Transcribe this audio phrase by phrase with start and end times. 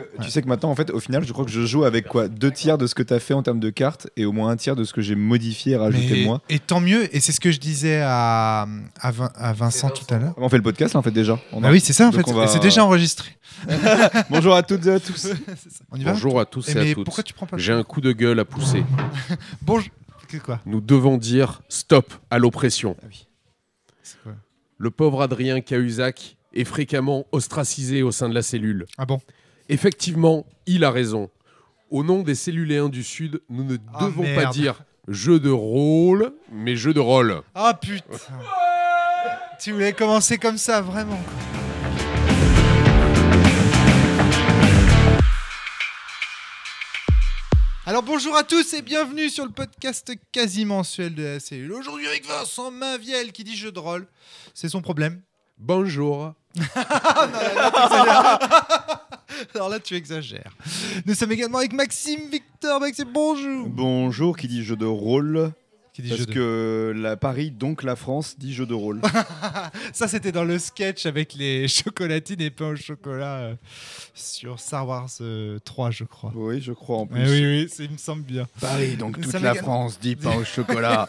[0.00, 2.06] que, tu sais que maintenant, en fait, au final, je crois que je joue avec
[2.06, 4.32] quoi Deux tiers de ce que tu as fait en termes de cartes et au
[4.32, 6.42] moins un tiers de ce que j'ai modifié et rajouté Mais- moi.
[6.48, 8.66] Et tant mieux, et c'est ce que je disais à,
[9.00, 10.34] à, Vin- à Vincent tout à l'heure.
[10.36, 11.38] On fait le podcast, là, en fait, déjà.
[11.52, 13.36] On Bah a- oui, c'est ça en Donc fait, va- c'est déjà enregistré.
[14.30, 15.28] Bonjour à toutes et à tous.
[15.90, 17.04] On y va Bonjour à tous Eh, et, Mais à toutes.
[17.04, 18.84] pourquoi tu prends pas J'ai un coup de gueule à pousser.
[19.62, 19.90] Bonjour.
[20.28, 22.96] Que quoi Nous devons dire stop à l'oppression.
[24.02, 24.32] C'est quoi
[24.78, 28.86] Le pauvre Adrien Cahuzac est fréquemment ostracisé au sein de la cellule.
[28.96, 29.20] Ah bon
[29.72, 31.30] Effectivement, il a raison.
[31.90, 36.32] Au nom des celluléens du Sud, nous ne Ah, devons pas dire jeu de rôle,
[36.50, 37.40] mais jeu de rôle.
[37.54, 38.02] Ah putain
[39.60, 41.20] Tu voulais commencer comme ça, vraiment.
[47.86, 51.72] Alors bonjour à tous et bienvenue sur le podcast quasi mensuel de la cellule.
[51.72, 54.06] Aujourd'hui avec Vincent Mainviel qui dit jeu de rôle.
[54.52, 55.22] C'est son problème.
[55.58, 56.34] Bonjour.
[59.54, 60.52] Alors là tu exagères.
[61.06, 62.80] Nous sommes également avec Maxime Victor.
[62.80, 63.68] Maxime, bonjour.
[63.68, 65.52] Bonjour, qui dit jeu de rôle
[65.92, 69.00] Qui dit Parce jeu de- que la Paris, donc la France, dit jeu de rôle.
[69.92, 73.54] Ça, c'était dans le sketch avec les chocolatines et pain au chocolat euh,
[74.14, 76.32] sur Star Wars euh, 3, je crois.
[76.34, 77.20] oui, je crois en plus.
[77.24, 78.46] Eh oui, oui, c'est- il me semble bien.
[78.60, 81.08] Paris, donc toute la France dit pain au chocolat.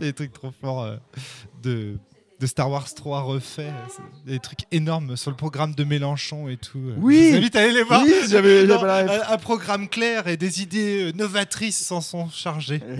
[0.00, 0.96] Des trucs trop forts euh,
[1.62, 1.96] de,
[2.40, 3.72] de Star Wars 3 refaits.
[3.96, 6.78] c'est Des trucs énormes sur le programme de Mélenchon et tout.
[6.78, 6.94] euh.
[6.98, 7.26] Oui.
[7.26, 8.02] Je vous invite à aller les voir.
[8.02, 9.10] oui, la ref.
[9.28, 12.80] un, un programme clair et des idées euh, novatrices s'en sont chargées.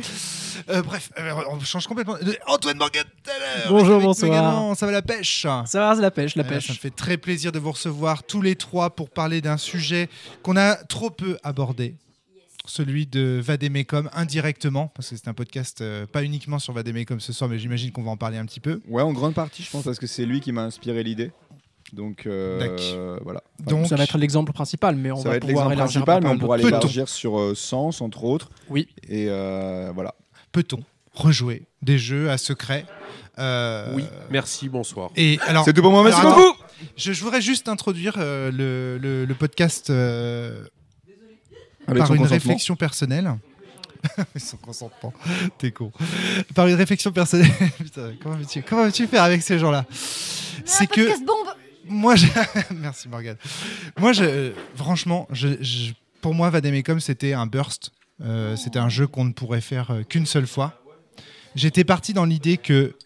[0.71, 2.15] Euh, bref, euh, on change complètement.
[2.15, 3.67] Euh, Antoine Morgan tout à l'heure.
[3.71, 4.77] Bonjour, Avec bonsoir.
[4.77, 6.69] Ça va la pêche Ça va, c'est la pêche, la Euh, pêche.
[6.69, 10.09] Ça me fait très plaisir de vous recevoir tous les trois pour parler d'un sujet
[10.45, 11.97] qu'on a trop peu abordé.
[12.67, 17.33] Celui de Vademecum indirectement, parce que c'est un podcast euh, pas uniquement sur Vademecum ce
[17.35, 18.81] soir, mais j'imagine qu'on va en parler un petit peu.
[18.89, 21.31] Ouais, en grande partie, je pense, parce que c'est lui qui m'a inspiré l'idée.
[21.93, 23.43] Donc, euh, voilà.
[23.61, 26.23] Donc, ça va être l'exemple principal, mais on ça va, va être pouvoir élargir principal,
[26.23, 28.51] mais on pourra l'élargir sur euh, Sens, entre autres.
[28.71, 28.89] Oui.
[29.09, 30.15] Et euh, voilà.
[30.51, 30.81] peut-on
[31.13, 32.87] rejouer des jeux à secret
[33.39, 35.11] Euh, Oui, merci, bonsoir.
[35.17, 36.57] Et alors, C'est tout pour moi, merci beaucoup
[36.97, 40.65] je, je voudrais juste introduire euh, le, le- le podcast euh,
[41.87, 43.35] Avec par une réflexion personnelle.
[44.37, 45.13] Son consentement,
[45.59, 45.91] t'es con.
[46.55, 47.51] Par une réflexion personnelle.
[47.79, 49.87] Putain, comment veux-tu comment veux-tu faire avec ces gens-là?
[50.65, 51.55] C'est que bombe
[51.87, 52.27] moi, je...
[52.75, 53.37] merci Morgane.
[53.99, 57.91] Moi, je, franchement, je, je- pour moi, Vademecum, c'était un burst.
[58.23, 60.81] Euh, c'était un jeu qu'on ne pourrait faire euh, qu'une seule fois.
[61.55, 62.97] J'étais parti dans l'idée que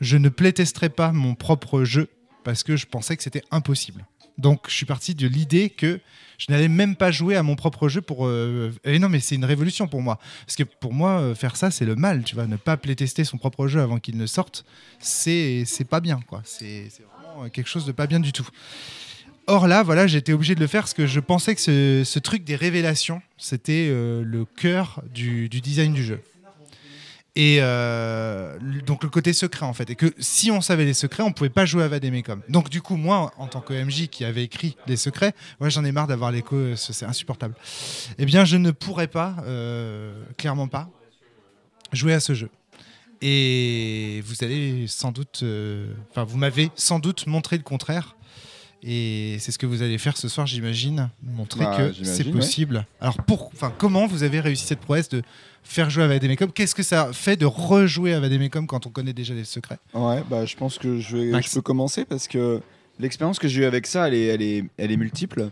[0.00, 2.08] je ne playtesterais pas mon propre jeu
[2.44, 4.06] parce que je pensais que c'était impossible.
[4.38, 6.00] Donc, je suis parti de l'idée que
[6.38, 8.26] je n'allais même pas jouer à mon propre jeu pour.
[8.26, 10.18] euh, non, mais c'est une révolution pour moi.
[10.46, 12.22] Parce que pour moi, euh, faire ça, c'est le mal.
[12.22, 14.64] Tu vois, ne pas playtester son propre jeu avant qu'il ne sorte,
[15.00, 16.42] c'est pas bien, quoi.
[16.44, 16.88] C'est
[17.20, 18.48] vraiment quelque chose de pas bien du tout.
[19.48, 22.44] Or là, voilà, j'étais obligé de le faire parce que je pensais que ce, truc
[22.44, 26.20] des révélations, c'était euh, le cœur du design du jeu.
[27.36, 29.88] Et euh, donc le côté secret en fait.
[29.90, 32.42] Et que si on savait les secrets, on pouvait pas jouer à Vademecum.
[32.48, 35.84] Donc du coup, moi, en tant que MJ qui avait écrit les secrets, ouais, j'en
[35.84, 37.54] ai marre d'avoir l'écho, euh, ce- c'est insupportable.
[38.18, 40.90] Eh bien, je ne pourrais pas, euh, clairement pas,
[41.92, 42.50] jouer à ce jeu.
[43.22, 45.44] Et vous allez sans doute,
[46.10, 48.16] enfin, vous m'avez sans doute montré le contraire.
[48.82, 52.32] Et c'est ce que vous allez faire ce soir, j'imagine, montrer Bah, que c'est ouais.
[52.32, 52.86] possible.
[53.00, 55.22] Alors, pour, comment vous avez réussi cette prouesse de
[55.64, 59.12] faire jouer à Vademecum Qu'est-ce que ça fait de rejouer à Vademecum quand on connaît
[59.12, 59.78] déjà les secrets?
[59.94, 62.60] Ouais, bah, je pense que je, vais, je peux commencer parce que
[63.00, 65.50] l'expérience que j'ai eue avec ça, elle est, elle, est, elle est multiple.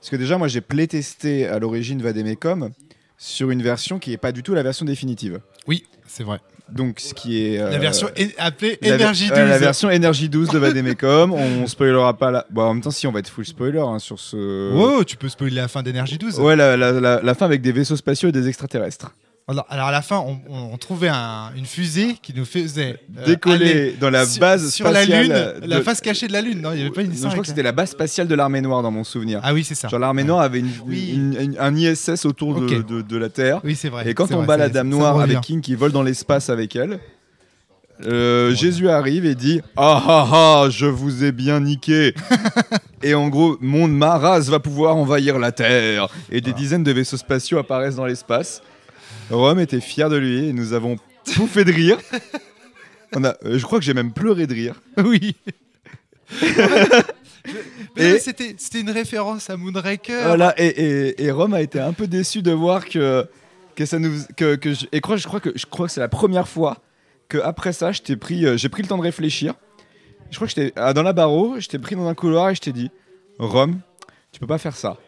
[0.00, 2.70] Parce que déjà, moi, j'ai playtesté à l'origine Vademecum
[3.16, 5.40] sur une version qui n'est pas du tout la version définitive.
[5.68, 6.40] Oui, c'est vrai.
[6.72, 7.58] Donc, ce qui est.
[7.58, 8.08] La euh, version
[8.38, 9.38] appelée Energy 12.
[9.38, 11.32] euh, la version Energy 12 de Vademecum.
[11.32, 12.46] on spoilera pas la.
[12.50, 14.72] Bon, en même temps, si, on va être full spoiler hein, sur ce.
[14.74, 16.38] Oh, tu peux spoiler la fin d'Energy 12.
[16.40, 19.12] Ouais, la, la- la- la fin avec des vaisseaux spatiaux et des extraterrestres.
[19.48, 24.10] Alors, à la fin, on, trouvait un- une fusée qui nous faisait euh, Décoller dans
[24.10, 25.22] la sur- base sur la spatiale.
[25.62, 26.60] Lune, la de- face cachée de la Lune.
[26.60, 28.28] Non, il n'y avait pas une Non, je histoire crois que c'était la base spatiale
[28.28, 29.40] de l'armée noire dans mon souvenir.
[29.42, 29.88] Ah oui, c'est ça.
[29.88, 31.12] Genre l'armée noire avait une, Oui.
[31.14, 32.86] une- une- un ISS autour de, Ok.
[32.86, 33.60] de- de la Terre.
[33.64, 34.06] Oui, c'est vrai.
[34.06, 36.76] Et quand on vrai, bat la dame noire avec King qui vole dans l'espace avec
[36.76, 36.98] elle,
[38.06, 42.14] euh, Jésus arrive et dit Ah ah ah, je vous ai bien niqué.
[43.02, 46.08] et en gros, mon ma race va pouvoir envahir la Terre.
[46.30, 48.62] Et des dizaines de vaisseaux spatiaux apparaissent dans l'espace.
[49.30, 50.96] Rome était fier de lui et nous avons
[51.34, 51.98] pouffé de rire.
[53.14, 54.80] On a, euh, je crois que j'ai même pleuré de rire.
[54.98, 55.34] Oui.
[57.96, 60.24] Mais Et- C'était une référence à Moonraker.
[60.26, 63.26] Voilà, et, et, et Rome a été un peu déçu de voir que,
[63.74, 64.12] que ça nous.
[64.36, 66.78] Que, que je, et crois, je crois que, je crois que c'est la première fois
[67.28, 67.90] que après ça,
[68.20, 69.54] pris, euh, j'ai pris le temps de réfléchir.
[70.30, 72.54] Je crois que j'étais ah, dans la barreau, je t'ai pris dans un couloir et
[72.54, 72.90] je t'ai dit
[73.38, 73.80] Rome,
[74.32, 74.98] tu peux pas faire ça.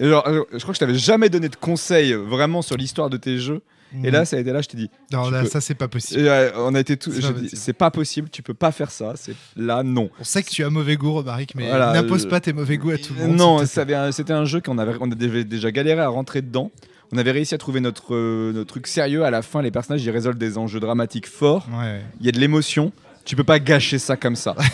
[0.00, 3.10] Et genre, euh, je crois que je t'avais jamais donné de conseils vraiment sur l'histoire
[3.10, 3.60] de tes jeux.
[4.02, 4.90] Et là, ça a été là, je t'ai dit.
[5.12, 6.22] non, là, peux- ça c'est pas possible.
[6.22, 7.12] Et, euh, on a été tout.
[7.12, 7.56] C'est pas possible.
[7.56, 9.12] C'est pas possible, tu peux pas faire ça.
[9.14, 10.10] C'est là, non.
[10.18, 12.90] On sait que tu as mauvais goût, Romaric, mais Voilà, n'impose pas tes mauvais goûts
[12.90, 13.36] à tout le monde.
[13.36, 16.72] Non, un- c'était un jeu qu'on avait, on avait déjà galéré à rentrer dedans.
[17.12, 19.22] On avait réussi à trouver notre, euh, notre truc sérieux.
[19.24, 21.66] À la fin, les personnages ils résolvent des enjeux dramatiques forts.
[21.66, 21.76] plaît.
[21.76, 22.02] Ouais, ouais.
[22.18, 22.90] Il y a de l'émotion.
[23.24, 24.54] Tu peux pas gâcher ça comme ça.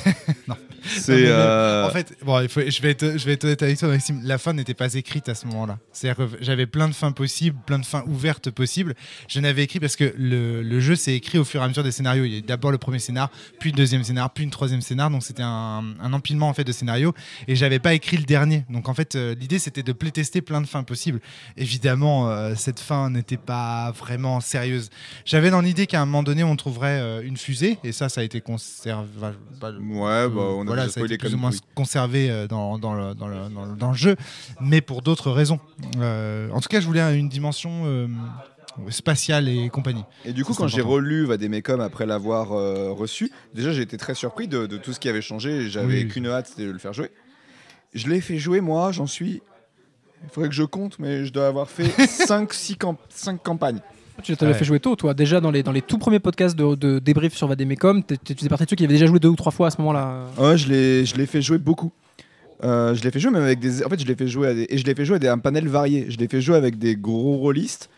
[0.48, 0.56] Non.
[0.82, 1.26] C'est.
[1.26, 3.88] Euh, En fait, bon, il faut- je, vais être, je vais être honnête avec toi,
[3.88, 4.20] Maxime.
[4.24, 5.78] La fin n'était pas écrite à ce moment-là.
[5.92, 8.94] C'est-à-dire que j'avais plein de fins possibles, plein de fins ouvertes possibles.
[9.28, 11.84] Je n'avais écrit parce que le, le jeu s'est écrit au fur et à mesure
[11.84, 12.24] des scénarios.
[12.24, 13.30] Il y a d'abord le premier scénar,
[13.60, 15.10] puis le deuxième scénar, puis une troisième scénar.
[15.10, 17.12] Donc c'était un, un empilement en fait de scénarios.
[17.46, 18.64] Et j'avais pas écrit le dernier.
[18.70, 21.20] Donc en fait, euh, l'idée c'était de playtester plein de fins possibles.
[21.58, 24.88] Évidemment, euh, cette fin n'était pas vraiment sérieuse.
[25.26, 27.76] J'avais dans l'idée qu'à un moment donné, on trouverait une fusée.
[27.84, 29.08] Et ça, ça a été conservé.
[29.60, 31.60] bah, Ouais, bah, on a voilà, ça a été plus ou moins oui.
[31.74, 34.16] conservé euh, dans, dans, le, dans, le, dans, le, dans le jeu,
[34.60, 35.60] mais pour d'autres raisons.
[35.98, 38.06] Euh, en tout cas, je voulais une dimension euh,
[38.88, 40.04] spatiale et compagnie.
[40.24, 44.14] Et du coup, quand j'ai relu Vademecum après l'avoir euh, reçu, déjà j'ai été très
[44.14, 45.68] surpris de, de tout ce qui avait changé.
[45.68, 46.08] J'avais Oui.
[46.08, 47.10] qu'une hâte, c'était de le faire jouer.
[47.94, 49.42] Je l'ai fait jouer, moi, j'en suis.
[50.22, 52.76] Il faudrait que je compte, mais je dois avoir fait 5-6
[53.42, 53.80] campagnes.
[54.22, 54.54] Tu Ouais.
[54.54, 55.14] fait jouer tôt, toi.
[55.14, 58.48] Déjà dans les, dans les tout premiers podcasts de, de débrief sur Vademecum, tu faisais
[58.48, 60.24] partie de ceux qui avaient déjà joué deux ou trois fois à ce moment-là.
[60.38, 61.92] Ouais, je l'ai, je l'ai fait jouer beaucoup.
[62.62, 63.84] Euh, je l'ai fait jouer même avec des.
[63.84, 64.66] En fait, je l'ai fait jouer à des...
[64.68, 66.06] et je l'ai fait jouer à des, un panel varié.
[66.10, 67.88] Je l'ai fait jouer avec des gros rôlistes.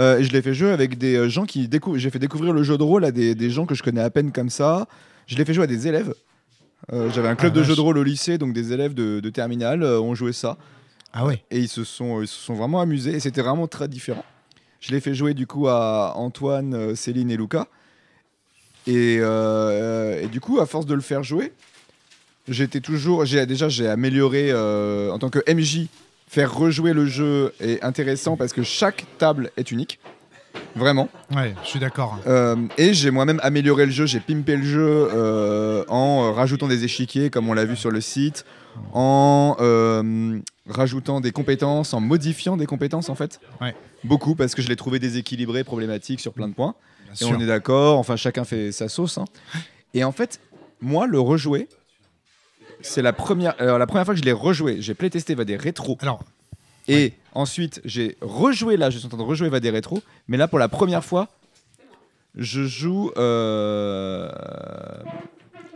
[0.00, 1.98] euh, et je l'ai fait jouer avec des euh, gens qui découvrent.
[1.98, 4.10] J'ai fait découvrir le jeu de rôle à des, des gens que je connais à
[4.10, 4.86] peine comme ça.
[5.26, 6.14] Je l'ai fait jouer à des élèves.
[6.92, 9.20] Euh, J'avais un club Ah, de jeux de rôle au lycée, donc des élèves de,
[9.20, 10.58] de terminale euh, ont joué ça.
[11.12, 13.12] Ah ouais Et ils se sont, ils se sont vraiment amusés.
[13.12, 14.24] Et c'était vraiment très différent.
[14.82, 17.68] Je l'ai fait jouer du coup à Antoine, euh, Céline et Lucas.
[18.88, 21.52] Et, euh, et du coup, à force de le faire jouer,
[22.48, 23.24] j'étais toujours.
[23.24, 25.86] J'ai déjà j'ai amélioré euh, en tant que MJ.
[26.26, 30.00] Faire rejouer le jeu est intéressant parce que chaque table est unique.
[30.74, 31.08] Vraiment.
[31.34, 32.18] Ouais, je suis d'accord.
[32.26, 36.84] Euh, et j'ai moi-même amélioré le jeu, j'ai pimpé le jeu euh, en rajoutant des
[36.84, 38.44] échiquiers, comme on l'a vu sur le site,
[38.94, 43.40] en euh, rajoutant des compétences, en modifiant des compétences en fait.
[43.60, 43.74] Ouais.
[44.04, 46.74] Beaucoup, parce que je l'ai trouvé déséquilibré, problématique sur plein de points.
[47.04, 47.36] Bien Et sûr.
[47.36, 49.18] on est d'accord, enfin chacun fait sa sauce.
[49.18, 49.24] hein.
[49.94, 50.40] Et en fait,
[50.80, 51.68] moi, le rejouer,
[52.80, 54.80] c'est la première, alors, la première fois que je l'ai rejoué.
[54.80, 55.98] J'ai playtesté va des rétros.
[56.00, 56.24] Alors,
[56.88, 60.36] Et ensuite, j'ai rejoué là, je suis en train de rejouer va des rétros, mais
[60.36, 61.28] là pour la première fois,
[62.34, 63.10] je joue.
[63.18, 64.30] euh,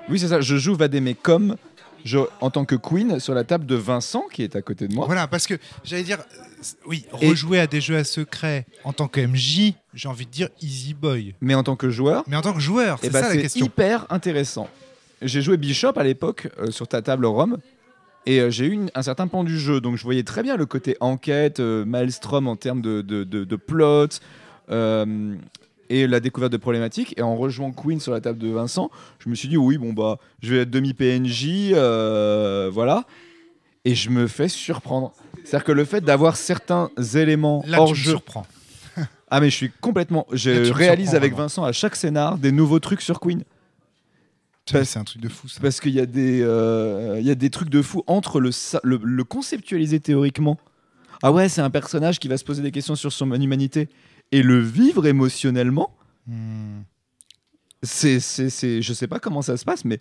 [0.09, 1.56] Oui, c'est ça, je joue Vademé comme
[2.06, 4.94] je, en tant que Queen sur la table de Vincent qui est à côté de
[4.94, 5.06] moi.
[5.06, 5.55] voilà, parce que
[5.85, 9.75] j'allais dire, euh, oui, Et- rejouer à des jeux à secret en tant que MJ,
[9.93, 11.35] j'ai envie de dire easy boy.
[11.41, 13.35] Mais en tant que joueur, Mais en tant que joueur, eh c'est ben, ça la
[13.35, 13.67] c'est question.
[13.67, 14.69] hyper intéressant.
[15.23, 17.58] J'ai joué Bishop à l'époque euh, sur ta table Rome.
[18.29, 20.56] Et euh, j'ai eu une- un certain pan du jeu, donc je voyais très bien
[20.56, 24.08] le côté enquête, euh, Maelstrom en termes de, de, de- de plot,
[24.70, 25.37] euh,
[25.91, 27.15] et la découverte de problématiques.
[27.17, 29.93] Et en rejoignant Queen sur la table de Vincent, je me suis dit oui, bon
[29.93, 33.05] bah, je vais être demi-PNJ, euh, voilà.
[33.85, 35.12] Et je me fais surprendre.
[35.44, 38.11] C'est-à-dire que le fait d'avoir certains éléments Là, hors tu me jeu.
[38.11, 38.47] surprends.
[39.29, 40.25] Ah, mais je suis complètement.
[40.33, 41.44] Je Là, réalise avec vraiment.
[41.47, 43.43] Vincent à chaque scénar des nouveaux trucs sur Queen.
[44.67, 45.61] C'est un truc de fou ça.
[45.61, 48.50] Parce qu'il y, a des, euh, y a des trucs de fou entre le,
[48.82, 50.59] le conceptualiser théoriquement.
[51.23, 53.89] Ah ouais, c'est un personnage qui va se poser des questions sur son humanité.
[54.33, 55.93] Et le vivre émotionnellement,
[56.29, 56.81] Hmm.
[57.85, 60.01] c'est, c'est, c'est- je sais pas comment ça se passe, mais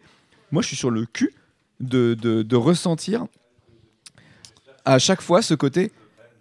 [0.51, 1.33] moi je suis sur le cul
[1.79, 3.27] de, de, de ressentir
[4.85, 5.91] à chaque fois ce côté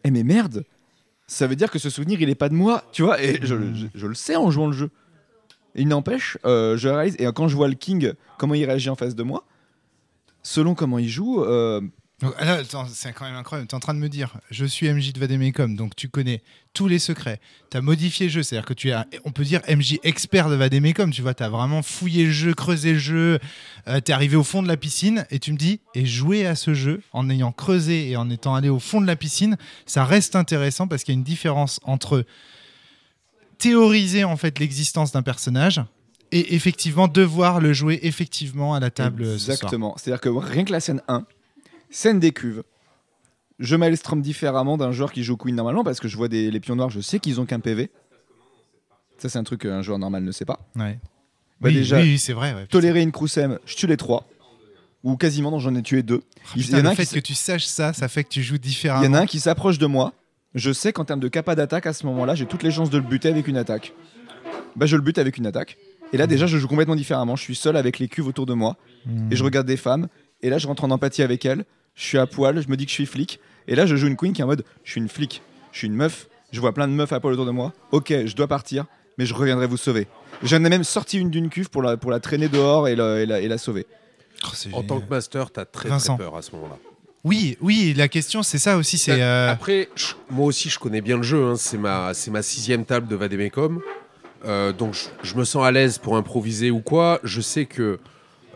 [0.04, 0.64] Eh mais merde,
[1.26, 3.56] ça veut dire que ce souvenir il est pas de moi, tu vois, et je,
[3.74, 4.90] je- je le sais en jouant le jeu.
[5.74, 8.96] Il n'empêche, euh, je réalise, et quand je vois le King, comment il réagit en
[8.96, 9.44] face de moi,
[10.42, 11.80] selon comment il joue, euh,
[12.20, 13.68] c'est quand même incroyable.
[13.68, 16.42] Tu es en train de me dire, je suis MJ de Vademecum, donc tu connais
[16.72, 17.40] tous les secrets.
[17.70, 20.54] Tu as modifié le jeu, c'est-à-dire que tu es, on peut dire MJ expert de
[20.54, 21.12] Vademecum.
[21.12, 23.38] Tu vois, tu as vraiment fouillé le jeu, creusé le jeu.
[23.86, 26.54] tu es arrivé au fond de la piscine et tu me dis, et jouer à
[26.54, 29.56] ce jeu en ayant creusé et en étant allé au fond de la piscine,
[29.86, 32.24] ça reste intéressant parce qu'il y a une différence entre
[33.58, 35.80] théoriser en fait l'existence d'un personnage
[36.32, 39.24] et effectivement devoir le jouer effectivement à la table.
[39.32, 39.94] Exactement.
[39.96, 41.24] C'est-à-dire que rien que la scène 1,
[41.94, 42.62] scène des cuves,
[43.58, 46.60] je maelstrom différemment d'un joueur qui joue Queen normalement parce que je vois des, les
[46.60, 47.90] pions noirs, je sais qu'ils ont qu'un PV.
[49.18, 50.58] Ça, c'est un truc qu'un joueur normal ne sait pas.
[50.74, 50.98] Ouais.
[51.60, 52.52] Bah, oui, déjà, oui, c'est vrai.
[52.52, 52.66] ouais.
[52.66, 54.26] Tolérer une Croussem, je tue les trois.
[55.04, 56.22] Ou quasiment, j'en ai tué deux.
[56.56, 58.24] Il Putain, y en a le un fait qui que tu saches ça, ça fait
[58.24, 59.02] que tu joues différemment.
[59.02, 60.14] Il y en a un qui s'approche de moi.
[60.54, 62.98] Je sais qu'en termes de capa d'attaque, à ce moment-là, j'ai toutes les chances de
[62.98, 63.92] le buter avec une attaque.
[64.76, 65.76] Bah, je le bute avec une attaque.
[66.12, 67.36] Et là, déjà, je joue complètement différemment.
[67.36, 68.76] Je suis seul avec les cuves autour de moi.
[69.06, 69.30] Hmm.
[69.32, 70.08] Et je regarde des femmes.
[70.42, 71.64] Et là, je rentre en empathie avec elles.
[71.94, 73.40] Je suis à poil, je me dis que je suis flic.
[73.68, 75.78] Et là, je joue une queen qui est en mode je suis une flic, je
[75.78, 77.72] suis une meuf, je vois plein de meufs à poil autour de moi.
[77.92, 78.84] Ok, je dois partir,
[79.18, 80.06] mais je reviendrai vous sauver.
[80.42, 83.20] J'en ai même sorti une d'une cuve pour la, pour la traîner dehors et la,
[83.20, 83.86] et la, et la sauver.
[84.44, 84.86] Oh, En génial.
[84.86, 86.76] tant que master, t'as très, très peur à ce moment-là.
[87.22, 88.98] Oui, oui, la question c'est ça aussi.
[88.98, 91.42] C'est euh, Après, je- moi aussi, je connais bien le jeu.
[91.52, 91.56] hein.
[91.56, 93.80] C'est ma, c'est ma sixième table de Vademecum.
[94.44, 97.20] Euh, donc, je, je me sens à l'aise pour improviser ou quoi.
[97.24, 97.98] Je sais que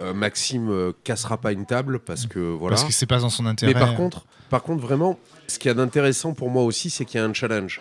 [0.01, 2.77] euh, Maxime euh, cassera pas une table parce que voilà.
[2.77, 3.73] parce que c'est pas dans son intérêt.
[3.75, 7.05] Mais par contre, par contre, vraiment, ce qu'il y a d'intéressant pour moi aussi, c'est
[7.05, 7.81] qu'il y a un challenge.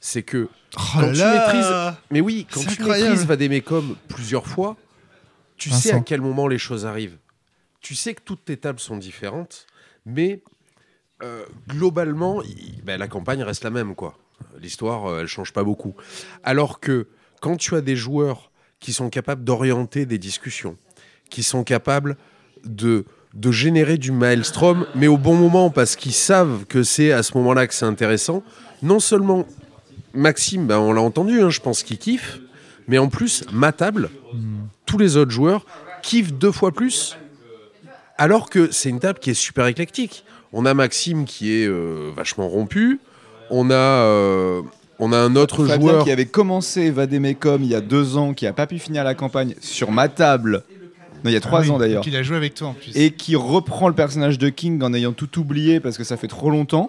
[0.00, 3.10] C'est que, Oh quand là tu maîtrises- mais oui, quand tu incroyable.
[3.10, 4.76] maîtrises Vademecum plusieurs fois,
[5.56, 7.16] tu sais à quel moment les choses arrivent.
[7.80, 9.66] Tu sais que toutes tes tables sont différentes,
[10.04, 10.42] mais
[11.22, 14.18] euh, globalement, il- ben, la campagne reste la même, quoi.
[14.60, 15.94] L'histoire, euh, elle change pas beaucoup.
[16.44, 17.08] Alors que
[17.40, 20.76] quand tu as des joueurs qui sont capables d'orienter des discussions,
[21.30, 22.16] qui sont capables
[22.64, 23.04] de
[23.36, 27.36] de générer du maelstrom, mais au bon moment, parce qu'ils savent que c'est à ce
[27.36, 28.42] moment-là que c'est intéressant.
[28.82, 29.46] Non seulement
[30.14, 32.40] Maxime, ben, on l'a entendu, hein, je pense qu'il kiffe,
[32.88, 34.08] mais en plus, ma table,
[34.86, 35.66] tous les autres joueurs
[36.02, 37.18] kiffent deux fois plus,
[38.16, 40.24] alors que c'est une table qui est super éclectique.
[40.52, 43.00] On a Maxime qui est euh, vachement rompu,
[43.50, 44.62] on a, euh,
[44.98, 46.04] on a un autre Fabien joueur...
[46.04, 49.14] qui avait commencé Vademecum il y a deux ans, qui a pas pu finir la
[49.14, 50.62] campagne sur ma table.
[51.26, 52.04] Non, il y a trois Ah oui, ans d'ailleurs.
[52.06, 52.96] a joué avec toi en plus.
[52.96, 56.28] et qui reprend le personnage de King en ayant tout oublié parce que ça fait
[56.28, 56.88] trop longtemps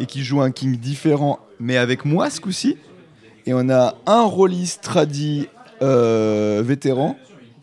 [0.00, 2.76] et qui joue un King différent mais avec moi ce coup-ci
[3.46, 5.48] et on a un rôliste tradi
[5.82, 7.16] euh, vétéran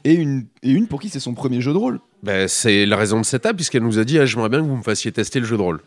[0.03, 2.95] et une, et une pour qui c'est son premier jeu de rôle Ben, c'est la
[2.97, 5.11] raison de cette table, puisqu'elle nous a dit ah, J'aimerais bien que vous me fassiez
[5.11, 5.81] tester le jeu de rôle.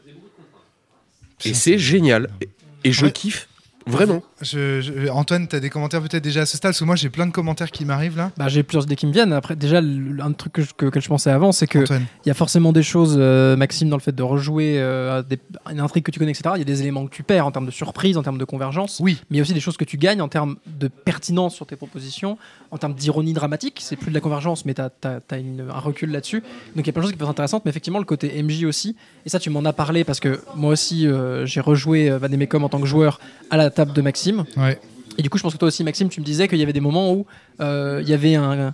[1.44, 2.28] Et c'est génial.
[2.40, 2.48] Et-
[2.84, 3.12] Et je Ouais.
[3.12, 3.48] kiffe,
[3.86, 4.22] vraiment.
[4.40, 6.94] Je- je- Antoine, tu as des commentaires peut-être déjà à ce stade Parce que moi
[6.96, 8.30] j'ai plein de commentaires qui m'arrivent là.
[8.36, 9.32] Bah, j'ai plusieurs idées qui me viennent.
[9.32, 11.80] Après, déjà, un truc que je, que- que je pensais avant, c'est que
[12.24, 15.38] il y a forcément des choses, euh, Maxime, dans le fait de rejouer euh, des-
[15.70, 16.50] une intrigue que tu connais, etc.
[16.54, 18.44] Il y a des éléments que tu perds en termes de surprise, en termes de
[18.44, 19.00] convergence.
[19.02, 19.18] Oui.
[19.30, 21.66] Mais il y a aussi des choses que tu gagnes en termes de pertinence sur
[21.66, 22.38] tes propositions,
[22.70, 23.78] en termes d'ironie dramatique.
[23.82, 24.90] C'est plus de la convergence, mais tu as,
[25.32, 26.42] un recul là-dessus.
[26.76, 28.40] Donc il y a plein de choses qui peuvent être intéressantes, mais effectivement, le côté
[28.42, 28.94] MJ aussi.
[29.26, 32.62] Et ça, tu m'en as parlé parce que moi aussi, euh, j'ai rejoué euh, Vademecum
[32.62, 33.18] en tant que joueur
[33.50, 34.27] à la table de Maxime.
[34.56, 34.80] Ouais.
[35.16, 36.72] Et du coup, je pense que toi aussi, Maxime, tu me disais qu'il y avait
[36.72, 37.26] des moments où
[37.60, 38.72] euh, il y avait un,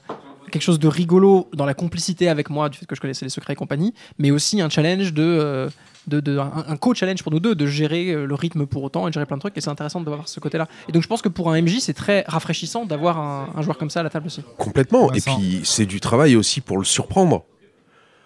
[0.50, 3.30] quelque chose de rigolo dans la complicité avec moi, du fait que je connaissais les
[3.30, 5.23] secrets et compagnie, mais aussi un challenge de.
[5.23, 5.68] euh,
[6.06, 9.06] de, de- un, un co-challenge pour nous deux de gérer euh, le rythme pour autant
[9.06, 11.02] et de gérer plein de trucs et c'est intéressant de voir ce côté-là et donc
[11.02, 14.00] je pense que pour un MJ c'est très rafraîchissant d'avoir un, un joueur comme ça
[14.00, 15.11] à la table aussi Complètement.
[15.14, 17.44] Et puis, c'est du travail aussi pour le surprendre.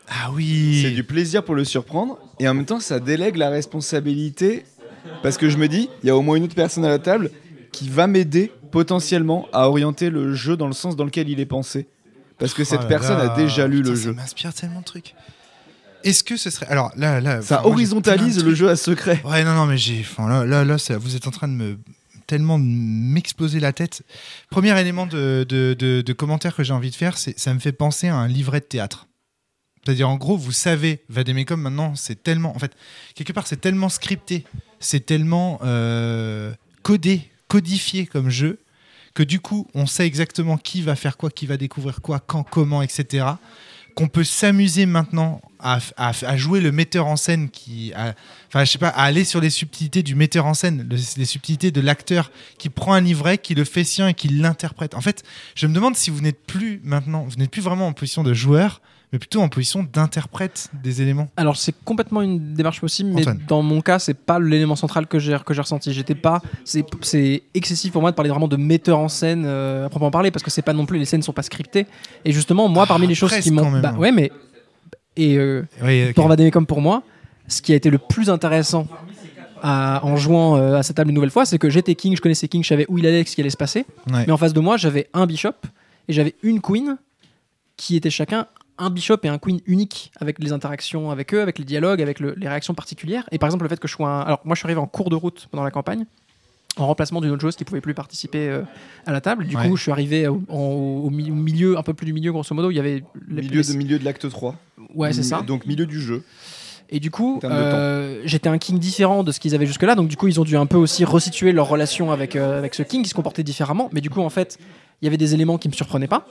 [0.09, 0.81] Ah oui.
[0.83, 4.65] c'est du plaisir pour le surprendre et en même temps ça délègue la responsabilité
[5.23, 6.99] parce que je me dis il y a au moins une autre personne à la
[6.99, 7.31] table
[7.73, 11.47] qui va m'aider potentiellement à orienter le jeu dans le sens dans lequel il est
[11.47, 11.87] pensé
[12.39, 13.33] parce que cette Oh là personne là.
[13.33, 15.15] a déjà lu Putain, le Ça jeu m'inspire tellement de trucs.
[16.05, 16.67] Est-ce que ce serait.
[16.69, 17.43] Alors là, là.
[17.43, 19.99] ça moi, horizontalise le jeu à secret Ouais, non, non, mais j'ai.
[20.01, 21.77] Enfin, là, là, là, ça- vous êtes en train de me
[22.29, 24.03] tellement m'exploser la tête.
[24.49, 27.59] Premier élément de, de, de, de commentaire que j'ai envie de faire, c'est ça me
[27.59, 29.08] fait penser à un livret de théâtre.
[29.85, 32.55] C'est-à-dire, en gros, vous savez, Vademecum maintenant, c'est tellement.
[32.55, 32.73] En fait,
[33.15, 34.45] quelque part, c'est tellement scripté,
[34.81, 38.59] c'est tellement euh, codé, codifié comme jeu,
[39.15, 42.43] que du coup, on sait exactement qui va faire quoi, qui va découvrir quoi, quand,
[42.43, 43.27] comment, etc.
[43.95, 45.81] Qu'on peut s'amuser maintenant à,
[46.37, 47.93] jouer le metteur en scène qui.
[48.49, 51.25] Enfin, je sais pas, à aller sur les subtilités du metteur en scène, le- les
[51.25, 54.95] subtilités de l'acteur qui prend un livret, qui le fait sien et qui l'interprète.
[54.95, 55.25] En fait,
[55.57, 58.35] je me demande si vous n'êtes plus maintenant, vous n'êtes plus vraiment en position de
[58.35, 58.81] joueur,
[59.13, 61.29] mais plutôt en position d'interprète des éléments.
[61.37, 63.41] alors c'est complètement une démarche possible mais Antoine.
[63.49, 67.43] dans mon cas c'est pas l'élément central que j'ai que j'ai ressenti j'étais pas c'est
[67.55, 70.43] excessif pour moi de parler vraiment de metteur en scène euh, à proprement parler parce
[70.43, 71.87] que c'est pas non plus les scènes sont pas scriptées
[72.25, 74.31] et justement moi Ah, parmi les choses qui m'ont bah, ouais mais
[75.17, 76.15] et euh, Oui, ok.
[76.15, 77.03] pour Vademecum pour moi,
[77.49, 78.87] ce qui a été le plus intéressant
[79.63, 82.21] à- en jouant euh, à cette table une nouvelle fois, c'est que j'étais king, je
[82.21, 83.85] connaissais king, je savais où il allait, ce qui allait se passer.
[84.13, 84.25] Ouais.
[84.27, 85.55] Mais en face de moi, j'avais un bishop
[86.07, 86.99] et j'avais une queen
[87.77, 88.47] qui était chacun
[88.79, 92.21] un bishop et un queen unique avec les interactions avec eux, avec les dialogues, avec
[92.21, 93.25] le- les réactions particulières.
[93.33, 94.21] Et par exemple, le fait que je sois un...
[94.21, 96.05] Alors, moi, je suis arrivé en cours de route pendant la campagne,
[96.77, 98.63] en remplacement d'une autre joueuse qui pouvait plus participer euh,
[99.07, 99.47] à la table.
[99.47, 99.69] Du Ouais.
[99.69, 100.57] coup, je suis arrivé au, en-
[101.05, 102.71] au mi- au milieu, un peu plus du milieu, grosso modo.
[102.71, 103.03] Il y avait...
[103.29, 104.55] les- milieu, les- de, milieu de l'acte 3
[104.95, 105.43] Ouais, c'est ça.
[105.43, 106.23] donc milieu du jeu
[106.91, 109.95] Et du coup, euh, j'étais un king différent de ce qu'ils avaient jusque-là.
[109.95, 112.75] Donc, du coup, ils ont dû un peu aussi resituer leur relation avec, euh, avec
[112.75, 113.91] ce king qui se comportait différemment.
[113.93, 114.57] Mais du coup, en fait,
[115.03, 116.27] il y avait des éléments qui me surprenaient pas,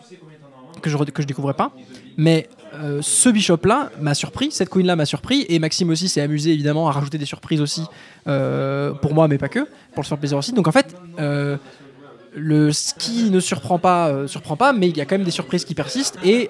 [0.81, 1.72] que je, que je découvrais pas.
[2.17, 5.46] Mais euh, ce bishop-là m'a surpris, cette queen-là m'a surpris.
[5.50, 7.84] Et Maxime aussi s'est amusé, évidemment, à rajouter des surprises aussi
[8.27, 10.53] euh, pour moi, mais pas que, pour le faire plaisir aussi.
[10.53, 10.96] Donc, en fait.
[11.19, 11.57] euh,
[12.39, 15.25] le ce qui ne surprend pas, euh, surprend pas, mais il y a quand même
[15.25, 16.19] des surprises qui persistent.
[16.24, 16.50] Et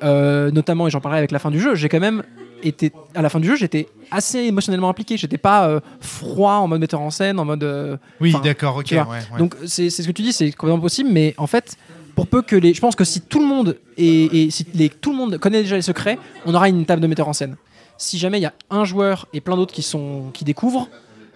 [0.51, 2.23] notamment, et j'en parlerai avec la fin du jeu, j'ai quand même
[2.63, 5.15] été à la fin du jeu, j'étais assez émotionnellement impliqué.
[5.15, 7.63] J'étais pas euh, froid en mode metteur en scène, en mode.
[7.63, 8.87] euh, Oui, d'accord, ok.
[8.91, 9.37] ouais, ouais.
[9.37, 11.77] Donc c'est c'est ce que tu dis, c'est complètement possible, mais en fait,
[12.17, 14.89] pour peu que les, je pense que si tout le monde et, et si les,
[14.89, 17.55] tout le monde connaît déjà les secrets, on aura une table de metteur en scène.
[17.99, 20.89] Si jamais il y a un joueur et plein d'autres qui sont qui découvrent,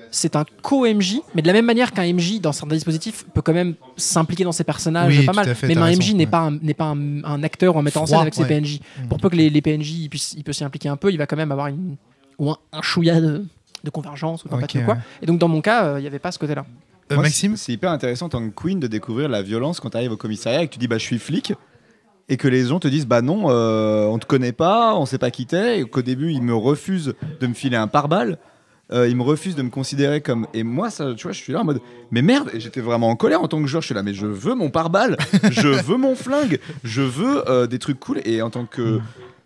[0.09, 3.53] c'est un co-MJ, mais de la même manière qu'un MJ dans certains dispositifs peut quand
[3.53, 5.53] même s'impliquer dans ses personnages Oui, pas mal.
[5.55, 7.83] fait, mais un raison, MJ n'est pas un, n'est pas un, un acteur ou un
[7.83, 8.45] metteur en scène avec ses.
[8.45, 8.79] PNJ.
[9.03, 9.07] Mm.
[9.07, 9.91] Pour peu que les, les PNJ
[10.35, 11.95] il peut s'y impliquer un peu, il va quand même avoir une
[12.39, 13.45] ou un, un chouïa de,
[13.83, 14.57] de convergence ou quoi.
[14.57, 14.95] ouais.
[15.21, 16.65] Et donc dans mon cas, euh, il n'y avait pas ce côté-là.
[17.11, 19.89] Euh, Moi, Maxime c'est- hyper intéressant en tant que queen de découvrir la violence quand
[19.91, 21.53] tu arrives au commissariat et que tu dis bah je suis flic
[22.29, 25.17] et que les gens te disent bah non euh, on te connaît pas, on sait
[25.17, 28.37] pas qui t'es et qu'au début ils me refusent de me filer un pare-balles.
[28.93, 31.53] euh, ils me refusent de me considérer comme et moi ça tu vois je suis
[31.53, 33.87] là en mode mais merde et j'étais vraiment en colère en tant que joueur je
[33.87, 35.17] suis là mais je veux mon pare-balles
[35.51, 38.99] je veux mon flingue je veux euh, des trucs cool et en tant que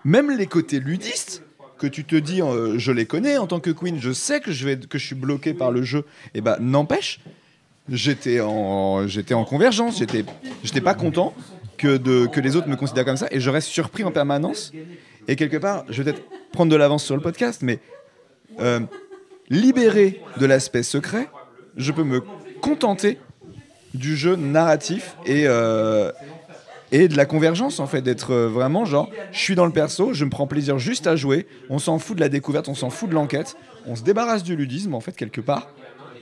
[0.04, 1.44] même les côtés ludistes
[1.80, 4.52] que tu te dis euh, je les connais en tant que queen je sais que
[4.52, 7.20] je vais que je suis bloqué par le jeu et bah n'empêche
[7.90, 10.26] j'étais en j'étais en convergence j'étais
[10.64, 11.34] j'étais pas content
[11.78, 14.72] que de que les autres me considèrent comme ça et je reste surpris en permanence.
[15.28, 17.80] Et quelque part je vais peut-être prendre de l'avance sur le podcast mais
[18.60, 18.80] euh,
[19.50, 21.28] libéré de l'aspect secret
[21.78, 22.22] je peux me
[22.62, 23.20] contenter
[23.94, 26.12] du jeu narratif et euh,
[26.92, 30.14] et de la convergence en fait d'être euh, vraiment genre je suis dans le perso
[30.14, 32.90] je me prends plaisir juste à jouer on s'en fout de la découverte on s'en
[32.90, 35.70] fout de l'enquête on se débarrasse du ludisme en fait quelque part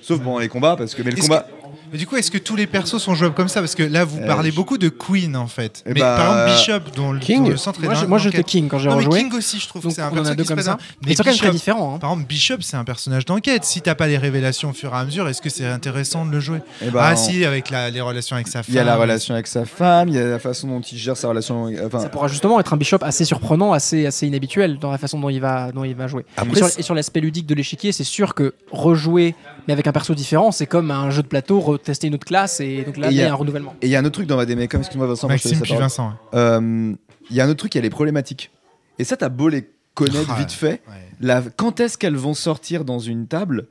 [0.04, 1.48] sauf pendant les combats parce que mais le combat
[1.94, 3.60] Mais du coup, est-ce que tous les persos sont jouables comme ça?
[3.62, 5.84] Parce que là, vous Euh, parlez je- beaucoup de Queen en fait.
[5.86, 7.44] Eh mais bah, par exemple, Bishop, dont le, King.
[7.44, 8.44] dont le centre est Moi, je- moi j'étais.
[8.44, 9.20] King quand j'ai rejoué.
[9.20, 10.54] King aussi, je trouve Donc que c'est un on en perso a deux qui se
[10.56, 10.78] comme ça.
[11.06, 11.96] Mais ils sont quand même très différents.
[11.96, 12.00] hein.
[12.00, 13.64] Par exemple, Bishop, c'est un personnage d'enquête.
[13.64, 16.32] Si t'as pas les révélations au fur et à mesure, est-ce que c'est intéressant de
[16.32, 16.60] le jouer?
[16.82, 18.66] Eh ben, Ah on- si, avec la- les relations avec sa femme.
[18.70, 20.98] il y a la relation avec sa femme il y a la façon dont il
[20.98, 24.80] gère sa relation enfin Ça pourra justement être un bishop assez surprenant, assez, assez inhabituel
[24.80, 26.26] dans la façon dont il va, dont il va jouer.
[26.38, 29.36] Après, et sur, c'est- et sur l'aspect ludique de l'échiquier, c'est sûr que rejouer,
[29.68, 32.60] mais avec un perso différent, c'est comme un jeu de plateau, retester une autre classe,
[32.60, 33.76] et donc là, il y y a un renouvellement.
[33.82, 35.64] et il y a un autre truc dans Vademecum excuse-moi Vincent moi, je te Maxime
[35.64, 35.76] puis.
[35.76, 36.08] Vincent.
[36.10, 36.40] ouais.
[36.40, 36.94] Euh,
[37.30, 38.52] il y a un autre truc il y a les problématiques
[39.00, 41.08] et ça t'as beau les connaître Ah, vite fait ouais.
[41.22, 43.68] la, quand est-ce qu'elles vont sortir dans une table?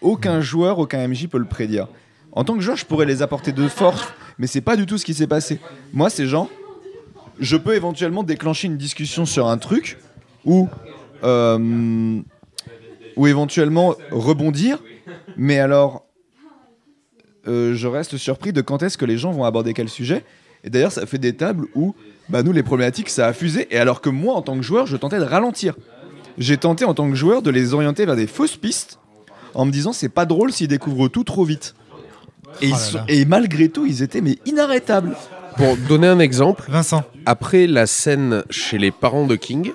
[0.00, 1.86] Aucun joueur, aucun MJ peut le prédire.
[2.32, 4.02] En tant que joueur, je pourrais les apporter de force,
[4.38, 5.60] mais c'est pas du tout ce qui s'est passé.
[5.92, 6.48] Moi, ces gens,
[7.38, 9.98] je peux éventuellement déclencher une discussion sur un truc
[10.44, 10.68] ou
[11.24, 12.20] euh,
[13.16, 14.82] ou éventuellement rebondir,
[15.36, 16.04] mais alors
[17.48, 20.24] euh, je reste surpris de quand est-ce que les gens vont aborder quel sujet.
[20.64, 21.94] Et d'ailleurs, ça fait des tables où
[22.28, 24.86] bah, nous, les problématiques, ça a fusé, et alors que moi, en tant que joueur,
[24.86, 25.74] je tentais de ralentir
[26.38, 28.98] j'ai tenté en tant que joueur de les orienter vers des fausses pistes
[29.52, 31.74] en me disant c'est pas drôle s'ils découvrent tout trop vite.
[32.62, 33.04] Et, ils Oh là sont- là.
[33.08, 35.14] et malgré tout, ils étaient mais inarrêtables.
[35.58, 37.04] Pour donner un exemple, Vincent.
[37.26, 39.72] après la scène chez les parents de King,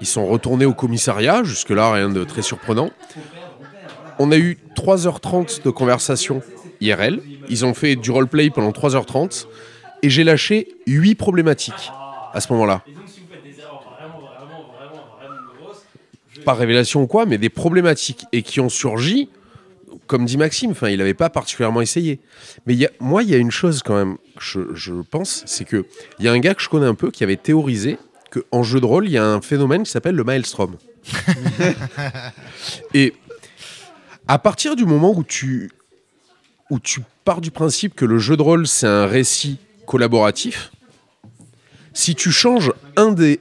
[0.00, 2.88] ils sont retournés au commissariat, jusque-là rien de très surprenant.
[4.18, 6.40] On a eu 3h30 de conversation
[6.80, 9.46] IRL, ils ont fait du roleplay pendant 3h30,
[10.02, 11.90] et j'ai lâché 8 problématiques
[12.32, 12.82] à ce moment-là.
[16.44, 19.28] Pas révélation ou quoi, mais des problématiques, et qui ont surgi,
[20.06, 22.20] comme dit Maxime, enfin, il n'avait pas particulièrement essayé.
[22.66, 24.92] Mais il y a- moi, il y a une chose quand même, que je, je
[24.94, 25.86] pense, c'est que
[26.18, 27.98] il y a un gars que je connais un peu qui avait théorisé
[28.30, 30.76] qu'en jeu de rôle, il y a un phénomène qui s'appelle le maelstrom.
[32.94, 33.14] Et
[34.28, 35.70] à partir du moment où tu,
[36.70, 40.72] où tu pars du principe que le jeu de rôle, c'est un récit collaboratif,
[41.96, 43.40] si tu changes un des,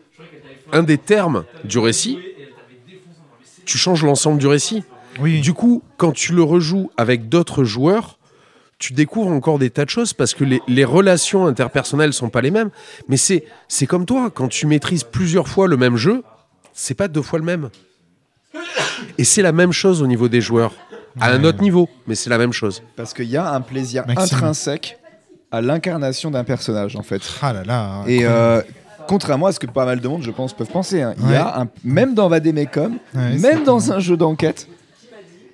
[0.71, 2.19] un des termes du récit,
[3.65, 4.83] tu changes l'ensemble du récit.
[5.19, 5.41] Oui.
[5.41, 8.17] Du coup, quand tu le rejoues avec d'autres joueurs,
[8.77, 12.41] tu découvres encore des tas de choses parce que les, les relations interpersonnelles sont pas
[12.41, 12.69] les mêmes.
[13.09, 16.23] Mais c'est c'est comme toi, quand tu maîtrises plusieurs fois le même jeu,
[16.73, 17.69] c'est pas deux fois le même.
[19.17, 20.73] Et c'est la même chose au niveau des joueurs.
[21.19, 22.83] À un autre niveau, mais c'est la même chose.
[22.95, 24.37] Parce qu'il y a un plaisir Maxime.
[24.37, 24.99] intrinsèque
[25.51, 27.21] à l'incarnation d'un personnage en fait.
[27.41, 28.03] Ah là là.
[28.07, 28.61] Et euh,
[29.07, 31.35] contrairement à ce que pas mal de monde, je pense, peuvent penser, hein, il y
[31.35, 34.67] a un, même dans Vademecum, Ouais, même dans un jeu d'enquête,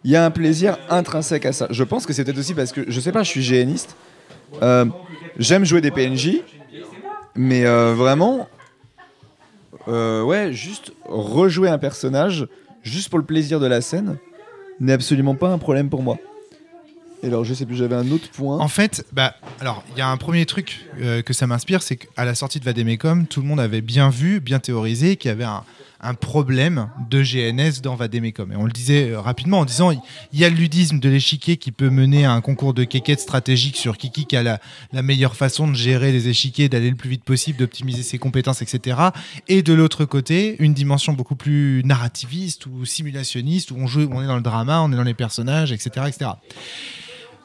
[0.04, 1.68] il y a un plaisir intrinsèque à ça.
[1.70, 3.96] Je pense que c'est peut-être aussi parce que, je sais pas, je suis GNiste,
[4.62, 4.86] euh,
[5.38, 6.42] j'aime jouer des PNJ,
[7.36, 8.48] mais euh, vraiment,
[9.88, 12.48] euh, ouais, juste rejouer un personnage,
[12.84, 14.18] juste pour le plaisir de la scène,
[14.82, 16.18] n'est absolument pas un problème pour moi.
[17.24, 18.58] Et alors, je sais plus, j'avais un autre point.
[18.58, 21.98] En fait, bah, alors, il y a un premier truc euh, que ça m'inspire, c'est
[21.98, 25.32] qu'à la sortie de Vademecum, tout le monde avait bien vu, bien théorisé qu'il y
[25.32, 25.64] avait un,
[26.02, 28.52] un problème de GNS dans Vademecum.
[28.52, 31.58] Et on le disait euh, rapidement en disant il y a le ludisme de l'échiquier
[31.58, 34.60] qui peut mener à un concours de quéquettes stratégique sur qui qui a la,
[34.92, 38.62] la meilleure façon de gérer les échiquiers, d'aller le plus vite possible, d'optimiser ses compétences,
[38.62, 38.98] etc.
[39.48, 44.22] Et de l'autre côté, une dimension beaucoup plus narrativiste ou simulationniste où on joue, on
[44.22, 46.32] est dans le drama, on est dans les personnages, etc., etc.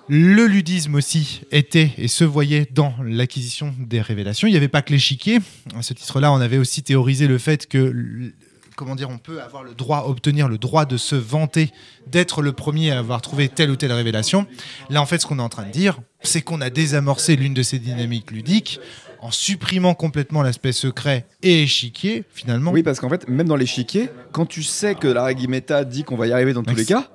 [0.08, 4.46] Le ludisme aussi était et se voyait dans l'acquisition des révélations.
[4.46, 5.40] Il n'y avait pas que l'échiquier.
[5.74, 8.32] À ce titre-là, on avait aussi théorisé le fait que,
[8.76, 11.72] comment dire, on peut avoir le droit, obtenir le droit de se vanter
[12.06, 14.46] d'être le premier à avoir trouvé telle ou telle révélation.
[14.90, 17.54] Là, en fait, ce qu'on est en train de dire, c'est qu'on a désamorcé l'une
[17.54, 18.78] de ces dynamiques ludiques
[19.20, 22.70] en supprimant complètement l'aspect secret et échiquier, finalement.
[22.70, 26.04] Oui, parce qu'en fait, même dans l'échiquier, quand tu sais que la règle méta dit
[26.04, 27.08] qu'on va y arriver dans tous les cas,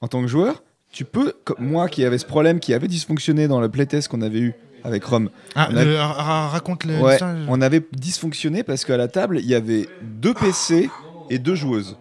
[0.00, 3.46] en tant que joueur, tu peux, comme moi qui avait ce problème, qui avait dysfonctionné
[3.46, 6.98] dans le playtest qu'on avait eu avec Rome, Ah, on a- le- ra- raconte le.
[6.98, 10.88] ouais, on avait dysfonctionné parce qu'à la table, il y avait deux PC
[11.30, 11.96] et deux joueuses.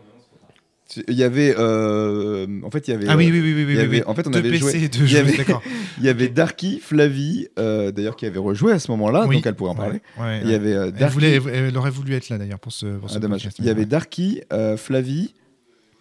[1.09, 3.61] Il y avait, euh, en fait, il y avait, Ah oui, oui, oui, oui.
[3.61, 4.03] il y oui, avait- oui.
[4.07, 5.61] en fait, on Deux avait PC joué- et deux il y joueuses, avait- d'accord.
[5.97, 9.35] il y avait Darky, Flavie, euh, d'ailleurs qui avait rejoué à ce moment-là, Oui.
[9.35, 9.99] donc elle pourrait en parler.
[10.17, 12.59] Ouais, ouais, Il y avait euh, Elle, Darky, voulait, elle aurait voulu être là d'ailleurs
[12.59, 13.49] pour ce, pour ce Ah, dommage.
[13.59, 14.41] Il y avait Darky,
[14.77, 15.33] Flavie,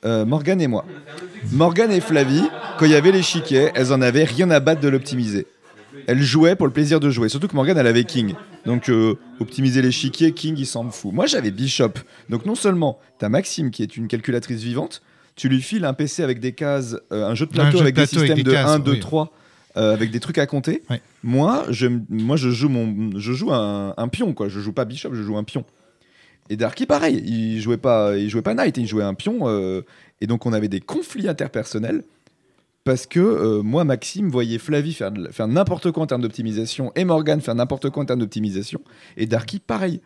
[0.04, 0.84] Morgane et moi.
[1.50, 2.44] Morgane et Flavie,
[2.78, 5.48] quand il y avait l'échiquier, elles en avaient rien à battre de l'optimiser.
[6.06, 7.28] Elles jouaient pour le plaisir de jouer.
[7.28, 8.34] Surtout que Morgane, elle avait King.
[8.64, 11.12] Donc, euh, optimiser l'échiquier, King, il s'en fout.
[11.12, 11.92] Moi, j'avais Bishop.
[12.28, 15.02] Donc, non seulement, t'as Maxime, qui est une calculatrice vivante,
[15.36, 17.94] tu lui files un PC avec des cases, euh, un jeu de plateau jeu avec
[17.94, 19.00] des plateau systèmes des de cases, 1, 2, oui.
[19.00, 19.32] 3,
[19.76, 20.82] euh, avec des trucs à compter.
[20.88, 21.00] Ouais.
[21.22, 24.48] Moi, je, moi je, joue mon, je joue un, un pion, quoi.
[24.48, 25.64] Je joue pas Bishop, je joue un pion.
[26.48, 29.40] Et Darky, pareil, il jouait pas, il jouait pas Knight, il jouait un pion.
[29.48, 29.82] euh,
[30.20, 32.02] et donc, on avait des conflits interpersonnels.
[32.86, 35.10] Parce que euh, moi, Maxime, voyait Flavie faire,
[35.48, 38.80] n'importe quoi en termes d'optimisation et Morgan faire n'importe quoi en termes d'optimisation.
[39.16, 40.00] Et Darky, pareil.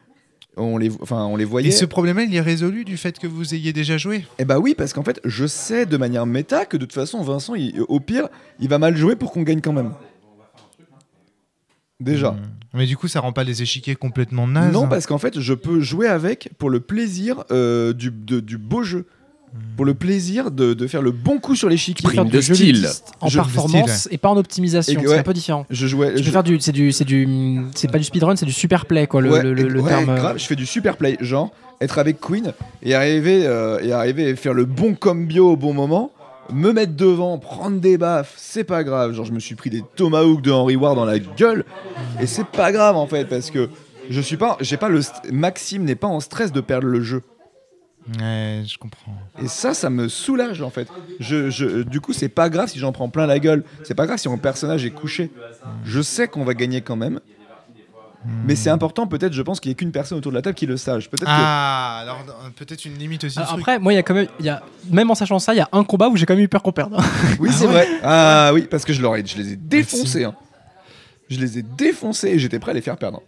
[0.57, 1.69] On les, enfin, on les voyait.
[1.69, 4.59] Et ce problème-là, il est résolu du fait que vous ayez déjà joué Eh bah
[4.59, 7.83] oui, parce qu'en fait, je sais de manière méta que de toute façon, Vincent, il-
[7.87, 8.29] au pire,
[8.61, 9.93] il va mal jouer pour qu'on gagne quand même.
[12.01, 12.31] Déjà.
[12.33, 12.41] Hmm.
[12.73, 15.53] Mais du coup, ça rend pas les échiquiers complètement nazes Non, parce qu'en fait, je
[15.55, 19.07] peux jouer avec pour le plaisir euh, du, de- du beau jeu.
[19.77, 22.05] Pour le plaisir de, de faire le bon coup sur l'échiquier.
[22.09, 22.87] Prime de style.
[23.21, 25.01] en Jeu performance style, et pas en optimisation.
[25.05, 25.67] C'est un peu différent.
[25.71, 26.13] Je jouais.
[26.23, 27.27] Je- faire du, c'est du, c'est du,
[27.75, 29.21] c'est pas du speedrun, c'est du super play quoi.
[29.21, 30.11] Le, ouais, le, le- le ouais, terme.
[30.11, 33.93] euh, grave, je fais du super play, genre être avec Queen et arriver, euh, et
[33.93, 36.13] arriver à faire le bon combio au bon moment,
[36.53, 39.15] me mettre devant, prendre des baffes, c'est pas grave.
[39.15, 41.65] Genre, je me suis pris des tomahawks de Henry Ward dans la gueule
[42.21, 43.69] et c'est pas grave en fait parce que
[44.11, 47.01] je suis pas, j'ai pas le, st- Maxime n'est pas en stress de perdre le
[47.03, 47.23] jeu.
[48.19, 49.13] Ouais, je comprends.
[49.39, 50.89] Et ça, ça me soulage en fait.
[51.21, 53.63] Je, je- du coup, c'est pas grave si j'en prends plein la gueule.
[53.83, 55.31] C'est pas grave si mon personnage est couché.
[55.85, 57.21] Je sais qu'on va gagner quand même.
[58.45, 60.55] Mais c'est important, peut-être, je pense qu'il n'y ait qu'une personne autour de la table
[60.55, 61.09] qui le sache.
[61.09, 61.31] Peut-être que.
[61.31, 63.39] Ah, alors euh, peut-être une limite aussi.
[63.39, 63.61] Alors truc.
[63.63, 65.57] après, moi, il y a quand même, il y a, même en sachant ça, il
[65.57, 66.95] y a un combat où j'ai quand même eu peur qu'on perde.
[67.39, 67.89] Oui, Ah c'est ouais vrai.
[68.03, 70.25] Ah oui, parce que je, leur ai- je les ai défoncés.
[70.25, 70.35] hein.
[71.31, 73.23] Je les ai défoncés et j'étais prêt à les faire perdre.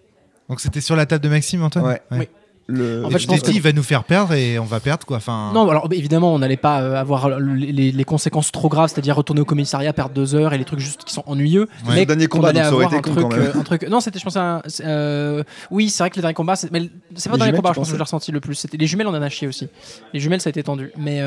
[0.50, 1.86] Donc c'était sur la table de Maxime, Antoine?
[1.86, 2.02] Ouais.
[2.10, 2.28] Oui.
[2.68, 3.05] Le...
[3.05, 5.18] En fait, je pense que- va nous faire perdre et on va perdre quoi.
[5.18, 9.40] Enfin, Non, alors évidemment, on n'allait pas euh, avoir les, conséquences trop graves, c'est-à-dire retourner
[9.40, 11.68] au commissariat, perdre deux heures et les trucs juste qui sont ennuyeux.
[11.87, 11.94] Ouais.
[11.94, 13.88] Mais Le dernier combat, allait donc ça aurait avoir été un truc, euh, un truc.
[13.88, 14.62] Non, c'était, je pense, un.
[14.81, 17.51] euh, Oui, c'est vrai que le dernier combat, c'est, mais c'est pas Les le dernier
[17.51, 18.55] jumelles, combat, je pense que je l'ai ressenti le plus.
[18.55, 19.68] C'était les jumelles, on en a chié aussi.
[20.12, 20.90] Les jumelles, ça a été tendu.
[20.96, 21.20] Mais,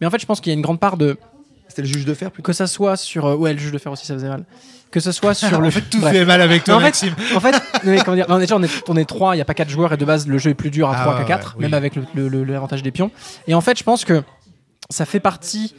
[0.00, 1.16] mais en fait, je pense qu'il y a une grande part de
[1.72, 2.46] C'était le juge de fer plutôt.
[2.46, 3.24] que ça soit sur.
[3.24, 4.44] euh, Ouais, le juge de fer aussi, ça faisait mal.
[4.90, 5.68] Que ce soit sur le.
[5.68, 6.12] en fait, tout Bref.
[6.12, 7.14] fait mal avec toi, en fait, Maxime.
[7.34, 7.58] En fait, non,
[7.92, 9.70] mais comment dire, non, déjà, on est, on est 3, il n'y a pas 4
[9.70, 11.46] joueurs et de base le jeu est plus dur à Ah 3 ouais, qu'à 4,
[11.48, 11.62] ouais, oui.
[11.62, 13.10] même avec le- le- le- l'avantage des pions.
[13.46, 14.22] Et en fait, je pense que
[14.90, 15.74] ça fait partie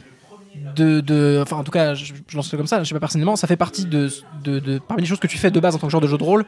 [0.74, 1.00] de.
[1.00, 3.36] de- enfin, en tout cas, je, je lance ça comme ça, je sais pas personnellement,
[3.36, 4.10] ça fait partie de,
[4.42, 6.08] de, de- Parmi les choses que tu fais de base en tant que joueur de
[6.08, 6.44] jeu de rôle,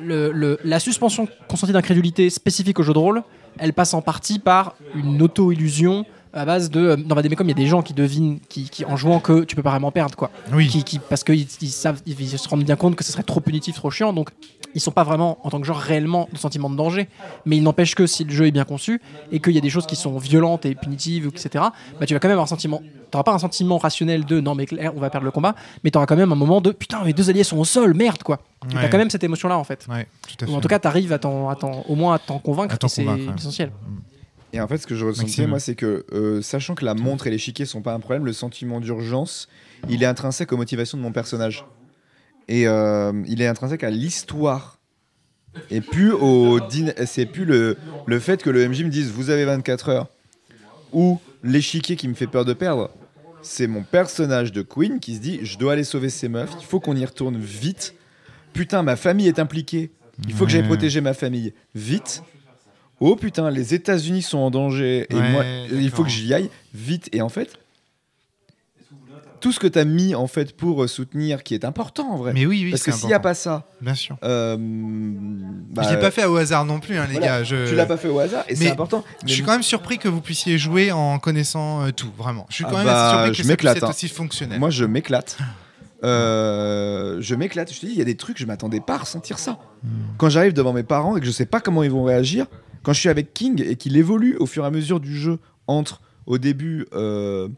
[0.00, 3.22] le- le- la suspension consentie d'incrédulité spécifique au jeu de rôle,
[3.58, 6.80] elle passe en partie par une auto-illusion à base de.
[6.80, 9.44] euh, Dans Vademecum, il y a des gens qui devinent, qui, qui, en jouant, que
[9.44, 10.68] tu peux pas vraiment perdre, quoi Oui.
[10.68, 13.40] qui, qui- parce qu'ils ils savent, ils, se rendent bien compte que ce serait trop
[13.40, 14.30] punitif, trop chiant, donc
[14.74, 17.08] ils sont pas vraiment en tant que joueur réellement de sentiment de danger.
[17.44, 19.68] Mais il n'empêche que si le jeu est bien conçu et qu'il y a des
[19.70, 21.64] choses qui sont violentes et punitives, etc.
[22.00, 22.80] Bah tu vas quand même avoir un sentiment.
[23.10, 25.90] T'auras pas un sentiment rationnel de non mais clair, on va perdre le combat, mais
[25.90, 28.38] t'auras quand même un moment de putain mes deux alliés sont au sol, merde quoi.
[28.64, 28.70] Ouais.
[28.80, 29.86] T'as quand même cette émotion là en fait.
[29.90, 30.52] Ouais, tout à fait.
[30.52, 31.50] Ou en tout cas t'arrives à t'en,
[31.86, 32.74] au moins à t'en convaincre.
[32.88, 33.04] C'est
[33.36, 33.70] essentiel.
[34.52, 35.48] Et en fait, ce que je ressentais, Maxime.
[35.48, 38.34] moi, c'est que, euh, sachant que la montre et l'échiquier sont pas un problème, le
[38.34, 39.48] sentiment d'urgence,
[39.88, 41.64] il est intrinsèque aux motivations de mon personnage.
[42.48, 44.78] Et euh, il est intrinsèque à l'histoire.
[45.70, 46.60] Et plus au
[47.06, 50.08] c'est plus le, le fait que le MJ me dise vous avez 24 heures
[50.94, 52.90] ou l'échiquier qui me fait peur de perdre.
[53.42, 56.64] C'est mon personnage de Queen qui se dit je dois aller sauver ces meufs, il
[56.64, 57.94] faut qu'on y retourne vite.
[58.54, 59.90] Putain, ma famille est impliquée.
[60.26, 62.22] Il faut que j'aille protéger ma famille vite
[63.02, 66.50] oh putain, les États-Unis sont en danger et Ouais, moi, il faut que j'y aille
[66.74, 67.08] vite.
[67.12, 67.58] Et en fait,
[69.40, 72.16] tout ce que tu as mis en fait pour euh, soutenir, qui est important en
[72.16, 72.32] vrai.
[72.32, 74.16] Mais oui, oui, Parce que s'il n'y a pas ça, Bien sûr.
[74.22, 77.44] euh, bah, je l'ai pas fait au hasard non plus, hein, les voilà, gars.
[77.44, 77.68] Je...
[77.68, 79.04] Tu l'as pas fait au hasard et c'est Mais important.
[79.26, 82.46] Je suis quand même surpris que vous puissiez jouer en connaissant euh, tout, vraiment.
[82.48, 83.90] Je suis Ah quand même bah, surpris je que ça puisse être hein.
[83.90, 84.58] aussi fonctionnel.
[84.60, 85.36] Moi, je m'éclate.
[86.04, 87.72] Euh, je m'éclate.
[87.72, 89.58] Je te dis, il y a des trucs, je m'attendais pas à ressentir ça.
[89.82, 89.88] Hmm.
[90.18, 92.46] Quand j'arrive devant mes parents et que je sais pas comment ils vont réagir,
[92.82, 95.38] quand je suis avec King et qu'il évolue au fur et à mesure du jeu
[95.66, 97.48] entre, au début, euh,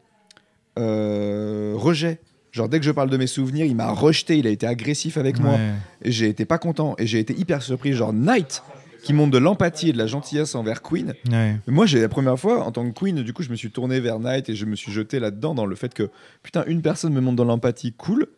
[0.78, 2.20] euh, rejet.
[2.52, 5.16] Genre, dès que je parle de mes souvenirs, il m'a rejeté, il a été agressif
[5.16, 5.58] avec moi.
[6.02, 6.94] Et j'ai été pas content.
[6.98, 7.94] Et j'ai été hyper surpris.
[7.94, 8.62] Genre, Knight,
[9.02, 11.14] qui montre de l'empathie et de la gentillesse envers Queen.
[11.30, 11.56] Ouais.
[11.66, 13.98] Moi, j'ai la première fois, en tant que Queen, du coup, je me suis tourné
[14.00, 16.10] vers Knight et je me suis jeté là-dedans dans le fait que,
[16.42, 18.28] putain, une personne me montre de l'empathie cool.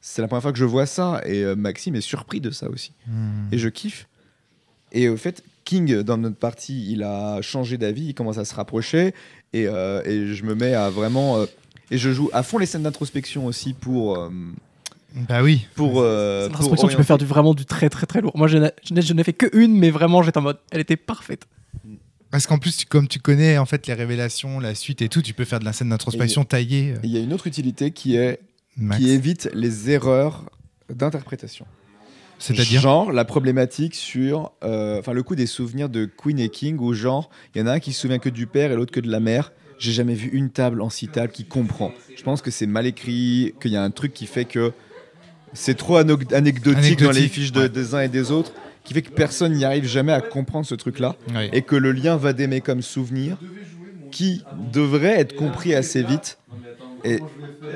[0.00, 2.70] C'est la première fois que je vois ça et euh, Maxime est surpris de ça
[2.70, 2.92] aussi.
[3.08, 3.48] Hmm.
[3.52, 4.08] Et je kiffe.
[4.92, 8.54] Et au fait, King, dans notre partie, il a changé d'avis, il commence à se
[8.54, 9.12] rapprocher
[9.52, 11.36] et, euh, et je me mets à vraiment.
[11.38, 11.46] euh,
[11.90, 14.16] et je joue à fond les scènes d'introspection aussi pour.
[14.16, 14.30] euh,
[15.28, 15.66] Bah oui.
[15.74, 18.32] pour, euh, pour introspection, tu peux faire du, vraiment du très très très lourd.
[18.36, 21.46] Moi, je n'ai- fait que une, mais vraiment, j'étais en mode, elle était parfaite.
[22.30, 25.22] Parce qu'en plus, tu- comme tu connais en fait les révélations, la suite et tout,
[25.22, 26.94] tu peux faire de la scène d'introspection taillée.
[27.02, 28.40] Il y a une autre utilité qui est
[28.76, 29.00] max.
[29.00, 30.44] qui évite les erreurs
[30.92, 31.66] d'interprétation.
[32.38, 34.52] C'est-à-dire Genre la problématique sur.
[34.62, 37.66] euh, Enfin, le coup des souvenirs de Queen et King, où genre, il y en
[37.66, 39.52] a un qui se souvient que du père et l'autre que de la mère.
[39.78, 41.92] J'ai jamais vu une table en six tables qui comprend.
[42.16, 44.72] Je pense que c'est mal écrit, qu'il y a un truc qui fait que
[45.52, 47.68] c'est trop ano- anecdotique, dans les Anecdotique, fiches de- ouais.
[47.68, 48.52] des uns et des autres,
[48.84, 51.16] qui fait que personne n'y arrive jamais à comprendre ce truc-là.
[51.52, 53.36] Et que le lien va d'aimer comme souvenir,
[54.10, 56.38] qui devrait être compris assez vite.
[57.04, 57.20] Et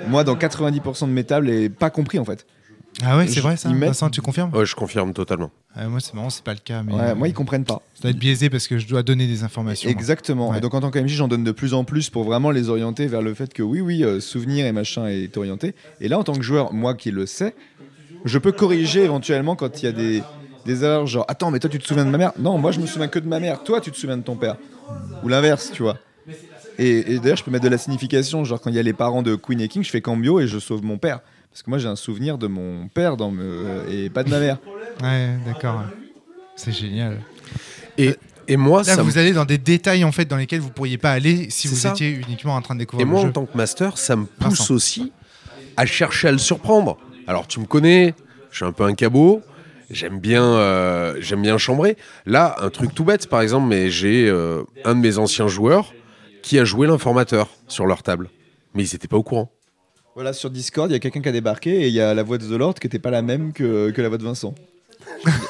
[0.08, 2.46] moi, dans 90% de mes tables, est pas compris en fait.
[3.03, 5.50] Ah ouais, c'est Je- vrai ça mettent- Vincent, tu confirmes Ouais, je confirme totalement.
[5.74, 6.83] Ah, Moi, c'est marrant, c'est pas le cas.
[6.83, 7.81] Mais Ouais, euh, moi, ils comprennent pas.
[7.94, 9.88] ça doit être biaisé parce que je dois donner des informations.
[9.88, 10.50] Exactement.
[10.50, 10.59] Ouais.
[10.59, 13.07] Et donc en tant qu'AMJ, j'en donne de plus en plus pour vraiment les orienter
[13.07, 15.74] vers le fait que oui, oui, euh, souvenir et machin est orienté.
[16.00, 17.55] Et là, en tant que joueur, moi qui le sais,
[18.24, 20.22] je peux corriger éventuellement quand il y a des,
[20.66, 22.33] des erreurs genre attends, mais toi tu te souviens de ma mère?
[22.38, 23.62] Non, moi je me souviens que de ma mère.
[23.62, 24.57] Toi tu te souviens de ton père.
[25.22, 25.96] Ou l'inverse, tu vois.
[26.79, 28.42] Et, et d'ailleurs, je peux mettre de la signification.
[28.44, 30.46] Genre quand il y a les parents de Queen et King, je fais cambio et
[30.48, 31.20] je sauve mon père.
[31.50, 33.84] Parce que moi j'ai un souvenir de mon père dans me...
[33.90, 34.58] et pas de ma mère.
[35.02, 35.82] Ouais, d'accord.
[36.56, 37.20] C'est génial.
[37.98, 38.14] Et,
[38.48, 40.98] et moi, Là, ça vous allez dans des détails en fait dans lesquels vous pourriez
[40.98, 41.90] pas aller si vous ça.
[41.90, 44.26] étiez uniquement en train de Et découvrir moi, le en tant que master, ça me
[44.26, 44.74] pousse Vincent.
[44.74, 45.12] aussi
[45.76, 46.98] à chercher à le surprendre.
[47.26, 48.14] Alors, tu me connais,
[48.50, 49.40] je suis un peu un cabot,
[49.90, 51.96] j'aime bien, euh, j'aime bien chambrer.
[52.26, 55.92] Là, un truc tout bête, par exemple, mais j'ai euh, un de mes anciens joueurs
[56.42, 58.30] qui a joué l'informateur sur leur table.
[58.74, 59.50] Mais ils n'étaient pas au courant.
[60.14, 62.22] Voilà, sur Discord, il y a quelqu'un qui a débarqué et il y a la
[62.22, 64.54] voix de The Lord qui n'était pas la même que, que la voix de Vincent.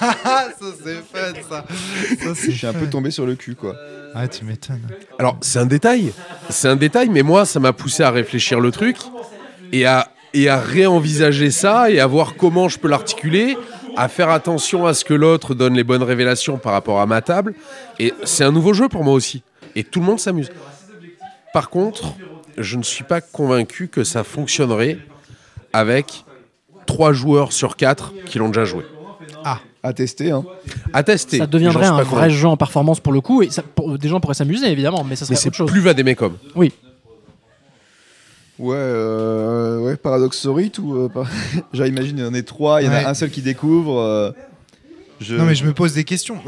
[0.00, 1.64] Ah, ça c'est fun ça.
[1.66, 3.74] ça Je suis un peu tombé sur le cul, quoi.
[4.14, 4.82] Ah, tu m'étonnes.
[5.18, 6.12] Alors, c'est un détail.
[6.50, 8.96] C'est un détail, mais moi, ça m'a poussé à réfléchir le truc
[9.72, 13.56] et à, et à réenvisager ça et à voir comment je peux l'articuler,
[13.96, 17.22] à faire attention à ce que l'autre donne les bonnes révélations par rapport à ma
[17.22, 17.54] table.
[17.98, 19.42] Et c'est un nouveau jeu pour moi aussi.
[19.74, 20.50] Et tout le monde s'amuse.
[21.54, 22.14] Par contre,
[22.62, 24.98] je ne suis pas convaincu que ça fonctionnerait
[25.72, 26.24] avec
[26.86, 28.84] 3 joueurs sur 4 qui l'ont déjà joué.
[29.82, 30.44] À tester, hein.
[30.92, 31.38] À tester.
[31.38, 34.20] Ça deviendrait un vrai jeu en performance pour le coup, et ça- pour- des gens
[34.20, 35.70] pourraient s'amuser évidemment, mais ça serait Mais c'est autre chose.
[35.70, 36.36] plus Vademecum.
[36.54, 36.70] Oui.
[38.58, 40.96] Ouais, euh, ouais, Paradox Sorite ou.
[40.96, 41.26] euh, par-
[41.72, 43.04] Genre, imagine, il y en a trois, il y en Ouais.
[43.04, 43.98] a un seul qui découvre.
[44.00, 44.32] euh,
[45.18, 45.34] je...
[45.34, 46.38] Non mais je me pose des questions.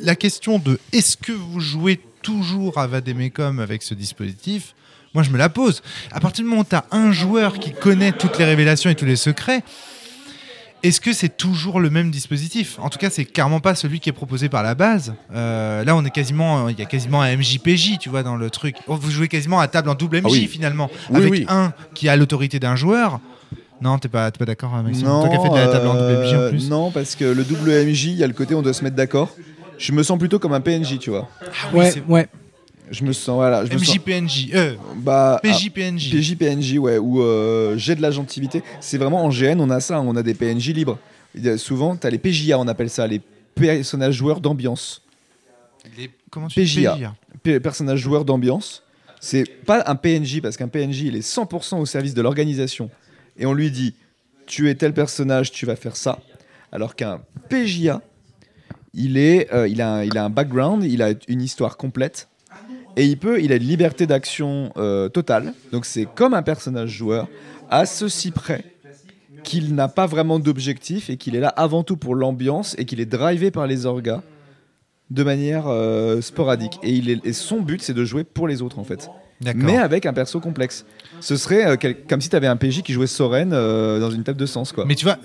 [0.00, 4.74] La question de est-ce que vous jouez toujours à Vademecum avec ce dispositif?
[5.14, 5.82] Moi je me la pose.
[6.12, 8.94] À partir du moment où tu as un joueur qui connaît toutes les révélations et
[8.94, 9.62] tous les secrets,
[10.84, 12.78] est-ce que c'est toujours le même dispositif?
[12.78, 15.14] En tout cas, c'est clairement pas celui qui est proposé par la base.
[15.34, 18.48] Euh, là, on est quasiment, il y a quasiment un MJPJ, tu vois, dans le
[18.48, 18.76] truc.
[18.86, 20.46] Oh, Vous jouez quasiment à table en double MJ Ah oui.
[20.46, 21.46] finalement, Oui, avec oui.
[21.48, 23.18] un qui a l'autorité d'un joueur.
[23.80, 25.66] Non, t'es pas, t'es pas d'accord, hein, Maxime Non, Toi qui as fait de la
[25.68, 26.68] table en double MJ en euh, plus.
[26.70, 28.94] non, parce que le double MJ, il y a le côté on doit se mettre
[28.96, 29.30] d'accord.
[29.78, 31.28] Je me sens plutôt comme un PNJ, tu vois.
[31.42, 32.28] Ah oui, Ouais, ouais.
[32.90, 33.64] Je me sens, voilà.
[33.66, 36.10] Je MJPNJ, euh, bah, PJPNJ.
[36.10, 38.62] PJ PNJ, ouais, où euh, j'ai de la gentilité.
[38.80, 40.98] C'est vraiment en GN, on a ça, on a des PNJ libres.
[41.56, 43.20] Souvent, tu as les PJA, on appelle ça, les
[43.54, 45.02] personnages joueurs d'ambiance.
[45.96, 46.94] Les- Comment tu PJA.
[46.96, 48.82] PJA P- personnage joueur d'ambiance.
[49.20, 52.88] C'est pas un PNJ parce qu'un PNJ il est 100% au service de l'organisation
[53.38, 53.94] et on lui dit
[54.46, 56.20] tu es tel personnage, tu vas faire ça.
[56.72, 58.00] Alors qu'un PJA,
[58.94, 62.27] il est, euh, il a, un, il a un background, il a une histoire complète
[62.98, 65.54] et il peut, il a une liberté d'action euh, totale.
[65.72, 67.28] Donc c'est comme un personnage joueur
[67.70, 68.64] à ceci près
[69.44, 73.00] qu'il n'a pas vraiment d'objectif et qu'il est là avant tout pour l'ambiance et qu'il
[73.00, 74.22] est drivé par les orgas
[75.10, 76.78] de manière euh, sporadique.
[76.82, 79.08] Et, il est, et son but, c'est de jouer pour les autres, en fait.
[79.54, 80.84] Mais avec un perso complexe.
[81.20, 84.10] Ce serait euh, quel- comme si tu avais un PJ qui jouait Soren euh, dans
[84.10, 84.84] une table de sens, quoi.
[84.84, 85.18] Mais tu vois,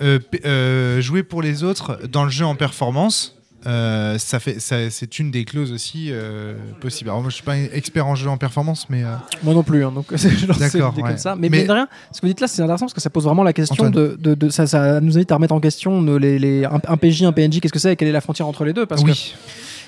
[1.00, 5.30] jouer pour les autres dans le jeu en performance, euh, ça fait, ça- c'est une
[5.30, 7.10] des clauses aussi euh, possibles.
[7.10, 9.84] Alors moi, je suis pas expert en jeu en performance, mais euh, Moi non plus,
[9.84, 10.06] hein, donc
[10.58, 11.02] D'accord, ouais.
[11.02, 11.36] comme ça.
[11.36, 13.24] Mais, Mais- de rien, ce que vous dites là, c'est intéressant parce que ça pose
[13.24, 16.38] vraiment la question de, de, de- ça, ça nous invite à remettre en question les,
[16.38, 18.64] les- un, un PJ, un PNJ, qu'est-ce que c'est et quelle est la frontière entre
[18.64, 19.34] les deux parce que oui.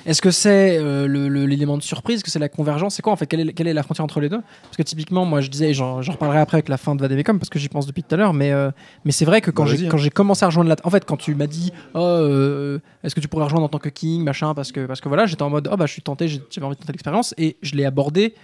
[0.07, 1.07] Est-ce que c'est euh,
[1.47, 2.95] l'élément de surprise Est-ce que c'est la convergence?
[2.95, 3.27] C'est quoi en fait?
[3.27, 4.40] Quelle est, quelle est la frontière entre les deux?
[4.62, 7.51] Parce que typiquement, moi je disais, j'en reparlerai après avec la fin de Vademecum parce
[7.51, 8.71] que j'y pense depuis tout à l'heure, mais, euh,
[9.05, 9.88] mais c'est vrai que quand Bah, j'ai hein.
[9.90, 10.77] quand j'ai commencé à rejoindre la.
[10.85, 13.79] En fait, quand tu m'as dit, oh, euh, est-ce que tu pourrais rejoindre en tant
[13.79, 16.03] que king, machin, parce que, parce que voilà, j'étais en mode, oh bah je suis
[16.03, 18.35] tenté, j'avais envie de tenter l'expérience, et je l'ai abordé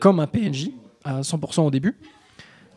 [0.00, 0.70] comme un PNJ
[1.04, 1.96] à 100% au début.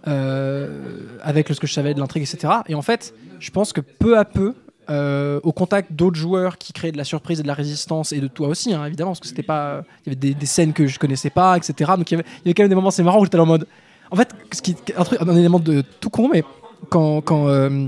[0.07, 2.53] euh, avec ce que je savais de l'intrigue, etc.
[2.67, 4.53] Et en fait, je pense que peu à peu,
[4.89, 8.19] euh, au contact d'autres joueurs qui créaient de la surprise et de la résistance, et
[8.19, 9.83] de toi aussi, hein, évidemment, parce que c'était pas.
[10.05, 11.91] Il y avait des, des scènes que je connaissais pas, etc.
[11.97, 13.37] Donc il y avait, il y avait quand même des moments assez marrants où j'étais
[13.39, 13.67] en mode.
[14.11, 16.43] En fait, ce qui, un, truc, un élément de tout con, mais
[16.89, 17.21] quand.
[17.21, 17.87] quand euh,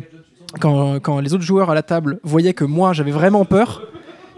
[0.59, 3.83] quand, quand les autres joueurs à la table voyaient que moi j'avais vraiment peur,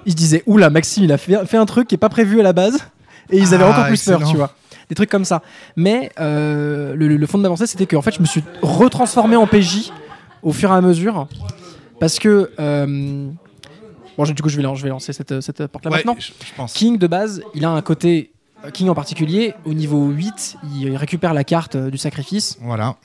[0.06, 2.39] ils se disaient Oula, Maxime il a fait, fait un truc qui est pas prévu
[2.39, 2.78] à la base,
[3.32, 4.54] et ils avaient Ah, encore plus peur, tu vois.
[4.89, 5.41] Des trucs comme ça.
[5.76, 9.36] Mais euh, le, le- fond de ma pensée, c'était qu'en fait, je me suis retransformé
[9.36, 9.91] en PJ
[10.43, 11.28] au fur et à mesure.
[12.04, 12.52] Parce que.
[12.60, 13.30] euh,
[14.18, 16.16] bon, du coup, je vais, lan- je vais lancer cette, cette porte-là Ouais, maintenant.
[16.20, 16.74] je, je pense.
[16.74, 18.34] King, de base, il a un côté.
[18.66, 22.58] euh, King en particulier, au niveau 8, il récupère la carte euh, du sacrifice.
[22.62, 22.98] Voilà.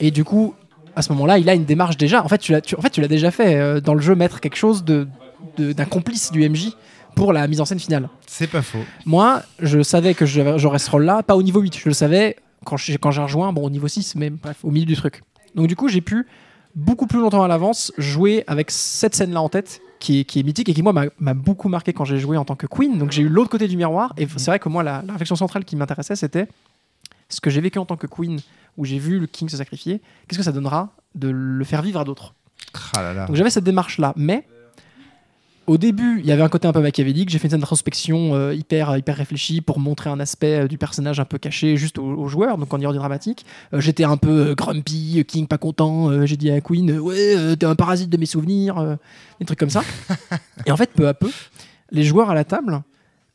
[0.00, 0.54] Et du coup,
[0.96, 2.22] à ce moment-là, il a une démarche déjà.
[2.22, 4.84] En fait, tu l'as, en fait, déjà fait euh, dans le jeu, mettre quelque chose
[4.84, 5.08] de,
[5.56, 6.72] de- d'un complice du MJ
[7.16, 8.10] pour la mise en scène finale.
[8.26, 8.84] C'est pas faux.
[9.06, 12.36] Moi, je savais que j'aurais ce rôle-là, pas au niveau 8, je le savais
[12.66, 15.22] quand j'ai, quand j'ai rejoint, bon, au niveau 6, mais bref, au milieu du truc.
[15.54, 16.26] Donc, du coup, j'ai pu,
[16.74, 20.42] beaucoup plus longtemps à l'avance, jouer avec cette scène-là en tête, qui est, qui est
[20.42, 22.98] mythique et qui, moi, m'a, beaucoup marqué quand j'ai joué en tant que Queen.
[22.98, 25.36] Donc, j'ai eu l'autre côté du miroir, et c'est vrai que moi, la, la réflexion
[25.36, 26.48] centrale qui m'intéressait, c'était
[27.28, 28.40] ce que j'ai vécu en tant que Queen,
[28.76, 32.00] où j'ai vu le King se sacrifier, qu'est-ce que ça donnera de le faire vivre
[32.00, 32.34] à d'autres?
[32.94, 33.26] Ah là là.
[33.26, 34.46] donc j'avais cette démarche là, mais
[35.66, 37.30] au début, il y avait un côté un peu machiavélique.
[37.30, 41.20] J'ai fait une introspection euh, hyper, hyper réfléchie pour montrer un aspect euh, du personnage
[41.20, 43.46] un peu caché juste aux, joueurs, donc en dehors du dramatique.
[43.72, 46.26] Euh, J'étais un peu euh, grumpy, King pas content.
[46.26, 48.98] J'ai dit à Queen, ouais, t'es un parasite de mes souvenirs,
[49.40, 49.82] des trucs comme ça.
[50.66, 51.30] Et en fait, peu à peu,
[51.90, 52.82] les joueurs à la table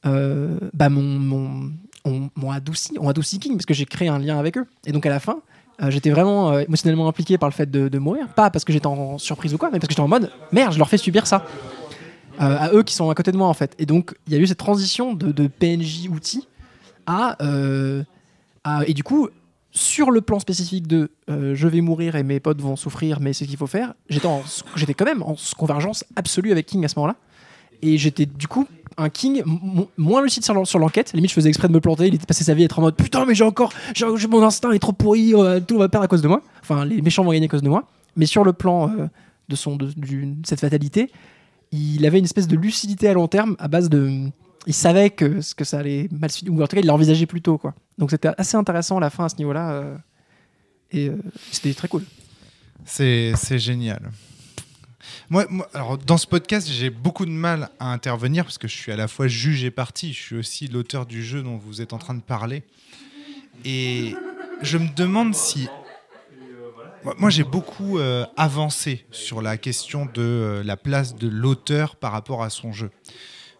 [0.03, 1.71] bah, m'ont- m'ont
[2.05, 4.65] ont- m'ont adouci, ont adouci King parce que j'ai créé un lien avec eux.
[4.85, 5.39] Et donc à la fin,
[5.81, 8.27] euh, j'étais vraiment euh, émotionnellement impliqué par le fait de, de mourir.
[8.29, 10.73] Pas parce que j'étais en surprise ou quoi, mais parce que j'étais en mode merde,
[10.73, 11.45] je leur fais subir ça.
[12.39, 13.73] Euh, à eux qui sont à côté de moi en fait.
[13.79, 16.47] Et donc il y a eu cette transition de, PNJ outil
[17.05, 18.03] à, euh,
[18.63, 19.29] à- Et du coup,
[19.71, 23.33] sur le plan spécifique de euh, je vais mourir et mes potes vont souffrir, mais
[23.33, 24.27] c'est ce qu'il faut faire, j'étais
[24.75, 27.15] j'étais quand même en convergence absolue avec King à ce moment-là.
[27.81, 29.43] Et j'étais du coup un King
[29.97, 31.13] moins lucide sur l'en- sur l'enquête.
[31.13, 32.07] Limite, je faisais exprès de me planter.
[32.07, 33.71] Il était passé sa vie à être en mode putain, mais j'ai encore.
[34.29, 35.33] mon instinct est trop pourri.
[35.67, 36.41] tout va perdre à cause de moi.
[36.61, 37.83] Enfin, les méchants vont gagner à cause de moi.
[38.15, 38.91] Mais sur le plan
[39.49, 39.91] de, son, de
[40.43, 41.11] cette fatalité,
[41.71, 44.29] il avait une espèce de lucidité à long terme à base de.
[44.65, 46.47] Il savait que, que ça allait mal se.
[46.49, 47.57] Ou en tout cas, il l'a envisagé plus tôt.
[47.57, 47.73] Quoi.
[47.97, 49.71] Donc c'était assez intéressant la fin à ce niveau-là.
[49.71, 49.97] euh,
[50.91, 51.17] et euh,
[51.51, 52.03] c'était très cool.
[52.85, 54.11] C'est c'est génial.
[55.29, 58.75] Moi, moi, alors dans ce podcast, j'ai beaucoup de mal à intervenir parce que je
[58.75, 60.13] suis à la fois juge et partie.
[60.13, 62.63] Je suis aussi l'auteur du jeu dont vous êtes en train de parler.
[63.65, 64.15] Et
[64.61, 65.67] je me demande si.
[67.19, 72.11] Moi, j'ai beaucoup euh, avancé sur la question de euh, la place de l'auteur par
[72.11, 72.89] rapport à son jeu.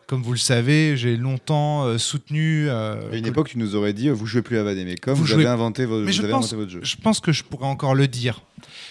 [0.06, 2.68] Comme vous le savez, j'ai longtemps euh, soutenu.
[2.70, 5.22] euh, À une que- époque, tu nous aurais dit, vous jouez plus à Vademecum, Vous
[5.22, 6.80] vous, jouez- avez inventé, vo- Mais vous je avez pense, inventé votre jeu.
[6.84, 8.42] je pense que je pourrais encore le dire.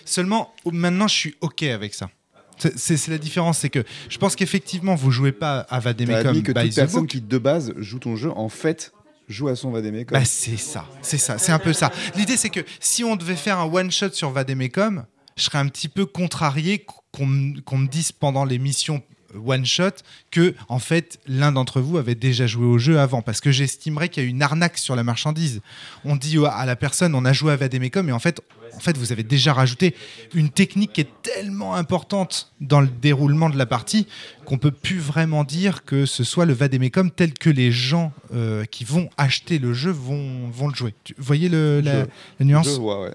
[0.04, 2.10] Seulement, maintenant, je suis OK avec ça.
[2.58, 6.52] C'est- la différence, c'est que je pense qu'effectivement, vous jouez pas à Vademecum admis que
[6.52, 7.10] by toute the personne book.
[7.10, 8.92] qui, de base, joue ton jeu, en fait,
[9.28, 10.18] joue à son Vademecum.
[10.18, 11.90] Bah, c'est ça, c'est ça, c'est un peu ça.
[12.16, 15.04] L'idée, c'est que si on devait faire un one-shot sur Vademecum,
[15.36, 19.02] je serais un petit peu contrarié qu'on me- dise pendant l'émission
[19.44, 19.90] one-shot
[20.30, 24.08] que, en fait, l'un d'entre vous avait déjà joué au jeu avant, parce que j'estimerais
[24.08, 25.60] qu'il y a une arnaque sur la marchandise.
[26.04, 28.40] On dit à la personne, on a joué à Vademecum, et en fait,
[28.74, 29.94] en fait, vous avez déjà rajouté
[30.34, 34.06] une technique qui est tellement importante dans le déroulement de la partie
[34.44, 38.64] qu'on peut plus vraiment dire que ce soit le Vademecum tel que les gens euh,
[38.66, 40.94] qui vont acheter le jeu vont, vont le jouer.
[41.04, 42.06] Tu- Vous voyez le- la, Je-
[42.40, 42.66] la nuance?
[42.66, 43.14] Je vois, ouais.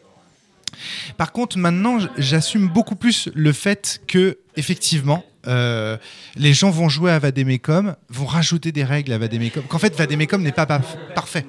[1.17, 5.97] Par contre, maintenant, j'assume beaucoup plus le fait que effectivement, euh,
[6.35, 10.41] les gens vont jouer à Vademecum, vont rajouter des règles à Vademecum, qu'en fait Vademecum
[10.41, 10.81] n'est pas pa-
[11.15, 11.45] parfait.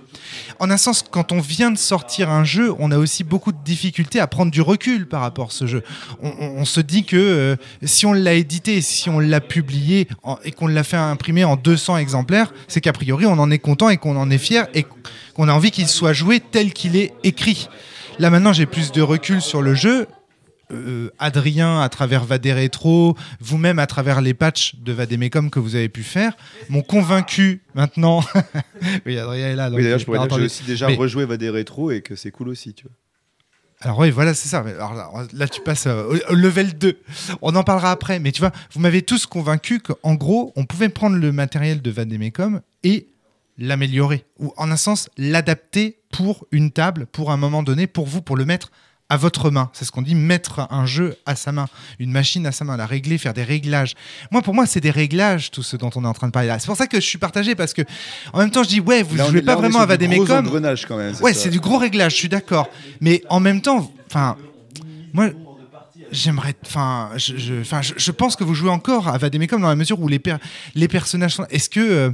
[0.58, 3.62] En un sens, quand on vient de sortir un jeu, on a aussi beaucoup de
[3.64, 5.82] difficultés à prendre du recul par rapport à ce jeu.
[6.22, 10.08] On, se dit que euh, si on l'a édité, si on l'a publié
[10.44, 13.88] et qu'on l'a fait imprimer en 200 exemplaires, c'est qu'a priori on en est content
[13.88, 14.86] et qu'on en est fier et
[15.34, 17.68] qu'on a envie qu'il soit joué tel qu'il est écrit.
[18.18, 20.06] Là maintenant j'ai plus de recul sur le jeu.
[20.72, 25.74] Euh, Adrien à travers Vadé Rétro, vous-même à travers les patchs de Vademecum que vous
[25.74, 26.34] avez pu faire,
[26.68, 28.24] m'ont convaincu maintenant.
[29.06, 29.70] oui, Adrien est là.
[29.70, 32.00] Oui, d'ailleurs, j'ai je pourrais pas dire que j'ai aussi déjà Mais- rejoué rétros et
[32.00, 32.92] que c'est cool aussi, tu vois.
[33.84, 34.60] Alors oui, voilà, c'est ça.
[34.60, 36.98] Alors là, là, tu passes euh, au, au level 2.
[37.42, 38.20] On en parlera après.
[38.20, 41.90] Mais tu vois, vous m'avez tous convaincu qu'en gros, on pouvait prendre le matériel de
[41.90, 43.08] Vademecum et
[43.58, 44.24] l'améliorer.
[44.38, 48.36] Ou en un sens, l'adapter pour une table, pour un moment donné, pour vous, pour
[48.36, 48.70] le mettre
[49.12, 49.68] à votre main.
[49.74, 51.66] C'est ce qu'on dit, mettre un jeu à sa main,
[51.98, 53.92] une machine à sa main, la régler, faire des réglages.
[54.30, 56.48] Moi, pour moi, c'est des réglages, tout ce dont on est en train de parler
[56.48, 56.58] là.
[56.58, 57.82] C'est pour ça que je suis partagé, parce que
[58.32, 60.38] en même temps, je dis, ouais, vous on jouez pas vraiment à Vademecum.
[60.46, 61.14] engrenage quand même.
[61.20, 62.68] Ouais, c'est du gros réglage, je suis d'accord.
[63.02, 64.36] Mais en même temps, enfin,
[65.12, 65.28] moi,
[66.10, 69.68] j'aimerais, enfin, je, je- enfin, je, je pense que vous jouez encore à Vademecum dans
[69.68, 70.36] la mesure où les, per-
[70.74, 71.46] les personnages sont.
[71.50, 72.10] Est-ce que, euh,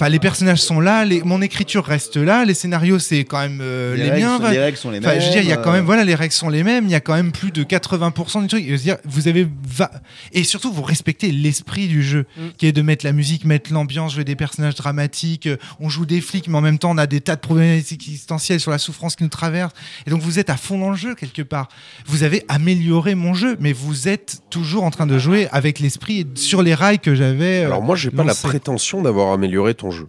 [0.00, 3.60] enfin, les personnages sont là, les- mon écriture reste là, les scénarios c'est quand même
[3.60, 4.38] euh, les, règles miens.
[4.38, 5.08] sont- les règles sont les mêmes.
[5.10, 6.62] Enfin, je veux dire, il y a quand euh, même, voilà, les règles sont les
[6.62, 6.84] mêmes.
[6.86, 8.64] Il y a quand même plus de 80% du truc.
[8.66, 9.90] Je veux dire, vous avez va-
[10.32, 12.40] et surtout vous respectez l'esprit du jeu, Mm.
[12.56, 15.46] qui est de mettre la musique, mettre l'ambiance, jouer des personnages dramatiques.
[15.46, 18.02] euh, On joue des flics, mais en même temps, on a des tas de problématiques
[18.08, 19.72] existentielles sur la souffrance qui nous traverse.
[20.06, 21.68] Et donc, vous êtes à fond dans le jeu quelque part.
[22.06, 26.26] Vous avez amélioré mon jeu, mais vous êtes toujours en train de jouer avec l'esprit
[26.34, 27.62] sur les rails que j'avais.
[27.64, 30.08] euh, Alors moi, j'ai pas la prétention d'avoir amélioré ton jeu.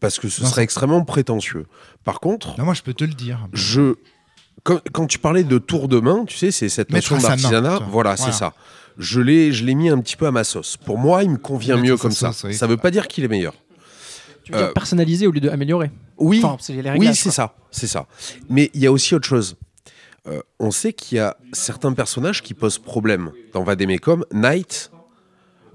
[0.00, 1.66] Parce que ce Non, serait extrêmement prétentieux.
[2.04, 3.48] Par contre, Non, moi, je peux te le dire.
[3.52, 3.94] je.
[4.64, 7.78] Quand, quand tu parlais de tour de main, tu sais, c'est cette notion d'artisanat.
[7.78, 8.16] Voilà, Voilà.
[8.16, 8.52] c'est ça.
[8.98, 10.76] Je l'ai, je l'ai mis un petit peu à ma sauce.
[10.76, 12.32] Pour moi, il me convient mieux comme ça.
[12.32, 12.54] sauce, oui.
[12.54, 13.54] Ça veut pas dire qu'il est meilleur.
[14.44, 15.90] Tu veux dire Euh, personnaliser au lieu d'améliorer.
[16.18, 18.06] Oui, Enfin, c'est oui, ça, c'est ça.
[18.50, 19.56] Mais il y a aussi autre chose.
[20.28, 24.24] Euh, on sait qu'il y a certains personnages qui posent problème dans Vademecum.
[24.32, 24.92] Knight,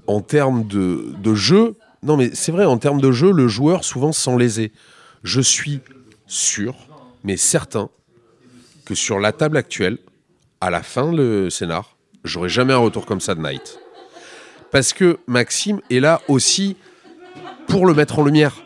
[0.06, 3.84] en termes de, de jeu, non mais c'est vrai, en termes de jeu, le joueur
[3.84, 4.72] souvent se sent lésé.
[5.24, 5.80] Je suis
[6.26, 6.76] sûr,
[7.24, 7.90] mais certain,
[8.86, 9.98] que sur la table actuelle,
[10.62, 13.80] à la fin le scénar, j'aurai jamais un retour comme ça de Knight.
[14.72, 16.76] Parce que Maxime est là aussi
[17.68, 18.64] pour le mettre en lumière.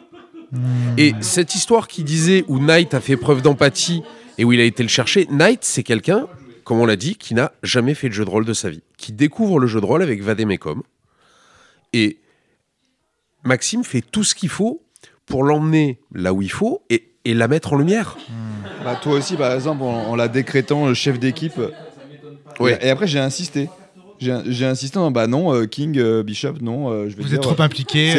[0.98, 4.04] Et cette histoire qui disait où Knight a fait preuve d'empathie
[4.38, 6.28] et où il a été le chercher, Knight, c'est quelqu'un,
[6.64, 8.82] comme on l'a dit, qui n'a jamais fait de jeu de rôle de sa vie,
[8.98, 10.84] qui découvre le jeu de rôle avec Vademecum.
[11.94, 12.18] Et
[13.44, 14.84] Maxime fait tout ce qu'il faut
[15.26, 18.18] pour l'emmener là où il faut et, et la mettre en lumière.
[18.84, 21.60] Bah, toi aussi, par exemple, en, en la décrétant euh, chef d'équipe.
[22.60, 22.78] Ouais.
[22.82, 23.70] Et, après, j'ai insisté.
[24.20, 26.92] J'ai j'ai insisté en bah non, euh, King, euh, Bishop, non.
[26.92, 28.14] euh, je vais Vous dire, êtes trop impliqué.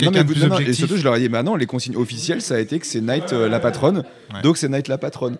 [0.00, 1.96] non, mais vous- non, non, et surtout, je leur ai dit, bah non, les consignes
[1.96, 4.04] officielles, ça a été que c'est Knight euh, la patronne.
[4.32, 4.42] Ouais.
[4.42, 5.38] Donc, c'est Knight la patronne.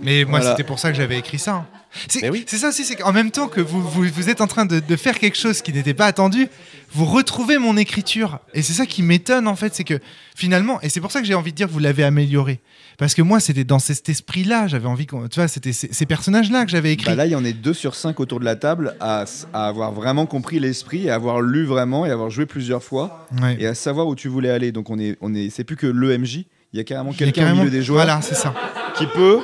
[0.00, 0.52] Mais moi, Voilà.
[0.52, 1.52] c'était pour ça que j'avais écrit ça.
[1.54, 1.66] hein.
[2.08, 2.44] C'est oui.
[2.46, 4.96] ça aussi, c'est qu'en même temps que vous, vous, vous êtes en train de, de
[4.96, 6.48] faire quelque chose qui n'était pas attendu,
[6.92, 8.38] vous retrouvez mon écriture.
[8.52, 9.98] Et c'est ça qui m'étonne, en fait, c'est que
[10.34, 12.60] finalement, et c'est pour ça que j'ai envie de dire que vous l'avez amélioré.
[12.98, 15.28] Parce que moi, c'était dans cet esprit-là, j'avais envie qu'on.
[15.28, 17.06] Tu vois, c'était ces, ces personnages-là que j'avais écrits.
[17.10, 19.24] Bah là, il y en a deux sur cinq autour de la table à,
[19.54, 23.26] à avoir vraiment compris l'esprit, et à avoir lu vraiment et avoir joué plusieurs fois
[23.42, 23.56] Ouais.
[23.58, 24.70] et à savoir où tu voulais aller.
[24.72, 26.44] Donc, on est, on est, c'est plus que l'EMJ.
[26.72, 28.52] Il y a carrément quelqu'un au milieu des joueurs Voilà, c'est ça.
[28.98, 29.38] qui peut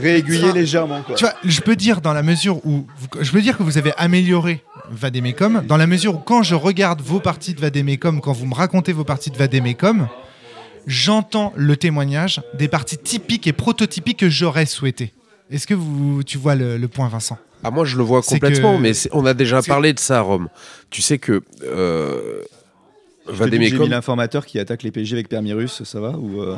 [0.00, 1.02] réaiguiller légèrement.
[1.02, 1.14] Quoi.
[1.16, 3.78] Tu vois, je peux dire dans la mesure où vous- je peux dire que vous
[3.78, 8.32] avez amélioré Vademecum dans la mesure où quand je regarde vos parties de Vademecum, quand
[8.32, 10.08] vous me racontez vos parties de Vademecum,
[10.86, 15.12] j'entends le témoignage des parties typiques et prototypiques que j'aurais souhaité.
[15.50, 17.38] Est-ce que vous, tu vois le, le point, Vincent?
[17.64, 20.20] Ah, moi, je le vois complètement, que- mais on a déjà parlé de ça à
[20.20, 20.48] Rome.
[20.90, 22.42] Tu sais que euh,
[23.26, 26.56] que J'ai mis Vademecum, l'informateur qui attaque les PJ avec Permirus, ça va ou euh,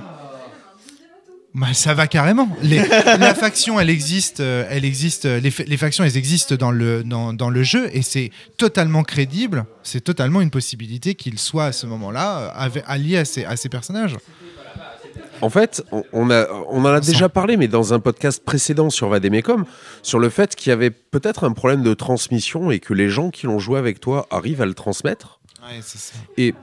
[1.52, 2.48] Bah, ça va carrément.
[2.62, 2.78] Les-
[3.18, 5.24] la faction, elle existe, euh, elle existe.
[5.26, 8.30] euh, Les, fa- les factions, elles existent dans le dans, dans le jeu et c'est
[8.56, 9.64] totalement crédible.
[9.82, 13.68] C'est totalement une possibilité qu'il soit à ce moment-là euh, allié à ces, à ces
[13.68, 14.16] personnages.
[15.42, 18.90] En fait, on, on a, on en a déjà parlé, mais dans un podcast précédent
[18.90, 19.64] sur Vademecum,
[20.02, 23.30] sur le fait qu'il y avait peut-être un problème de transmission et que les gens
[23.30, 25.40] qui l'ont joué avec toi arrivent à le transmettre.
[25.62, 26.12] Ouais, c'est ça.
[26.36, 26.54] Et,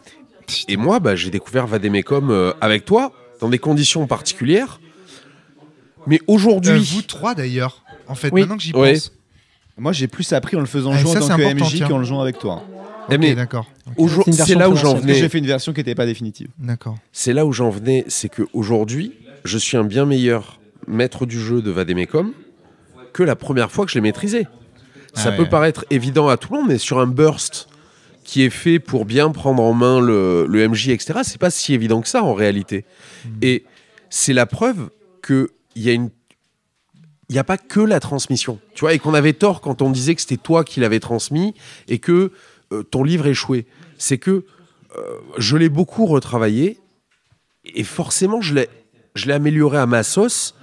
[0.68, 4.80] et moi, bah, j'ai découvert Vademecum euh, avec toi, dans des conditions particulières.
[6.08, 7.84] Mais aujourd'hui, Euh, vous trois d'ailleurs.
[8.08, 8.42] En fait, Oui.
[8.42, 8.94] maintenant que j'y Ouais.
[8.94, 9.12] pense.
[9.78, 11.84] Moi, j'ai plus appris en le faisant Ah, jouer ça, en c'est tant que MJ
[11.88, 12.64] qu'en le jouant avec toi.
[13.10, 13.68] Eh, Ok, mais d'accord.
[13.86, 15.30] Ok, aujourd- C'est là où j'en que j'ai venais.
[15.30, 16.48] fait une version qui n'était pas définitive.
[16.58, 16.98] D'accord.
[17.12, 19.14] C'est là où j'en venais, c'est que aujourd'hui,
[19.44, 22.32] je suis un bien meilleur maître du jeu de Vademecum
[23.14, 24.48] que la première fois que je l'ai maîtrisé.
[25.14, 25.50] Ça Ah peut ouais.
[25.50, 27.68] paraître évident à tout le monde, mais sur un burst
[28.28, 31.74] qui est fait pour bien prendre en main le, le MJ, etc., c'est pas si
[31.74, 32.84] évident que ça en réalité.
[33.26, 33.30] Hmm.
[33.42, 33.64] Et
[34.10, 34.90] c'est la preuve
[35.26, 35.48] qu'il
[35.78, 36.10] y a une.
[37.30, 39.90] Il n'y a pas que la transmission, tu vois, et qu'on avait tort quand on
[39.92, 41.54] disait que c'était toi qui l'avais transmis
[41.88, 42.32] et que
[42.74, 43.66] euh, ton livre échouait.
[43.98, 44.46] C'est que
[44.98, 45.02] euh,
[45.38, 46.80] je l'ai beaucoup retravaillé
[47.66, 48.70] et forcément je l'ai,
[49.16, 50.54] je l'ai amélioré à ma sauce.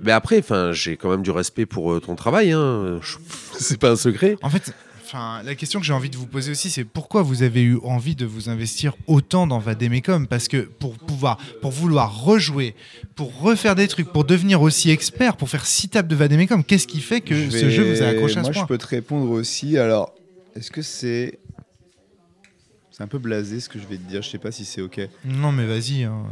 [0.00, 2.52] Mais après, enfin, j'ai quand même du respect pour euh, ton travail.
[2.52, 2.98] Hein.
[3.02, 3.16] Je-
[3.58, 4.36] C'est pas un secret.
[4.42, 4.72] En fait,
[5.08, 7.78] enfin, la question que j'ai envie de vous poser aussi, c'est pourquoi vous avez eu
[7.82, 10.26] envie de vous investir autant dans Vademecum?
[10.26, 12.74] Parce que pour pouvoir, pour vouloir rejouer,
[13.16, 16.86] pour refaire des trucs, pour devenir aussi expert, pour faire six tables de Vademecum, qu'est-ce
[16.86, 18.66] qui fait que Je ce jeu vous a accroché à Moi, ce je point?
[18.66, 19.78] peux te répondre aussi.
[19.78, 20.14] Alors,
[20.54, 21.38] est-ce que c'est.
[22.90, 24.22] C'est un peu blasé ce que je vais te dire?
[24.22, 25.00] Je sais pas si c'est ok.
[25.24, 26.02] Non, mais vas-y.
[26.02, 26.24] hein.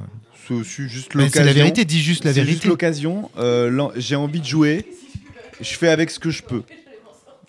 [0.49, 1.33] C'est aussi juste l'occasion.
[1.41, 2.69] C'est la vérité, dis juste la C'est juste vérité.
[2.69, 3.31] l'occasion.
[3.39, 4.85] Euh, J'ai envie de jouer.
[5.61, 6.63] Je fais avec ce que je peux.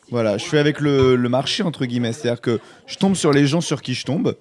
[0.09, 2.13] Voilà, je fais avec le, le marché entre guillemets.
[2.13, 4.35] C'est-à-dire que je tombe sur les gens sur qui je tombe.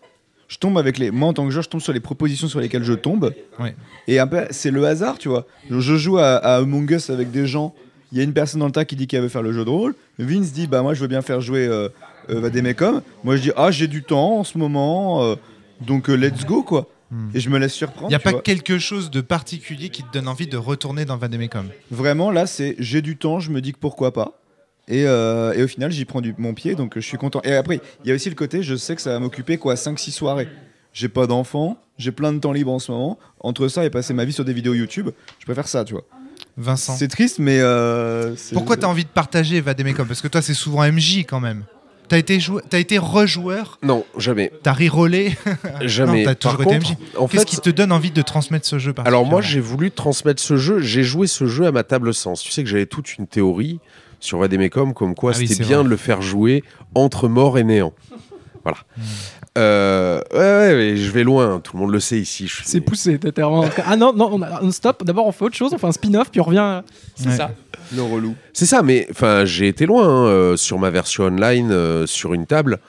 [0.49, 1.11] Je tombe avec les.
[1.11, 3.35] Moi, en tant que joueur, je tombe sur les propositions sur lesquelles je tombe.
[3.59, 3.75] Ouais.
[4.07, 5.45] Et un peu, c'est le hasard, tu vois.
[5.69, 7.75] Je, je joue à, à Among Us avec des gens.
[8.13, 9.65] Il y a une personne dans le tas qui dit qu'elle veut faire le jeu
[9.65, 9.97] de rôle.
[10.21, 11.89] Vince dit bah moi je veux bien faire jouer euh,
[12.31, 13.03] euh, Vademecum.
[13.25, 15.35] Moi je dis ah j'ai du temps en ce moment, euh,
[15.81, 16.89] donc euh, let's go quoi.
[17.11, 17.31] Hmm.
[17.35, 18.07] Et je me laisse surprendre.
[18.07, 18.43] Il n'y a tu pas vois.
[18.43, 21.69] quelque chose de particulier qui te donne envie de retourner dans Vademecum.
[21.91, 24.39] Vraiment, là, c'est j'ai du temps, je me dis que pourquoi pas.
[24.89, 27.41] Et, euh, et au final, j'y prends du, mon pied, donc euh, je suis content.
[27.45, 29.75] Et après, il y a aussi le côté, je sais que ça va m'occuper quoi,
[29.75, 30.49] 5-6 soirées.
[30.93, 33.19] J'ai pas d'enfants, j'ai plein de temps libre en ce moment.
[33.41, 35.11] Entre ça et passer ma vie sur des vidéos YouTube,
[35.41, 36.05] je préfère ça, tu vois.
[36.57, 36.95] Vincent.
[36.97, 37.59] C'est triste, mais.
[37.61, 41.41] euh, Pourquoi tu as envie de partager Vademecum Parce que toi, c'est souvent MJ quand
[41.41, 41.65] même.
[42.09, 44.53] T'as été, jou- t'as été rejoueur, Non, jamais.
[44.63, 45.37] t'as rirolé.
[45.83, 46.23] Jamais.
[46.23, 47.29] T'as toujours Par été contre, MJ.
[47.31, 50.41] Qu'est-ce fait, qui te donne envie de transmettre ce jeu Alors moi, j'ai voulu transmettre
[50.41, 50.79] ce jeu.
[50.81, 52.43] J'ai joué ce jeu à ma table sens.
[52.43, 53.81] Tu sais que j'avais toute une théorie
[54.21, 55.85] sur Vademecum, comme quoi Ah c'était bien vrai.
[55.85, 56.63] de le faire jouer
[56.95, 57.93] entre mort et néant.
[58.63, 58.79] Voilà.
[58.97, 59.01] Hmm.
[59.59, 61.61] Euh, ouais, ouais, je vais loin.
[61.61, 62.49] Tout le monde le sait ici.
[62.49, 63.65] suis- C'est poussé, t'es vraiment.
[63.87, 65.03] Ah non, non, on, a- on stop.
[65.05, 66.83] D'abord, on fait autre chose, on fait un spin-off, puis on revient.
[67.15, 67.37] C'est Ouais.
[67.37, 67.51] ça.
[67.95, 68.35] Le relou.
[68.53, 72.35] C'est ça, mais enfin, j'ai été loin hein, euh, sur ma version online, euh, sur
[72.35, 72.81] une table.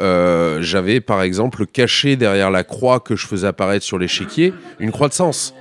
[0.00, 4.92] Euh, J'avais par exemple caché derrière la croix que je faisais apparaître sur l'échiquier une
[4.92, 5.54] croix de sens.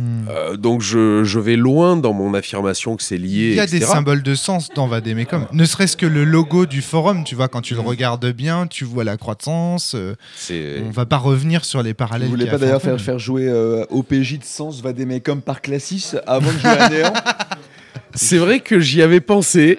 [0.00, 0.26] Hmm.
[0.30, 3.48] Euh, donc je, je vais loin dans mon affirmation que c'est lié.
[3.50, 5.46] Il y a des symboles de sens dans Vademecum.
[5.52, 7.86] Ne serait-ce que le logo du forum, tu vois, quand tu le Mm.
[7.86, 9.96] regardes bien, tu vois la croix de sens.
[9.96, 12.28] euh, C'est on va pas revenir sur les Vous parallèles.
[12.28, 15.60] voulez y a pas d'ailleurs faire faire, faire jouer euh, OPJ de Sens Vademecum par
[15.60, 17.12] Classis avant de jouer à Néant?
[18.14, 19.78] C'est vrai que j'y avais pensé.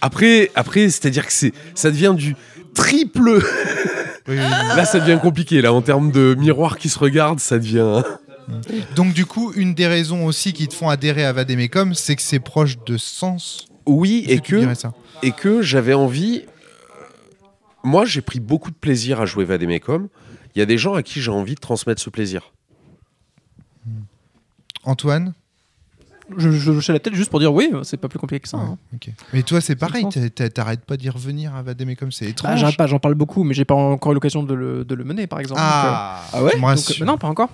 [0.00, 2.36] Après, après c'est-à-dire que c'est, ça devient du
[2.74, 3.40] triple.
[4.28, 4.76] Oui, oui, oui.
[4.76, 5.60] Là, ça devient compliqué.
[5.60, 8.02] Là, en termes de miroir qui se regarde, ça devient.
[8.94, 12.22] Donc du coup, une des raisons aussi qui te font adhérer à Vademecum, c'est que
[12.22, 13.66] c'est proche de sens.
[13.86, 14.92] Oui, et que, ça?
[15.22, 16.42] et que j'avais envie.
[16.46, 17.04] euh,
[17.84, 20.08] Moi, j'ai pris beaucoup de plaisir à jouer Vademecum.
[20.54, 22.52] Il y a des gens à qui j'ai envie de transmettre ce plaisir.
[24.84, 25.34] Antoine?
[26.36, 28.56] Je, je hochais la tête juste pour dire oui, c'est pas plus compliqué que ça.
[28.56, 28.78] hein.
[28.94, 29.10] Ok.
[29.32, 30.06] Mais toi, c'est pareil,
[30.52, 32.58] t'arrêtes pas d'y revenir à Vademecum, c'est Bah, étrange.
[32.60, 35.04] j'arrête pas, j'en parle beaucoup, mais j'ai pas encore eu l'occasion de le, de le
[35.04, 35.60] mener, par exemple.
[35.62, 37.02] ah, Ah ouais Donc, euh, donc, rassures.
[37.02, 37.50] euh, non, pas encore.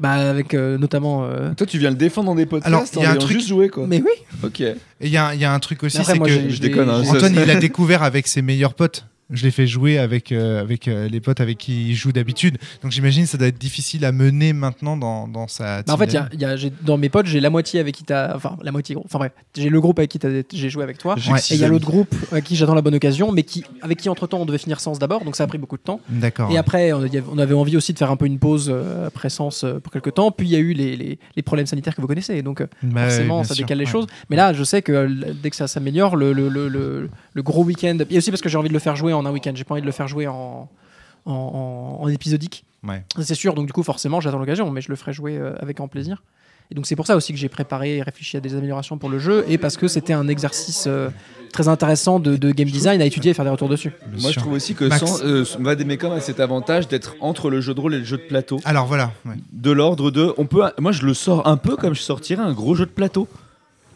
[0.00, 1.24] Bah, avec euh, notamment.
[1.24, 3.16] euh, Toi, tu viens le défendre dans des podcasts Alors, il y a en un
[3.16, 3.86] truc- juste joué quoi.
[3.86, 4.12] Mais oui.
[4.42, 4.60] Ok.
[4.60, 7.02] Et il y, a il y a un truc aussi, c'est que je déconne, hein,
[7.06, 9.06] Antoine, il l'a découvert avec ses meilleurs potes.
[9.32, 12.58] Je l'ai fait jouer avec, euh, avec euh, les potes avec qui il joue d'habitude.
[12.82, 15.96] Donc j'imagine que ça doit être difficile à mener maintenant dans, dans sa Bah, en
[15.96, 18.36] fait, y a- y a- dans mes potes, j'ai la moitié avec qui t'as.
[18.36, 18.96] Enfin, la moitié.
[19.04, 21.14] Enfin bref, j'ai le groupe avec qui t'as- j'ai joué avec toi.
[21.30, 21.38] Ouais.
[21.50, 23.98] Et il y a l'autre groupe avec qui j'attends la bonne occasion, mais qui, avec
[23.98, 26.00] qui entre temps on devait finir Sens d'abord, donc ça a pris beaucoup de temps.
[26.08, 26.50] D'accord.
[26.50, 29.30] Et après, on, on avait envie aussi de faire un peu une pause euh, après
[29.30, 30.30] Sens euh, pour quelques temps.
[30.30, 32.66] Puis il y a eu les, les- les problèmes sanitaires que vous connaissez, donc euh,
[32.82, 33.90] Bah, forcément ça sûr, décale les ouais.
[33.90, 34.06] choses.
[34.30, 37.42] Mais là, je sais que euh, dès que ça s'améliore, le, le, le, le- le
[37.42, 37.98] gros week-end.
[38.10, 39.52] Et aussi parce que j'ai envie de le faire jouer en un week-end.
[39.54, 40.68] J'ai pas envie de le faire jouer en,
[41.26, 42.64] en, en- en épisodique.
[42.86, 43.04] Ouais.
[43.20, 43.54] C'est sûr.
[43.54, 46.22] Donc du coup, forcément, j'attends l'occasion, mais je le ferai jouer euh, avec grand plaisir.
[46.70, 49.10] Et donc c'est pour ça aussi que j'ai préparé et réfléchi à des améliorations pour
[49.10, 51.10] le jeu, et parce que c'était un exercice euh,
[51.52, 53.92] très intéressant de, de game design à étudier et faire des retours dessus.
[54.06, 57.60] Bien Moi, je trouve aussi que sans, euh, Vademecum a cet avantage d'être entre le
[57.60, 58.58] jeu de rôle et le jeu de plateau.
[58.64, 59.12] Alors voilà.
[59.26, 59.34] ouais.
[59.52, 60.32] de l'ordre de.
[60.38, 62.90] On peut, moi, je le sors un peu comme je sortirais un gros jeu de
[62.90, 63.28] plateau.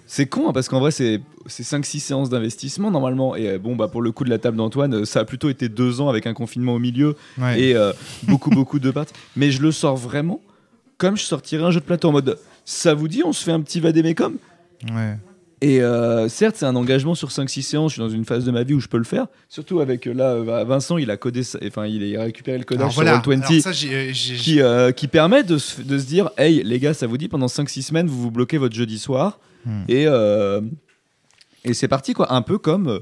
[0.07, 3.37] C'est con, hein, parce qu'en vrai, c'est c'est 5-6 séances d'investissement normalement.
[3.37, 5.49] Et euh, bon, bah, pour le coup de la table d'Antoine, euh, ça a plutôt
[5.49, 7.61] été deux ans avec un confinement au milieu Ouais.
[7.61, 7.93] et euh,
[8.25, 9.15] beaucoup, beaucoup de parties.
[9.37, 10.41] Mais je le sors vraiment
[10.99, 13.53] comme je sortirais un jeu de plateau en mode ça vous dit, on se fait
[13.53, 14.37] un petit vadémécum
[14.95, 15.17] Ouais.
[15.63, 17.93] Et euh, certes, c'est un engagement sur 5-6 séances.
[17.93, 19.27] Je suis dans une phase de ma vie où je peux le faire.
[19.49, 22.83] Surtout avec euh, là, euh, Vincent, il a codé, enfin, il a récupéré le codage
[22.83, 23.19] Alors sur voilà.
[23.21, 26.63] Roll20 Alors ça, j'ai- j'ai- qui, euh, qui permet de se, de se dire hey
[26.63, 29.83] les gars ça vous dit pendant 5-6 semaines vous vous bloquez votre jeudi soir Hmm.
[29.89, 30.61] et, euh,
[31.65, 32.33] Et c'est parti, quoi.
[32.33, 33.01] Un peu comme.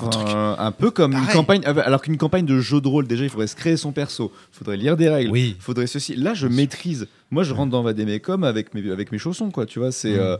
[0.00, 0.24] Un truc.
[0.24, 1.60] enfin, un peu comme une campagne.
[1.66, 4.56] Alors qu'une campagne de jeu de rôle, déjà, il faudrait se créer son perso, il
[4.58, 5.54] faudrait lire des règles, Oui.
[5.58, 6.16] il faudrait ceci.
[6.16, 7.06] Là, je maîtrise.
[7.30, 9.66] Moi, je rentre dans Vademecum avec mes, avec mes chaussons, quoi.
[9.66, 10.14] Tu vois, c'est.
[10.16, 10.20] Mm.
[10.20, 10.36] euh,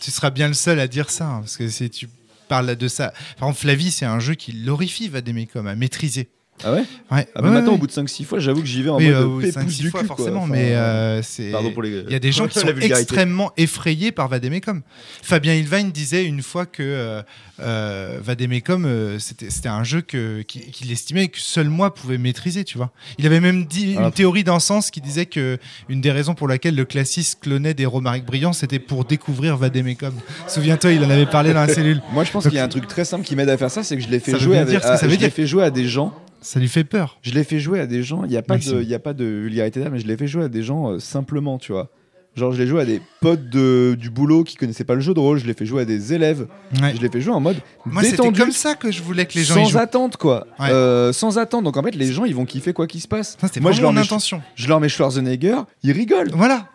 [0.00, 2.08] Tu seras bien le seul à dire ça, hein, parce que si tu
[2.48, 3.12] parles de ça.
[3.38, 6.28] Par exemple, Flavie, c'est un jeu qui l'horrifie, Vademecum, à maîtriser.
[6.64, 6.84] Ah ouais Ouais.
[7.10, 7.74] Ah, mais Ouais, maintenant, ouais.
[7.74, 9.54] au bout de 5-6 fois, j'avoue que j'y vais en Oui, mode euh, oui, pépouze
[9.54, 11.50] cinq, six du fois, cul, forcément, Enfin, mais euh, c'est.
[11.50, 11.90] Pardon pour les.
[12.06, 14.82] Il y a des gens qui sont extrêmement effrayés par Vademecum.
[15.22, 17.22] Fabien Ilvain disait une fois que euh,
[17.60, 22.90] euh, Vademecum, euh, c'était un jeu qu'il estimait que seul moi pouvais maîtriser, tu vois.
[23.18, 24.04] Il avait même dit Ah.
[24.04, 27.74] une théorie d'un sens qui disait que une des raisons pour laquelle le classiste clonait
[27.74, 30.14] des Romaric brillants, c'était pour découvrir Vademecum.
[30.48, 32.02] Souviens-toi, il en avait parlé dans la cellule.
[32.12, 33.82] Moi, je pense qu'il y a un truc très simple qui m'aide à faire ça,
[33.82, 36.14] c'est que je l'ai jouer à, à- je fait jouer à des gens.
[36.46, 37.18] Ça lui fait peur.
[37.22, 38.22] Je l'ai fait jouer à des gens.
[38.24, 40.28] Il n'y a pas de, y a pas de vulgarité là, mais je l'ai fait
[40.28, 41.90] jouer à des gens euh, simplement, tu vois.
[42.36, 45.14] Genre, je l'ai joué à des potes de, du boulot qui connaissaient pas le jeu
[45.14, 45.38] de rôle.
[45.38, 46.46] Je l'ai fait jouer à des élèves.
[46.82, 46.94] Ouais.
[46.94, 49.42] Je l'ai fait jouer en mode Moi, c'était comme ça que je voulais que les
[49.42, 49.78] gens y sans jouent.
[49.78, 50.46] attente, quoi.
[50.60, 50.68] Ouais.
[50.70, 51.64] Euh, sans attente.
[51.64, 53.36] Donc en fait, les gens, ils vont kiffer quoi qu'il se passe.
[53.40, 54.42] Ça, C'était Moi, je vraiment leur mon mets- intention.
[54.54, 56.30] Je leur mets Schwarzenegger, ils rigolent.
[56.34, 56.68] Voilà.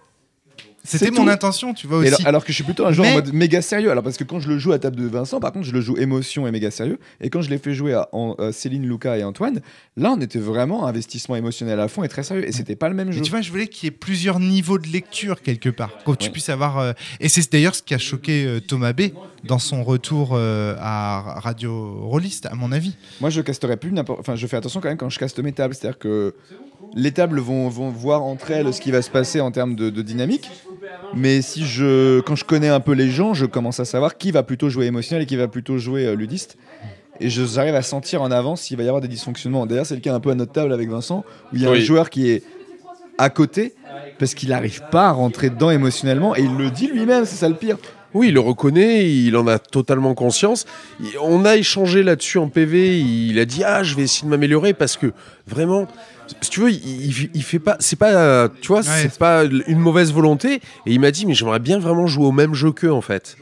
[0.84, 1.30] C'était mon tout.
[1.30, 2.08] intention, tu vois aussi.
[2.08, 3.92] alors, alors que je suis plutôt un joueur Mais- en mode méga sérieux.
[3.92, 5.82] Alors parce que quand je le joue à table de Vincent, par contre, je le
[5.82, 6.98] joue émotion et méga sérieux.
[7.22, 9.62] Et quand je l'ai fait jouer à, en- Céline, Lucas et Antoine,
[9.96, 12.48] là, on était vraiment investissement émotionnel à fond et très sérieux.
[12.48, 13.22] Et c'était pas le même Mais jeu.
[13.22, 16.26] tu vois, je voulais qu'il y ait plusieurs niveaux de lecture quelque part, que tu
[16.28, 16.32] Ouais.
[16.32, 16.80] puisses avoir.
[16.80, 19.12] euh, Et c'est d'ailleurs ce qui a choqué euh, Thomas B
[19.44, 22.96] dans son retour euh, à Radio Rollist, à mon avis.
[23.20, 24.20] Moi, je casterai plus n'importe.
[24.20, 25.76] Enfin, je fais attention quand même quand je caste mes tables.
[25.76, 26.34] C'est-à-dire que
[26.96, 29.90] les tables vont, vont voir entre elles ce qui va se passer en termes de,
[29.90, 30.50] de dynamique.
[31.14, 34.32] Mais si je, quand je connais un peu les gens, je commence à savoir qui
[34.32, 36.58] va plutôt jouer émotionnel et qui va plutôt jouer euh, ludiste.
[37.20, 39.66] Et je- j'arrive à sentir en avance s'il va y avoir des dysfonctionnements.
[39.66, 41.70] D'ailleurs, c'est le cas un peu à notre table avec Vincent, où il y a
[41.70, 41.82] un Oui.
[41.82, 42.44] joueur qui est
[43.18, 43.74] à côté
[44.18, 47.50] parce qu'il n'arrive pas à rentrer dedans émotionnellement et il le dit lui-même, c'est ça
[47.50, 47.78] le pire.
[48.14, 50.66] Oui, il le reconnaît, il en a totalement conscience.
[51.00, 53.00] Il- On a échangé là-dessus en PV.
[53.00, 55.14] Il a dit ah, je vais essayer de m'améliorer parce que
[55.48, 55.88] vraiment,
[56.42, 59.80] si tu veux, il, il- il fait pas, c'est pas, tu vois, c'est pas une
[59.80, 60.56] mauvaise volonté.
[60.86, 63.38] Et il m'a dit mais j'aimerais bien vraiment jouer au même jeu qu'eux en fait.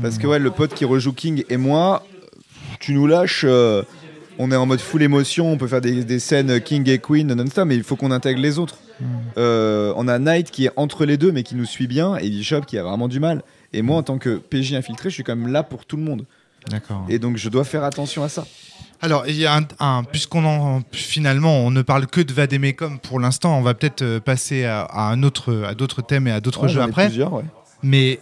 [0.00, 2.06] Parce que ouais, le pote qui rejoue King et moi,
[2.80, 3.44] tu nous lâches.
[3.46, 3.82] euh,
[4.38, 7.26] on est en mode full émotion, on peut faire des, des scènes King et Queen
[7.32, 8.78] non-stop, mais il faut qu'on intègre les autres.
[9.38, 12.28] Euh, on a Knight qui est entre les deux, mais qui nous suit bien, et
[12.28, 13.42] Bishop qui a vraiment du mal.
[13.72, 16.02] Et moi, en tant que PJ infiltré, je suis quand même là pour tout le
[16.02, 16.24] monde.
[16.68, 17.04] D'accord.
[17.08, 18.46] Et donc, je dois faire attention à ça.
[19.00, 23.00] Alors, il y a un, un- puisqu'on en finalement on ne parle que de Vademecum
[23.00, 26.30] pour l'instant, on va peut-être euh, passer à, à un autre, à d'autres thèmes et
[26.30, 27.10] à d'autres Ouais, jeux après.
[27.18, 27.42] ouais.
[27.82, 28.20] Mais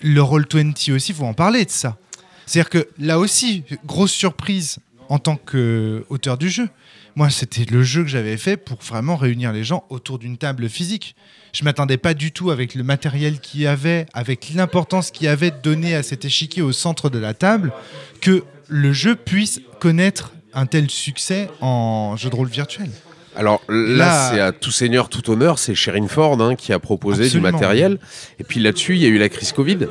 [0.00, 1.96] le Roll20 aussi, faut en parler de ça.
[2.46, 4.78] C'est-à-dire que là aussi, grosse surprise
[5.08, 6.68] en tant qu'auteur du jeu.
[7.18, 10.68] Moi, c'était le jeu que j'avais fait pour vraiment réunir les gens autour d'une table
[10.68, 11.16] physique.
[11.52, 15.28] Je m'attendais pas du tout avec le matériel qu'il y avait, avec l'importance qu'il y
[15.28, 17.72] avait de donner à cet échiquier au centre de la table,
[18.20, 22.88] que le jeu puisse connaître un tel succès en jeu de rôle virtuel.
[23.34, 26.78] Alors là, Là- c'est à tout seigneur, tout honneur, c'est Sherin Ford hein, qui a
[26.78, 27.48] proposé Absolument.
[27.48, 27.98] du matériel.
[28.38, 29.88] Et puis là-dessus, il y a eu la crise Covid.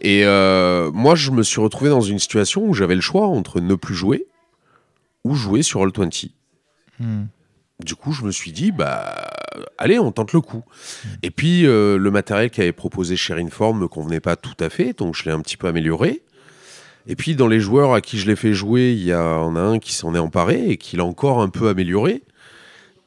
[0.00, 3.58] Et euh, moi, je me suis retrouvé dans une situation où j'avais le choix entre
[3.60, 4.26] ne plus jouer
[5.28, 6.30] ou jouer sur Roll20.
[7.80, 9.30] Du coup, je me suis dit, bah,
[9.76, 10.64] allez, on tente le coup.
[11.22, 14.98] Et puis, euh, le matériel qu'avait proposé Sherin Ford me convenait pas tout à fait,
[14.98, 16.22] donc je l'ai un petit peu amélioré.
[17.06, 19.54] Et puis, dans les joueurs à qui je l'ai fait jouer, il y a, en
[19.54, 22.22] a un qui s'en est emparé et qui l'a encore un peu amélioré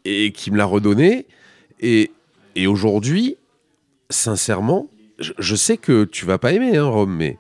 [0.06, 1.28] et qui me l'a redonné.
[1.82, 2.12] Et,
[2.56, 3.36] et aujourd'hui,
[4.10, 7.38] sincèrement, je, je sais que tu vas pas aimer, hein, Rome, mais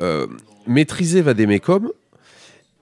[0.00, 0.26] euh,
[0.66, 1.90] maîtriser Vademecum,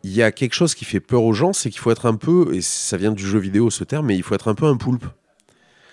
[0.02, 2.16] il y a quelque chose qui fait peur aux gens, c'est qu'il faut être un
[2.16, 4.66] peu, et ça vient du jeu vidéo ce terme, mais il faut être un peu
[4.66, 5.04] un poulpe.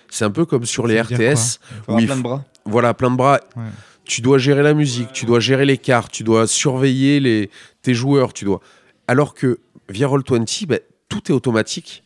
[0.10, 2.46] C'est un peu comme sur les RTS, Faut où avoir il plein faut- de bras.
[2.66, 3.40] voilà, plein de bras.
[3.58, 3.64] Ouais.
[4.06, 7.50] Tu dois gérer la musique, tu dois gérer les cartes, tu dois surveiller les,
[7.82, 8.62] tes joueurs, tu dois.
[9.08, 10.80] Alors que via Roll20, ben,
[11.10, 12.04] tout est automatique.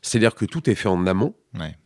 [0.00, 1.34] C'est-à-dire que tout est fait en amont.
[1.58, 1.76] Ouais.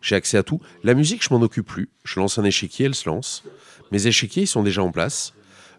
[0.00, 0.60] J'ai accès à tout.
[0.82, 1.90] La musique, je m'en occupe plus.
[2.04, 3.44] Je lance un échiquier, elle se lance.
[3.92, 5.34] Mes échiquiers, ils sont déjà en place.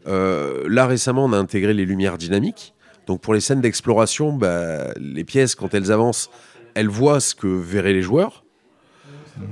[0.07, 2.75] Euh, là, récemment, on a intégré les lumières dynamiques.
[3.07, 6.29] Donc, pour les scènes d'exploration, bah, les pièces, quand elles avancent,
[6.75, 8.43] elles voient ce que verraient les joueurs.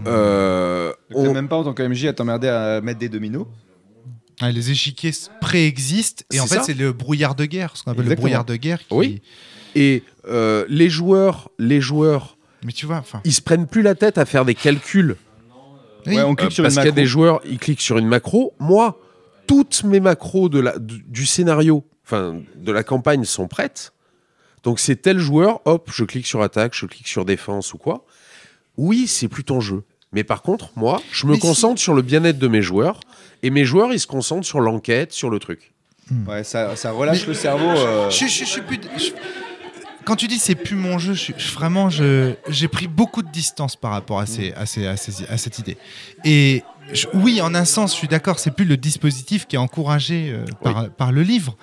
[0.07, 3.09] Euh, Donc, t'as on- même pas en tant que MJ à t'emmerder à mettre des
[3.09, 3.45] dominos.
[4.41, 8.05] Ah, les échiquiers préexistent et en fait c'est le brouillard de guerre, ce qu'on appelle
[8.07, 8.79] le brouillard de guerre.
[8.79, 9.21] qui- Oui.
[9.75, 13.21] Et euh, les joueurs, les joueurs, Mais tu vois, enfin.
[13.23, 15.15] ils se prennent plus la tête à faire des calculs
[16.07, 16.17] oui.
[16.17, 16.95] Ouais, on Euh, sur parce qu'il y a macro.
[16.95, 18.53] des joueurs, ils cliquent sur une macro.
[18.59, 18.99] Moi,
[19.47, 23.91] toutes mes macros de la, du, du scénario, enfin de la campagne, sont prêtes.
[24.63, 28.05] Donc c'est tel joueur, hop, je clique sur attaque, je clique sur défense ou quoi.
[28.77, 31.93] Oui, c'est plus ton jeu, Mais par contre, moi, je me Mais si- concentre sur
[31.93, 32.99] le bien-être de mes joueurs,
[33.43, 35.73] et mes joueurs, ils se concentrent sur l'enquête, sur le truc.
[36.27, 37.67] Ouais, ça, ça relâche Mais- le cerveau.
[37.69, 38.79] euh, Je, je- je suis plus.
[38.97, 39.11] je-
[40.05, 43.75] Quand tu dis c'est plus mon jeu, je, vraiment, je- j'ai pris beaucoup de distance
[43.75, 45.77] par rapport à, ces, à, ces- à, ces- à cette idée.
[46.23, 46.61] Et
[46.93, 50.29] je- oui, en un sens, je suis d'accord, c'est plus le dispositif qui est encouragé
[50.31, 51.57] euh, par, par le livre.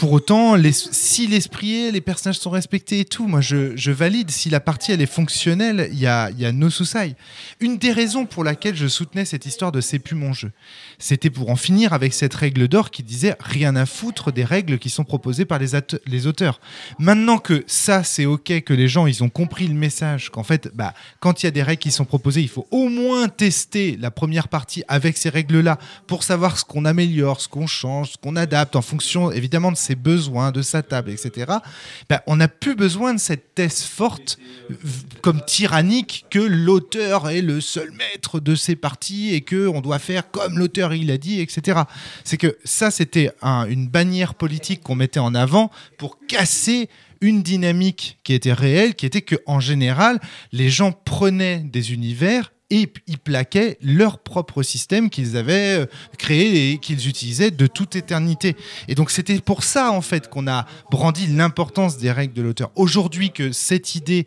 [0.00, 4.30] Pour autant, si l'esprit est, les personnages sont respectés et tout, moi je, valide.
[4.30, 7.14] Si la partie elle est fonctionnelle, il y a, y a no souci.
[7.60, 10.52] Une des raisons pour laquelle je soutenais cette histoire de c'est plus mon jeu,
[10.98, 14.78] c'était pour en finir avec cette règle d'or qui disait rien à foutre des règles
[14.78, 16.62] qui sont proposées par les, aute- les auteurs.
[16.98, 20.70] Maintenant que ça c'est ok, que les gens ils ont compris le message, qu'en fait,
[20.74, 23.98] bah, quand il y a des règles qui sont proposées, il faut au moins tester
[24.00, 28.16] la première partie avec ces règles-là pour savoir ce qu'on améliore, ce qu'on change, ce
[28.16, 31.50] qu'on adapte en fonction évidemment de ses besoins, de sa table, etc.
[32.08, 34.38] Bah, on n'a plus besoin de cette thèse forte
[35.20, 39.98] comme tyrannique que l'auteur est le seul maître de ses parties et que on doit
[39.98, 41.80] faire comme l'auteur il a dit, etc.
[42.22, 46.88] C'est que ça c'était un- une bannière politique qu'on mettait en avant pour casser
[47.20, 50.20] une dynamique qui était réelle, qui était que en général
[50.52, 55.86] les gens prenaient des univers et ils plaquaient leur propre système qu'ils avaient euh,
[56.18, 58.56] créé et qu'ils utilisaient de toute éternité.
[58.88, 62.70] Et donc c'était pour ça en fait qu'on a brandi l'importance des règles de l'auteur.
[62.76, 64.26] Aujourd'hui que cette idée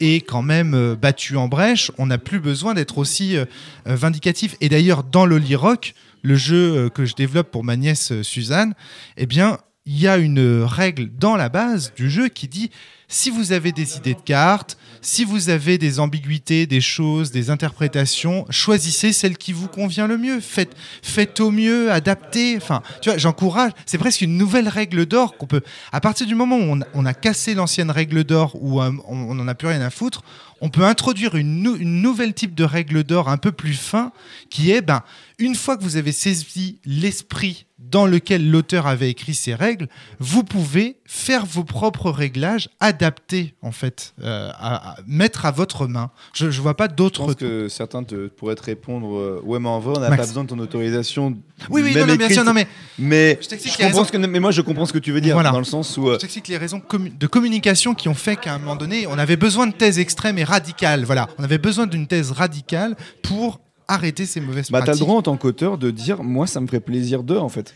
[0.00, 3.44] est quand même euh, battue en brèche, on n'a plus besoin d'être aussi euh,
[3.84, 4.56] vindicatif.
[4.60, 8.74] Et d'ailleurs dans l'Holy Rock, le jeu que je développe pour ma nièce Suzanne,
[9.16, 12.70] eh bien il y a une règle dans la base du jeu qui dit
[13.08, 17.50] si vous avez des idées de cartes, si vous avez des ambiguïtés, des choses, des
[17.50, 20.40] interprétations, choisissez celle qui vous convient le mieux.
[20.40, 22.56] Faites, faites au mieux, adaptez.
[22.56, 23.72] Enfin, tu vois, j'encourage.
[23.84, 25.60] C'est presque une nouvelle règle d'or qu'on peut.
[25.92, 29.54] À partir du moment où on, a cassé l'ancienne règle d'or, où on n'en a
[29.54, 30.22] plus rien à foutre,
[30.62, 34.12] on peut introduire une, une nouvelle type de règle d'or un peu plus fin,
[34.48, 35.02] qui est, ben,
[35.42, 39.88] une fois que vous avez saisi l'esprit dans lequel l'auteur avait écrit ces règles,
[40.20, 45.88] vous pouvez faire vos propres réglages, adaptés en fait, euh, à, à- mettre à votre
[45.88, 46.10] main.
[46.32, 47.26] Je, je vois pas Je d'autres.
[47.26, 50.24] pense que certains te, pourraient te répondre euh, Ouais, mais en vrai, on n'a pas
[50.24, 51.36] besoin de ton autorisation.
[51.70, 52.68] Oui, oui, non, non, bien sûr, non, mais
[52.98, 55.34] Mais Je je comprends que, mais moi, je comprends ce que tu veux dire.
[55.34, 55.50] Voilà.
[55.50, 56.08] Dans le sens où.
[56.08, 59.18] euh, je t'explique les raisons de communication qui ont fait qu'à un moment donné, on
[59.18, 61.04] avait besoin de thèses extrêmes et radicales.
[61.04, 65.04] Voilà, on avait besoin d'une thèse radicale pour arrêter ces mauvaises bah, t'as le pratiques.
[65.04, 67.74] droit en tant qu'auteur de dire Moi, ça me ferait plaisir de, en fait.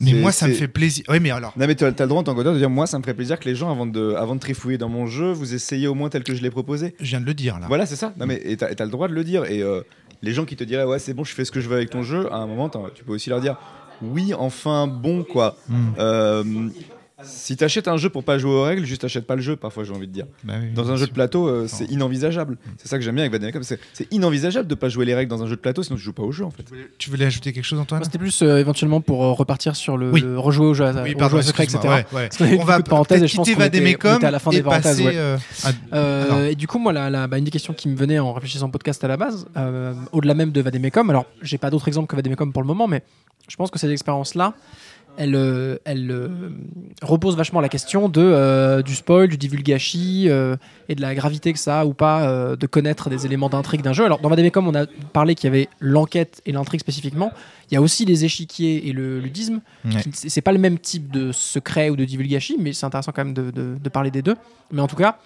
[0.00, 1.04] mais moi, ça me fait plaisir.
[1.08, 1.52] Oui, mais alors.
[1.56, 3.14] Non mais tu as, le droit en tant qu'auteur de dire moi ça me ferait
[3.14, 5.94] plaisir que les gens avant de, avant de trifouiller dans mon jeu vous essayez au
[5.94, 6.94] moins tel que je l'ai proposé.
[7.00, 7.66] Je viens de le dire là.
[7.68, 8.12] Voilà c'est ça.
[8.18, 9.82] Non mais t'as, t'as le droit de le dire et euh,
[10.22, 11.90] les gens qui te diraient ouais c'est bon je fais ce que je veux avec
[11.90, 13.56] ton jeu à un moment tu peux aussi leur dire
[14.02, 15.56] oui enfin bon quoi.
[15.68, 15.92] Hmm.
[15.98, 16.44] Euh,
[17.24, 19.84] si t'achètes un jeu pour pas jouer aux règles juste achète pas le jeu parfois
[19.84, 20.26] j'ai envie de dire.
[20.44, 22.58] Bah oui, Dans un jeu de plateau euh, c'est inenvisageable.
[22.78, 25.30] C'est ça que j'aime bien avec Vademecum c'est, c'est inenvisageable de pas jouer les règles
[25.30, 26.64] dans un jeu de plateau sinon tu joues pas au jeu en fait.
[26.98, 28.04] Tu voulais ajouter quelque chose, Antoine?
[28.04, 30.20] C'était plus euh, éventuellement pour euh, repartir sur le, Oui.
[30.20, 31.78] le rejouer au jeu, à- Oui, au pardon, jeu à secret, etc.
[31.84, 32.28] ouais, ouais.
[32.60, 35.00] On va peut-être je pense qu'on était- à la fin et des parenthèses.
[35.00, 35.12] ouais.
[35.14, 37.96] euh, à- Euh, et du coup, moi, la, la- bah, une des questions qui me
[37.96, 41.58] venait en réfléchissant au podcast à la base, euh, au-delà même de Vademecum, alors j'ai
[41.58, 43.02] pas d'autres exemples que Vademecum pour le moment, mais
[43.48, 44.54] je pense que cette expérience-là,
[45.16, 46.28] elle, euh, elle euh,
[47.02, 50.28] repose vachement la question de, euh, du spoil, du divulgachi
[50.88, 53.92] et de la gravité que ça a ou pas de connaître des éléments d'intrigue d'un
[53.92, 54.04] jeu.
[54.04, 57.30] Alors, dans Vademecum, on a parlé qu'il y avait l'enquête et l'intrigue spécifiquement.
[57.70, 59.60] Il y a aussi les échiquiers et le ludisme.
[59.84, 60.00] Ouais.
[60.12, 63.34] C'est pas le même type de secret ou de divulgachi, mais c'est intéressant quand même
[63.34, 64.36] de, de- de parler des deux.
[64.70, 65.18] Mais en tout cas,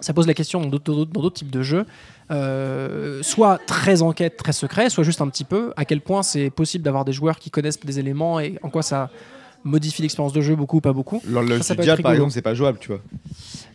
[0.00, 1.84] ça pose la question dans d'autres types de jeux,
[2.30, 6.50] euh, soit très enquête, très secret, soit juste un petit peu, à quel point c'est
[6.50, 9.10] possible d'avoir des joueurs qui connaissent des éléments et en quoi ça
[9.62, 11.20] modifie l'expérience de jeu beaucoup ou pas beaucoup.
[11.28, 13.00] L'horloge du diable par exemple c'est pas jouable tu vois.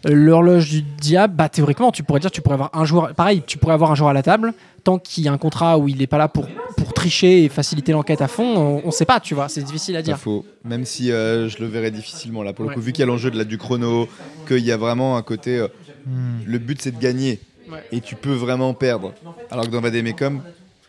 [0.07, 3.43] Euh, L'horloge du diable, bah théoriquement, tu pourrais dire, tu pourrais avoir un joueur, pareil,
[3.45, 4.53] tu pourrais avoir un joueur à la table,
[4.83, 6.47] tant qu'il y a un contrat où il n'est pas là pour,
[6.77, 9.95] pour tricher et faciliter l'enquête à fond, on, on sait pas, tu vois, c'est difficile
[9.95, 10.17] à dire.
[10.17, 10.43] faux.
[10.63, 12.75] Même si euh, je le verrais difficilement là pour le Ouais.
[12.75, 14.07] coup vu qu'il y a l'enjeu de la du chrono,
[14.47, 15.67] qu'il y a vraiment un côté euh,
[16.07, 16.43] Hmm.
[16.45, 17.39] le but c'est de gagner
[17.71, 17.83] Ouais.
[17.91, 19.13] et tu peux vraiment perdre.
[19.49, 20.41] Alors que dans Vademecum,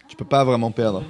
[0.09, 1.03] tu peux pas vraiment perdre.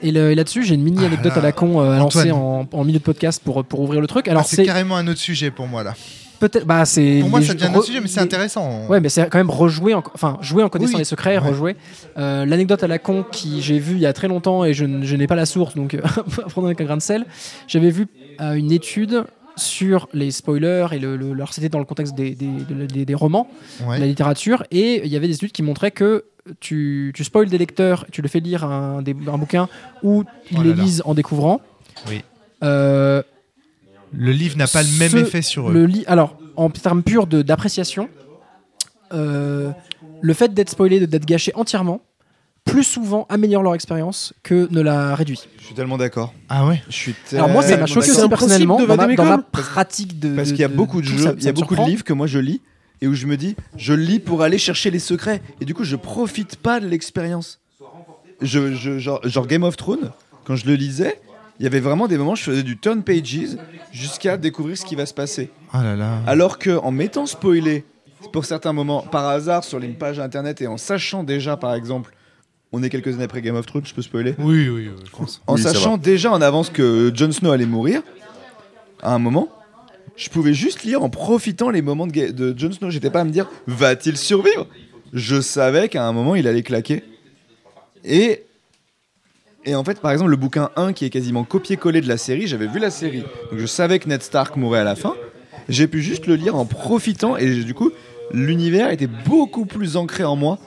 [0.00, 2.68] Et, là-dessus, j'ai une mini Ah anecdote là, à la con euh, à lancer en,
[2.70, 4.26] en milieu de podcast pour, pour ouvrir le truc.
[4.28, 5.94] Ah, Alors, c'est c'est carrément un autre sujet pour moi là.
[6.38, 6.64] peut-être.
[6.64, 7.18] Bah, c'est.
[7.20, 8.86] Pour moi, ça devient un autre re- sujet, mais c'est intéressant.
[8.88, 11.48] Ouais, mais c'est quand même rejouer, en- enfin jouer en connaissant Oui, les secrets, ouais.
[11.48, 11.76] rejouer.
[12.16, 14.84] Euh, L'anecdote à la con qui j'ai vue il y a très longtemps et je,
[14.84, 17.26] n'ai pas la source, donc à prendre avec un grain de sel.
[17.66, 18.06] J'avais vu
[18.40, 19.24] euh, une étude
[19.58, 23.04] sur les spoilers et le, le- alors c'était dans le contexte des, des, de- des-
[23.04, 23.48] des romans,
[23.86, 23.96] Ouais.
[23.96, 26.24] de la littérature, et il y avait des études qui montraient que
[26.60, 29.68] tu, tu spoil des lecteurs, tu le fais lire un, des- un bouquin
[30.02, 30.82] où ils Oh les là là.
[30.82, 31.60] lisent en découvrant.
[32.08, 32.22] Oui.
[32.62, 33.22] Euh,
[34.12, 35.72] Le livre n'a pas le même effet sur eux.
[35.74, 38.08] le li- alors, en termes purs de- d'appréciation,
[39.12, 39.70] euh,
[40.20, 42.00] le fait d'être spoilé, d'être gâché entièrement,
[42.68, 45.40] plus souvent améliore leur expérience que ne la réduit.
[45.58, 46.32] Je suis tellement d'accord.
[46.48, 49.24] Ah ouais Je suis Alors moi, ça m'a choqué aussi personnellement de dans ma, dans
[49.24, 50.34] ma pratique de.
[50.36, 52.26] Parce qu'il y a beaucoup de jeux, il y a beaucoup de livres que moi
[52.26, 52.60] je lis
[53.00, 55.84] et où je me dis, je lis pour aller chercher les secrets et du coup
[55.84, 57.60] je profite pas de l'expérience.
[58.40, 60.10] Je, je- genre, genre Game of Thrones,
[60.44, 61.20] quand je le lisais,
[61.60, 63.56] il y avait vraiment des moments où je faisais du turn pages
[63.92, 65.50] jusqu'à découvrir ce qui va se passer.
[65.74, 66.18] Oh là là.
[66.26, 67.84] Alors que en m'étant spoilé
[68.32, 72.12] pour certains moments par hasard sur une page internet et en sachant déjà par exemple,
[72.72, 74.34] on est quelques années après Game of Thrones, je peux spoiler.
[74.38, 75.40] Oui, oui, oui, je pense.
[75.46, 78.02] En Oui, ça sachant déjà en avance que Jon Snow allait mourir,
[79.02, 79.48] à un moment,
[80.16, 82.90] je pouvais juste lire en profitant les moments de, Ga- de Jon Snow.
[82.90, 84.66] J'étais pas à me dire, va-t-il survivre?
[85.12, 87.02] Je savais qu'à un moment, il allait claquer.
[88.04, 88.42] Et,
[89.64, 92.46] et en fait, par exemple, le bouquin 1 qui est quasiment copié-collé de la série,
[92.46, 93.22] j'avais vu la série.
[93.50, 95.14] Donc je savais que Ned Stark mourrait à la fin.
[95.68, 97.90] J'ai pu juste le lire en profitant et du coup,
[98.32, 100.58] l'univers était beaucoup plus ancré en moi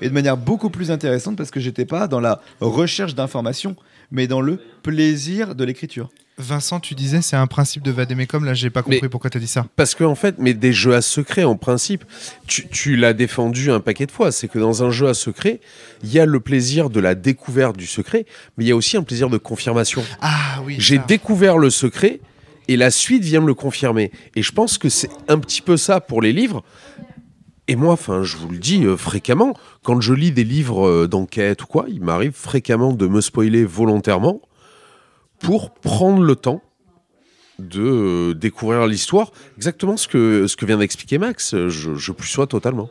[0.00, 3.76] et de manière beaucoup plus intéressante parce que j'étais pas dans la recherche d'informations,
[4.10, 6.08] mais dans le plaisir de l'écriture.
[6.38, 8.44] Vincent, tu disais c'est un principe de Vademecum.
[8.46, 9.66] Là, j'ai pas compris Mais- pourquoi tu as dit ça.
[9.76, 12.04] Parce que en fait, mais des jeux à secret, en principe,
[12.46, 14.32] tu, tu l'as défendu un paquet de fois.
[14.32, 15.60] C'est que dans un jeu à secret,
[16.02, 18.24] il y a le plaisir de la découverte du secret,
[18.56, 20.02] mais il y a aussi un plaisir de confirmation.
[20.22, 20.76] Ah oui.
[20.78, 22.20] J'ai découvert le secret
[22.68, 24.10] et la suite vient me le confirmer.
[24.34, 26.64] Et je pense que c'est un petit peu ça pour les livres.
[27.70, 29.54] Et moi, enfin, je vous le dis euh, fréquemment,
[29.84, 33.64] quand je lis des livres euh, d'enquête ou quoi, il m'arrive fréquemment de me spoiler
[33.64, 34.40] volontairement
[35.38, 36.62] pour prendre le temps
[37.60, 39.30] de euh, découvrir l'histoire.
[39.56, 42.90] Exactement ce que, ce que vient d'expliquer Max, je, je plus sois totalement.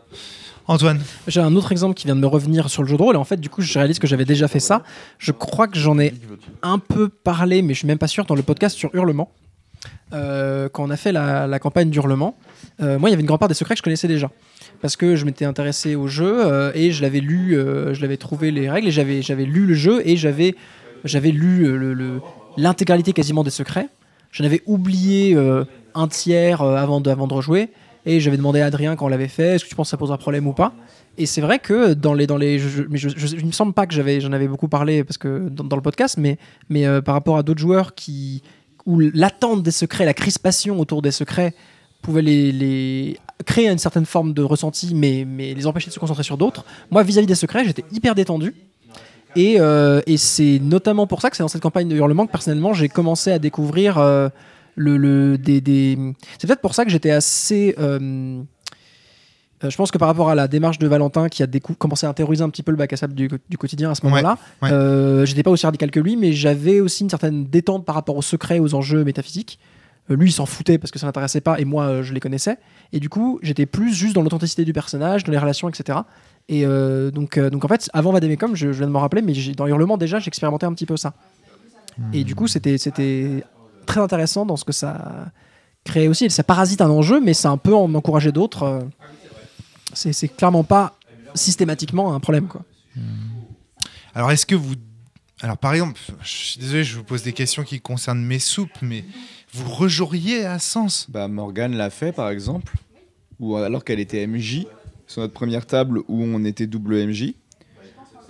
[0.65, 1.01] Antoine.
[1.27, 3.19] J'ai un autre exemple qui vient de me revenir sur le jeu de rôle et
[3.19, 4.83] en fait du coup je réalise que j'avais déjà fait ça.
[5.17, 6.13] Je crois que j'en ai
[6.61, 9.29] un peu parlé mais je suis même pas sûr dans le podcast sur Hurlement.
[10.13, 12.37] Euh, quand on a fait la, la campagne d'Hurlement,
[12.81, 14.31] euh, moi il y avait une grande part des secrets que je connaissais déjà
[14.81, 18.17] parce que je m'étais intéressé au jeu euh, et je l'avais lu, euh, je l'avais
[18.17, 20.55] trouvé les règles et j'avais j'avais lu le jeu et j'avais
[21.05, 22.19] j'avais lu euh,
[22.57, 23.87] l'intégralité quasiment des secrets.
[24.31, 25.35] J'en avais oublié
[25.95, 27.69] un tiers avant de, avant de rejouer
[28.05, 29.97] et j'avais demandé à Adrien quand on l'avait fait est-ce que tu penses que ça
[29.97, 30.73] posera problème ou pas?
[31.17, 33.73] Et c'est vrai que dans les dans les jeux- mais je, je- il me semble
[33.73, 36.37] pas que j'avais j'en avais beaucoup parlé parce que dans, dans le podcast mais
[36.69, 38.43] mais par rapport à d'autres joueurs qui
[38.85, 41.53] où l'attente des secrets la crispation autour des secrets
[42.03, 45.99] pouvait les, les créer une certaine forme de ressenti mais mais les empêcher de se
[45.99, 48.53] concentrer sur d'autres moi vis-à-vis des secrets j'étais hyper détendu
[49.35, 52.31] et, euh, et c'est notamment pour ça que c'est dans cette campagne de Hurlement que
[52.31, 54.27] personnellement j'ai commencé à découvrir euh,
[54.75, 55.97] le, le- des, des-
[56.39, 57.75] C'est peut-être pour ça que j'étais assez.
[57.77, 58.41] euh,
[59.61, 62.43] je pense que par rapport à la démarche de Valentin qui a commencé à terroriser
[62.43, 64.71] un petit peu le bac à sable du, du quotidien à ce Ouais, moment-là, ouais.
[64.71, 68.15] euh, j'étais pas aussi radical que lui, mais j'avais aussi une certaine détente par rapport
[68.15, 69.59] aux secrets, aux enjeux métaphysiques.
[70.09, 72.19] Euh, lui, il s'en foutait parce que ça l'intéressait pas, et moi, euh, je les
[72.19, 72.57] connaissais.
[72.93, 75.99] Et du coup, j'étais plus juste dans l'authenticité du personnage, dans les relations, etc.
[76.47, 79.33] Et euh, donc, donc en fait, avant Vademecum, je, je viens de me rappeler, mais
[79.55, 81.13] dans Hurlement déjà, j'expérimentais un petit peu ça.
[82.13, 83.43] Et du coup, c'était c'était
[83.85, 85.31] très intéressant dans ce que ça
[85.83, 86.25] créait aussi.
[86.25, 88.87] Et ça parasite un enjeu, mais ça un peu en encourager d'autres.
[89.91, 90.97] C'est c'est clairement pas
[91.35, 92.47] systématiquement un problème.
[92.47, 92.61] Quoi.
[94.15, 94.75] Alors, est-ce que vous.
[95.41, 98.81] Alors, par exemple, je suis désolé, je vous pose des questions qui concernent mes soupes,
[98.81, 99.05] mais
[99.53, 102.75] vous rejoueriez à Sens Bah, Morgane l'a fait par exemple,
[103.39, 104.65] ou alors qu'elle était MJ
[105.07, 107.33] sur notre première table où on était double MJ.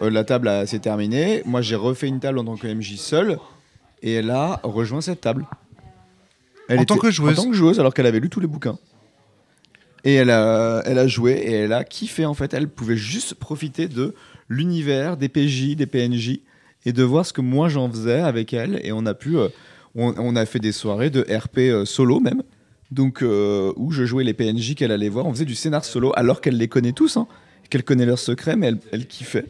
[0.01, 1.43] Euh, la table s'est terminée.
[1.45, 3.37] Moi j'ai refait une table en tant que MJ seule
[4.01, 5.45] et elle a rejoint cette table.
[6.69, 8.47] Elle En tant que joueuse En tant que joueuse alors qu'elle avait lu tous les
[8.47, 8.77] bouquins.
[10.05, 12.53] Et elle a, elle a joué et elle a kiffé en fait.
[12.53, 14.15] Elle pouvait juste profiter de
[14.47, 16.39] l'univers, des PJ, des PNJ
[16.85, 18.79] et de voir ce que moi j'en faisais avec elle.
[18.83, 19.49] Et on a pu, euh,
[19.95, 22.43] on, a fait des soirées de RP euh, solo même.
[22.91, 25.25] Donc euh, où je jouais les PNJ qu'elle allait voir.
[25.25, 27.27] On faisait du scénar solo alors qu'elle les connaît tous, hein,
[27.69, 29.45] qu'elle connaît leurs secrets, mais elle, elle kiffait.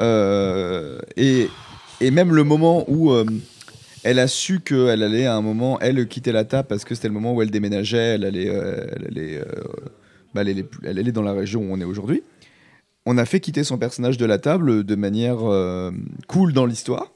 [0.00, 1.48] Euh, et,
[2.10, 3.12] même le moment où
[4.04, 7.08] elle a su qu'elle allait à un moment, elle quitter la table parce que c'était
[7.08, 8.50] le moment où elle déménageait, elle allait,
[10.34, 12.22] bah, elle allait, dans la région où on est aujourd'hui.
[13.06, 15.38] On a fait quitter son personnage de la table de manière
[16.28, 17.10] cool dans l'histoire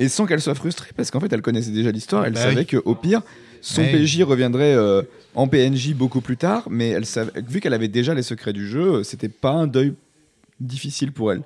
[0.00, 2.56] et sans qu'elle soit frustrée parce qu'en fait elle connaissait déjà l'histoire, elle Bah savait
[2.58, 2.66] oui.
[2.66, 3.22] que au pire
[3.60, 3.90] son Ouais.
[3.92, 5.02] PJ reviendrait euh,
[5.34, 8.68] en PNJ beaucoup plus tard, mais elle savait, vu qu'elle avait déjà les secrets du
[8.68, 9.94] jeu, c'était pas un deuil
[10.60, 11.42] difficile pour elle.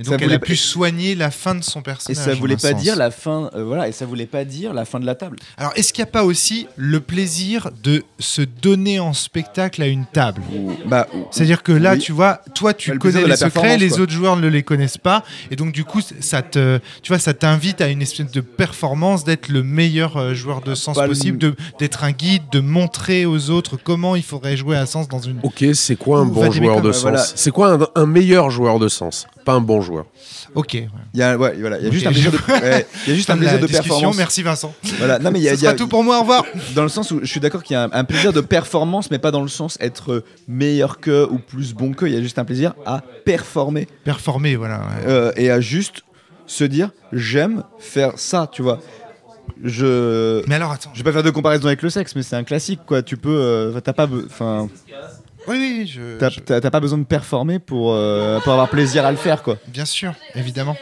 [0.00, 2.24] Et Ça donc elle voulait a pu soigner la fin de son Et personnage.
[2.24, 2.80] ça en voulait pas sens.
[2.82, 5.38] dire la fin, euh, voilà, et ça voulait pas dire la fin de la table.
[5.56, 9.88] Alors, est-ce qu'il n'y a pas aussi le plaisir de se donner en spectacle à
[9.88, 10.40] une table?
[10.54, 11.98] Ou- bah, ou- C'est-à-dire que là, Oui.
[11.98, 14.00] tu vois, toi, tu Bah, connais les secrets, les quoi.
[14.00, 17.34] autres joueurs ne les connaissent pas, et donc du coup, ça te, tu vois, ça
[17.34, 21.08] t'invite à une espèce de performance d'être le meilleur euh, joueur de sens Pas le-
[21.08, 21.38] possible,
[21.80, 25.38] d'être un guide, de montrer aux autres comment il faudrait jouer à sens dans une.
[25.42, 27.18] Ok, c'est quoi un bon joueur de sens voilà.
[27.34, 29.26] C'est quoi un, un meilleur joueur de sens?
[29.48, 30.04] Pas un bon joueur.
[30.54, 30.72] Ok.
[30.74, 30.88] ouais.
[31.14, 33.12] Il y a, ouais, voilà, il y a juste un plaisir de, ouais, il y
[33.12, 33.82] a juste un Fin de la plaisir de discussion.
[33.94, 34.16] performance.
[34.18, 34.74] Merci Vincent.
[34.98, 35.18] Voilà.
[35.18, 36.18] Non mais il y a, Ce il y a- sera tout pour moi.
[36.18, 36.44] Au revoir.
[36.74, 39.10] dans le sens où je suis d'accord qu'il y a un, un plaisir de performance,
[39.10, 42.04] mais pas dans le sens être meilleur que ou plus bon que.
[42.04, 44.82] Il y a juste un plaisir à performer Performer, voilà.
[45.06, 46.02] euh, et à juste
[46.46, 48.80] se dire j'aime faire ça, tu vois.
[49.64, 50.90] Je Mais alors attends.
[50.92, 53.02] je vais pas faire de comparaison avec le sexe, mais c'est un classique quoi.
[53.02, 54.68] Tu peux, euh, t'as pas, enfin,
[55.48, 56.18] Oui, oui, je.
[56.18, 59.16] t'as je- t'as- t'as pas besoin de performer pour euh, pour avoir plaisir à le
[59.16, 59.56] faire quoi.
[59.68, 60.76] Bien sûr, évidemment.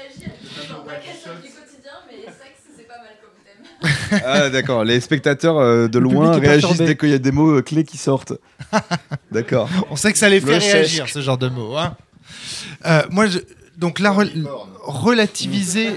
[4.24, 7.58] Ah d'accord, les spectateurs euh, de Le loin réagissent dès qu'il y a des mots
[7.58, 8.32] euh, clés qui sortent.
[9.32, 9.68] d'accord.
[9.90, 11.76] On sait que ça les fait Le réagir, ce genre de mots.
[11.76, 11.96] hein.
[12.86, 13.38] Euh, moi, je-
[13.76, 14.32] donc rel-
[14.84, 15.90] relativiser,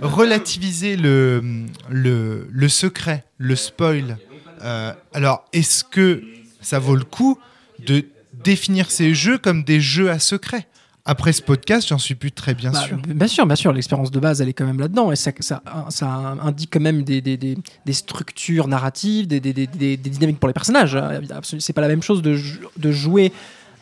[0.00, 1.42] relativiser le,
[1.90, 4.18] le, le secret, le spoil.
[4.62, 6.22] Euh, alors, est-ce que
[6.60, 7.38] ça vaut le coup
[7.86, 8.04] de
[8.44, 10.66] définir ces jeux comme des jeux à secret
[11.04, 12.96] Après ce podcast, j'en suis plus très bien Bah, sûr.
[12.98, 15.10] Bien sûr, bien sûr, l'expérience de base, elle est quand même là-dedans.
[15.10, 16.06] Et ça, ça, ça
[16.42, 17.56] indique quand même des, des, des,
[17.86, 20.96] des structures narratives, des, dynamiques pour les personnages.
[20.96, 22.38] Absolument, C'est pas la même chose de,
[22.76, 23.32] de jouer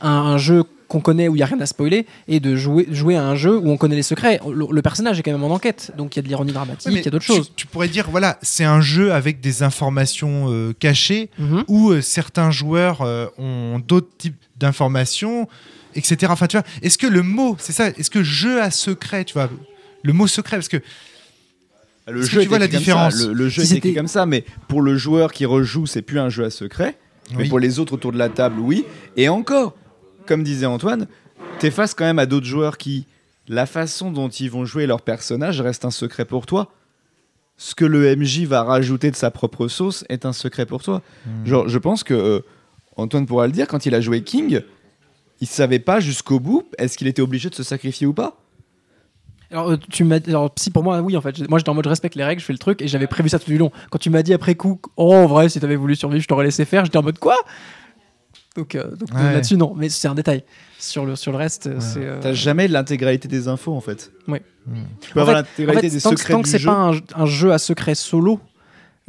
[0.00, 0.62] à un jeu
[0.96, 3.36] qu'on connaît où il n'y a rien à spoiler et de jouer, jouer à un
[3.36, 4.40] jeu où on connaît les secrets.
[4.50, 6.90] Le, le personnage est quand même en enquête, donc il y a de l'ironie dramatique,
[6.90, 7.52] il y a d'autres tu- choses.
[7.56, 11.64] Tu, pourrais dire, voilà, c'est un jeu avec des informations euh, cachées Mhm.
[11.68, 15.48] où euh, certains joueurs euh, ont d'autres types d'informations,
[15.94, 16.28] etc.
[16.30, 19.34] Enfin, tu vois, est-ce que le mot, c'est ça, est-ce que jeu à secret, tu
[19.34, 19.50] vois,
[20.02, 20.78] le mot secret, parce que
[22.08, 23.20] Le que jeu tu vois la différence.
[23.26, 26.02] Le, le jeu Si est écrit comme ça, mais pour le joueur qui rejoue, c'est
[26.02, 26.96] plus un jeu à secret.
[27.32, 27.48] Mais Oui.
[27.48, 28.84] pour les autres autour de la table, oui.
[29.16, 29.74] Et encore,
[30.26, 31.06] comme disait Antoine,
[31.58, 33.06] t'es face quand même à d'autres joueurs qui,
[33.48, 36.72] la façon dont ils vont jouer leur personnage reste un secret pour toi.
[37.56, 41.02] Ce que le MJ va rajouter de sa propre sauce est un secret pour toi.
[41.24, 41.46] Hmm.
[41.46, 42.40] Genre, je pense que euh,
[42.96, 44.60] Antoine pourra le dire, quand il a joué King,
[45.40, 48.36] il savait pas jusqu'au bout est-ce qu'il était obligé de se sacrifier ou pas?
[49.50, 51.48] Alors, euh, tu m'as alors, si pour moi, oui, en fait.
[51.48, 53.28] Moi, j'étais en mode je respecte les règles, je fais le truc et j'avais prévu
[53.28, 53.70] ça tout du long.
[53.90, 56.44] Quand tu m'as dit après coup, oh, en vrai, si t'avais voulu survivre, je t'aurais
[56.44, 57.36] laissé faire, j'étais en mode quoi?
[58.56, 59.32] Donc, euh, donc, euh, Ouais.
[59.34, 60.42] là-dessus, non, mais c'est un détail.
[60.78, 62.00] Sur le, sur le reste, euh, c'est.
[62.04, 64.12] euh, T'as jamais l'intégralité des infos en fait.
[64.28, 64.42] Ouais.
[65.00, 66.58] Tu peux En avoir l'intégralité en fait, des tant que, secrets tant du que c'est
[66.58, 66.66] jeu.
[66.66, 68.40] pas un, un jeu à secret solo,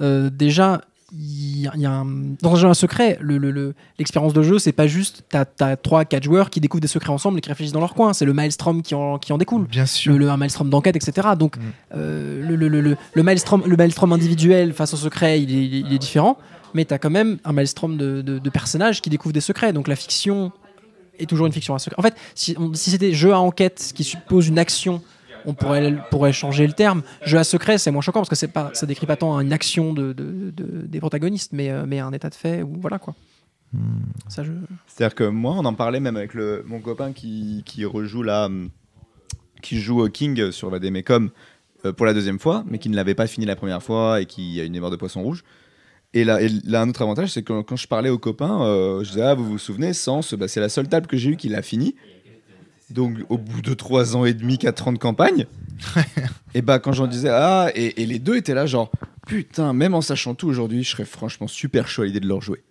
[0.02, 0.82] euh, déjà,
[1.14, 2.06] il y a, il y a un-
[2.42, 5.46] dans un jeu à secret, le- le- le- l'expérience de jeu, c'est pas juste t'as
[5.62, 8.14] as 3-4 joueurs qui découvrent des secrets ensemble et qui réfléchissent dans leur coin.
[8.14, 9.66] C'est le maelstrom qui en, qui en découle.
[9.68, 10.12] bien sûr.
[10.14, 11.30] Le, le- un maelstrom d'enquête, etc.
[11.40, 11.62] Donc, Mm.
[11.96, 15.66] euh, le, le, le, le, le maelstrom, le maelstrom individuel face au secret, il est,
[15.66, 16.38] il est- il est différent.
[16.78, 19.74] Mais tu as quand même un maelstrom de, de, de personnages qui découvrent des secrets.
[19.74, 20.52] Donc, la fiction
[21.18, 21.96] est toujours une fiction à secret.
[21.98, 25.02] En fait, si, c'était jeu à enquête qui suppose une action,
[25.46, 27.02] on pourrait, pourrait changer le terme.
[27.26, 29.52] Jeu à secret, c'est moins choquant parce que c'est pas, ça décrit pas tant une
[29.54, 32.62] action de, de- de- des protagonistes, mais, euh, mais un état de fait.
[32.62, 33.16] Ou voilà quoi.
[34.28, 34.52] Ça, je...
[34.86, 38.70] C'est-à-dire que moi, on en parlait même avec le, mon copain qui, qui rejoue hum,
[39.64, 41.32] qui joue King sur Vademecum
[41.86, 44.28] euh, pour la deuxième fois, mais qui ne l'avait pas fini la première fois et
[44.28, 45.44] qui a une mémoire de poisson rouge.
[46.14, 49.04] Et là, et là un autre avantage, c'est que quand, je parlais aux copains, euh,
[49.04, 51.38] je disais, ah, vous vous souvenez, Sens, bah, c'est la seule table que j'ai eue
[51.38, 51.96] qui l'a fini.
[52.90, 55.46] Donc, au bout de 3 ans et demi, 4 ans de campagne,
[56.54, 58.90] et bah, quand j'en disais, ah, et, et les deux étaient là, genre,
[59.28, 62.42] putain, même en sachant tout aujourd'hui, je serais franchement super chaud à l'idée de leur
[62.42, 62.64] jouer.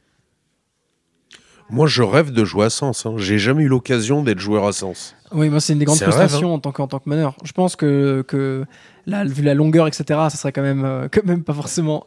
[1.68, 3.06] Moi, je rêve de jouer à Sens.
[3.06, 3.14] hein.
[3.16, 5.16] J'ai jamais eu l'occasion d'être joueur à Sens.
[5.32, 7.34] Oui, moi, c'est une des grandes rêve, frustrations en, tant que, en tant que meneur.
[7.42, 8.64] Je pense que, que
[9.06, 12.06] vu la longueur, etc., ça serait quand même, euh, quand même pas forcément.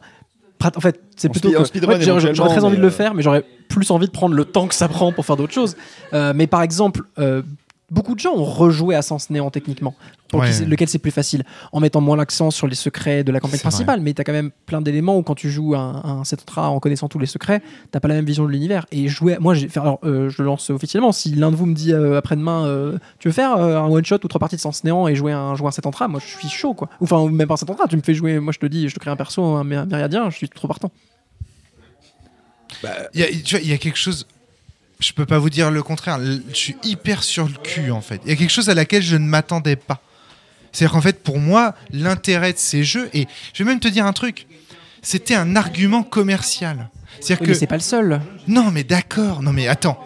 [0.62, 1.50] En fait, c'est plutôt.
[1.64, 2.02] fait,
[2.34, 4.66] j'aurais très envie de le euh, faire, mais j'aurais plus envie de prendre le temps
[4.68, 5.76] que ça prend pour faire d'autres choses.
[6.12, 7.42] Euh, mais par exemple, euh,
[7.90, 9.94] beaucoup de gens ont rejoué à Sens Néant techniquement,
[10.28, 10.64] pour Ouais.
[10.64, 13.62] lequel c'est plus facile, en mettant moins l'accent sur les secrets de la campagne vrai.
[13.70, 14.00] principale.
[14.00, 16.78] Mais tu as quand même plein d'éléments où quand tu joues un, un Cetra en
[16.78, 18.86] connaissant tous les secrets, t'as pas la même vision de l'univers.
[18.92, 21.10] Et jouer, moi, j'ai fait, alors, euh, je le lance officiellement.
[21.12, 24.04] Si l'un de vous me dit euh, après-demain, euh, tu veux faire euh, un one
[24.04, 26.28] shot ou trois parties de Sens Néant et jouer un jouer un Cetra, moi, je
[26.38, 26.88] suis chaud, quoi.
[27.00, 28.94] Ou, Enfin, même pas un Cetra, tu me fais jouer, moi, je te dis, je
[28.94, 30.92] te crée un perso, un myriadien, je suis trop partant.
[33.14, 34.26] Il y, vois, il y a quelque chose.
[35.00, 36.18] Je peux pas vous dire le contraire.
[36.20, 38.20] Je suis hyper sur le cul en fait.
[38.24, 40.00] Il y a quelque chose à laquelle je ne m'attendais pas.
[40.72, 44.06] C'est-à-dire qu'en fait, pour moi, l'intérêt de ces jeux, et je vais même te dire
[44.06, 44.46] un truc,
[45.02, 46.90] c'était un argument commercial.
[47.18, 48.20] C'est-à-dire Oui, que c'est pas le seul.
[48.46, 49.42] non, mais d'accord.
[49.42, 50.04] Non, mais attends.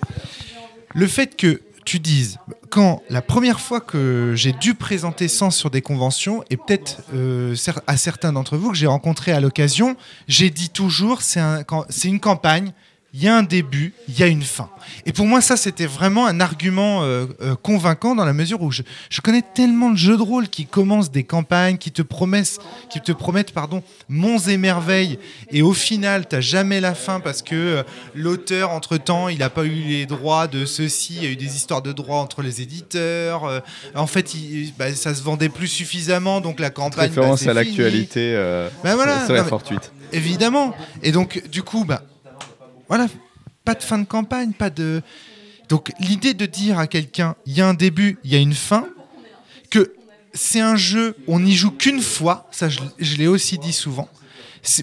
[0.95, 2.39] Le fait que tu dises,
[2.71, 7.55] quand la première fois que j'ai dû présenter Sens sur des conventions, et peut-être euh,
[7.87, 9.97] à certains d'entre vous que j'ai rencontrés à l'occasion,
[10.29, 11.63] j'ai dit toujours c'est un,
[12.05, 12.73] une campagne,
[13.17, 14.69] il y a un début, il y a une fin.
[15.07, 18.73] Et pour moi, ça, c'était vraiment un argument euh, euh, convaincant dans la mesure où
[18.73, 22.59] je, je connais tellement de jeux de rôle qui commencent des campagnes, qui te promettent,
[22.91, 25.21] qui te promettent pardon, monts et merveilles,
[25.53, 27.83] et au final, tu jamais la fin parce que euh,
[28.17, 31.55] l'auteur, entre-temps, il n'a pas eu les droits de ceci, il y a eu des
[31.55, 33.63] histoires de droits entre les éditeurs.
[33.95, 37.11] en fait, il- bah, ça se vendait plus suffisamment, donc la campagne...
[37.15, 38.33] bah, Référence à l'actualité.
[38.83, 39.93] Ben voilà, fortuite.
[40.13, 40.75] Évidemment.
[41.05, 42.03] Et donc, du coup, bah,
[42.89, 43.07] voilà,
[43.65, 45.03] pas de fin de campagne, pas de.
[45.69, 48.55] Donc, l'idée de dire à quelqu'un, il y a un début, il y a une
[48.55, 48.87] fin,
[49.71, 49.95] que
[50.35, 54.09] c'est un jeu, on n'y joue qu'une fois, ça je, l'ai aussi dit souvent.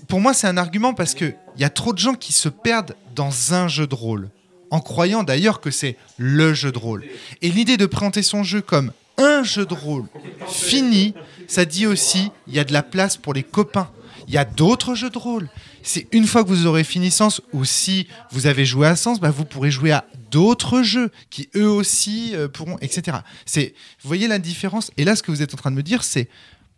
[0.08, 2.96] Pour moi, c'est un argument parce qu'il y a trop de gens qui se perdent
[3.16, 4.30] dans un jeu de rôle,
[4.70, 7.04] en croyant d'ailleurs que c'est le jeu de rôle.
[7.42, 10.06] Et l'idée de présenter son jeu comme un jeu de rôle
[10.48, 11.14] fini,
[11.48, 13.90] ça dit aussi, il y a de la place pour les copains.
[14.32, 15.50] Il y a d'autres jeux de rôle.
[15.84, 19.20] C'est une fois que vous aurez fini Sens, ou si vous avez joué à Sens,
[19.20, 23.18] bah, vous pourrez jouer à d'autres jeux qui eux aussi euh, pourront, etc.
[23.46, 24.90] C'est, vous voyez la différence?
[24.96, 26.30] Et là, ce que vous êtes en train de me dire, c'est,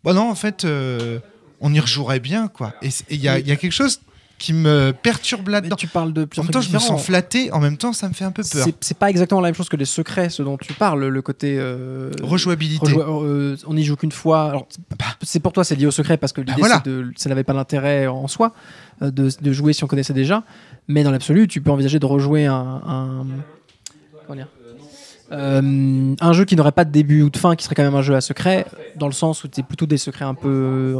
[0.02, 1.20] bon non, en fait, euh,
[1.60, 2.74] on y rejouerait bien, quoi.
[2.82, 4.00] Et il y a quelque chose
[4.38, 5.76] qui me perturbe là-dedans.
[5.76, 7.52] tu parles de En même temps, je me sens flatté.
[7.52, 8.66] En même temps, ça me fait un peu peur.
[8.80, 11.56] C'est pas exactement la même chose que les secrets, ce dont tu parles, le côté.
[11.58, 12.84] euh, Rejouabilité.
[12.92, 14.48] rejoua- euh, on n'y joue qu'une fois.
[14.50, 14.68] Alors,
[15.22, 16.82] c'est pour toi, c'est lié au secret parce que l'idée, voilà.
[16.84, 18.52] c'est de, ça n'avait pas d'intérêt en soi
[19.02, 20.42] euh, de, de jouer si on connaissait déjà.
[20.88, 22.82] Mais dans l'absolu, tu peux envisager de rejouer un.
[22.86, 23.26] un-
[24.26, 24.48] comment dire
[25.32, 27.94] Euh, un jeu qui n'aurait pas de début ou de fin, qui serait quand même
[27.94, 28.66] un jeu à secret,
[28.96, 30.98] dans le sens où c'est plutôt des secrets un peu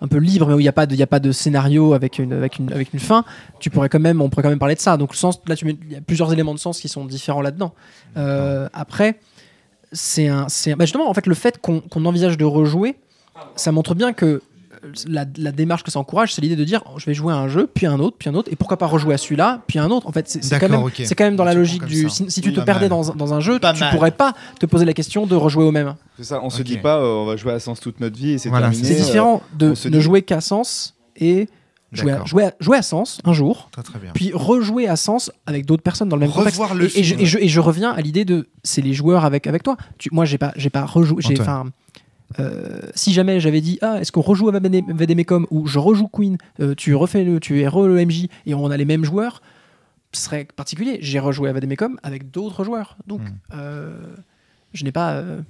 [0.00, 1.94] un peu libres, mais où il n'y a pas de il a pas de scénario
[1.94, 3.24] avec une avec une avec une fin.
[3.60, 4.96] Tu pourrais quand même on pourrait quand même parler de ça.
[4.96, 7.74] Donc le sens là il y a plusieurs éléments de sens qui sont différents là-dedans.
[8.16, 9.18] Euh, après
[9.92, 12.96] c'est un c'est bah, justement en fait le fait qu'on qu'on envisage de rejouer,
[13.56, 14.42] ça montre bien que
[15.08, 17.48] la, la démarche que ça encourage, c'est l'idée de dire je vais jouer à un
[17.48, 19.90] jeu, puis un autre, puis un autre, et pourquoi pas rejouer à celui-là, puis un
[19.90, 20.06] autre.
[20.06, 21.02] En fait, c'est quand, D'accord, même- ok.
[21.04, 22.08] c'est quand même dans la logique du.
[22.10, 23.94] Si, si tu Oui, te perdais dans, dans un jeu, Pas tu mal.
[23.94, 25.94] pourrais pas te poser la question de rejouer au même.
[26.18, 26.66] C'est ça, on se Ok.
[26.66, 28.88] dit pas euh, on va jouer à Sens toute notre vie et c'est Voilà, terminé.
[28.88, 31.48] C'est euh, différent de se ne dit- jouer qu'à Sens et
[31.92, 34.10] jouer à, jouer, à, jouer à Sens un jour, Très très bien.
[34.14, 36.94] puis rejouer à Sens avec d'autres personnes dans le même Revoir contexte.
[36.94, 37.20] le et, et je, film.
[37.20, 39.76] et je- et je reviens à l'idée de c'est les joueurs avec, avec toi.
[39.98, 41.22] Tu, moi, j'ai pas, j'ai pas rejoué.
[41.22, 41.34] j'ai-
[42.40, 46.08] euh, si jamais j'avais dit ah est-ce qu'on rejoue à VD VDMecom ou je rejoue
[46.08, 49.04] Queen, euh, tu refais le, tu es re le MJ et on a les mêmes
[49.04, 49.40] joueurs,
[50.12, 50.98] ce serait particulier.
[51.00, 53.32] J'ai rejoué à VDMecom avec d'autres joueurs, donc Hmm.
[53.54, 53.92] euh,
[54.72, 55.40] je n'ai pas euh,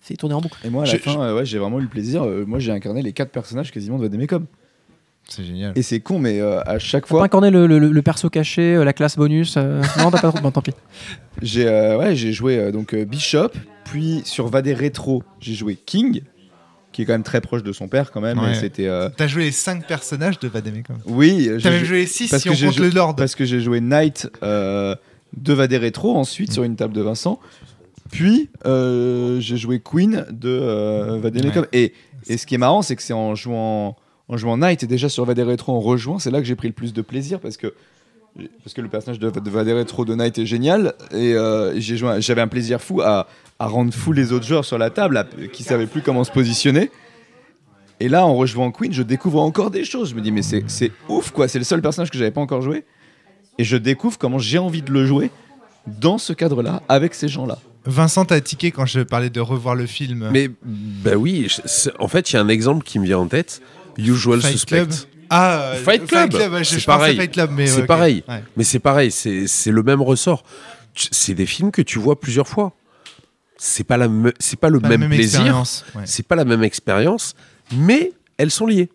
[0.00, 0.58] fait tourner en boucle.
[0.64, 2.22] Et moi, à la Je- fin, euh, ouais, j'ai vraiment eu le plaisir.
[2.24, 4.46] euh, moi, j'ai incarné les quatre personnages quasiment de Vademecum.
[5.26, 5.72] C'est génial.
[5.74, 8.28] Et c'est con, mais euh, à chaque T'as pas fois, incarné le, le- le perso
[8.28, 10.38] caché, euh, la classe bonus euh, Non, t'as pas trop.
[10.42, 10.72] Bon, tant pis.
[11.40, 13.48] j'ai euh, ouais, j'ai joué euh, donc euh, Bishop,
[13.84, 16.22] puis sur Vadé Rétro, j'ai joué King,
[16.92, 18.38] qui est quand même très proche de son père quand même.
[18.38, 18.54] Ouais.
[18.54, 20.96] c'était euh, T'as joué les 5 personnages de Vademecum.
[21.06, 23.16] oui, T'as même joué les 6 parce si que on compte le Lord.
[23.16, 24.94] parce que j'ai joué Knight euh,
[25.36, 27.40] de Vadé Rétro ensuite sur une table de Vincent.
[28.12, 31.66] Puis euh, j'ai joué Queen de euh, Vademecum.
[31.72, 31.94] Et,
[32.28, 33.96] et ce qui est marrant, c'est que c'est en jouant
[34.28, 36.68] en jouant Knight et déjà sur Vadé Rétro en rejoint, c'est là que j'ai pris
[36.68, 37.74] le plus de plaisir parce que
[38.62, 42.40] parce que le personnage de, de Vadé Rétro de Knight est génial et euh, j'avais
[42.40, 43.26] un plaisir fou à,
[43.58, 46.30] à rendre fou les autres joueurs sur la table à- qui savaient plus comment se
[46.32, 46.90] positionner.
[48.00, 50.10] Et là, en rejouant Queen, je découvre encore des choses.
[50.10, 51.46] Je me dis, mais c'est c'est ouf, quoi.
[51.48, 52.84] C'est le seul personnage que j'avais pas encore joué.
[53.58, 55.30] Et je découvre comment j'ai envie de le jouer
[55.86, 57.58] dans ce cadre-là, avec ces gens-là.
[57.86, 60.28] Vincent t'a tiqué quand je parlais de revoir le film.
[60.32, 63.26] Mais bah oui, je- en fait, il y a un exemple qui me vient en
[63.28, 63.60] tête.
[63.98, 64.76] Usual Fight Suspect.
[64.86, 64.92] Club.
[65.30, 66.32] Ah, euh, Fight Club.
[66.64, 67.16] C'est pareil.
[67.16, 68.24] Fight Club, mais C'est pareil.
[68.28, 68.42] Ouais.
[68.56, 70.42] Mais c'est pareil, c'est c'est le même ressort.
[70.96, 72.72] C'est des films que tu vois plusieurs fois.
[73.56, 75.62] C'est pas la me- c'est pas le Pas la même, plaisir,
[75.94, 76.02] ouais.
[76.06, 77.34] c'est pas la même expérience,
[77.76, 78.90] mais elles sont liées.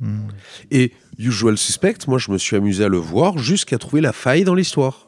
[0.00, 0.22] Hmm.
[0.70, 4.44] Et Usual Suspect, moi je me suis amusé à le voir jusqu'à trouver la faille
[4.44, 5.06] dans l'histoire.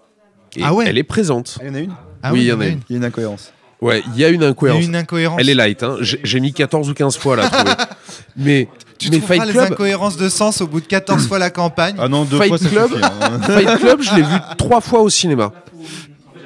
[0.57, 1.59] Et Ah ouais elle est présente.
[1.63, 1.95] Il y en a une?
[2.23, 2.81] Ah Oui, il y en a une.
[2.89, 3.53] Il y a une incohérence.
[3.81, 4.85] Ouais, il y a une Il y a incohérence.
[4.85, 5.41] une incohérence.
[5.41, 5.97] Elle est light, hein.
[6.01, 7.73] j'ai mis 14 ou 15 fois à la trouver.
[8.37, 11.39] mais Tu mais trouveras Fight les Club, incohérences de sens au bout de 14 fois
[11.41, 11.97] la campagne.
[11.99, 12.91] Ah non, deux Fight fois ça Club.
[12.93, 13.41] suffit, hein.
[13.43, 15.53] Fight Club, je l'ai vu trois fois au cinéma.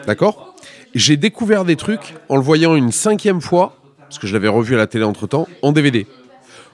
[0.06, 0.47] D'accord?
[0.94, 4.74] J'ai découvert des trucs en le voyant une cinquième fois, parce que je l'avais revu
[4.74, 6.06] à la télé entre temps, en DVD.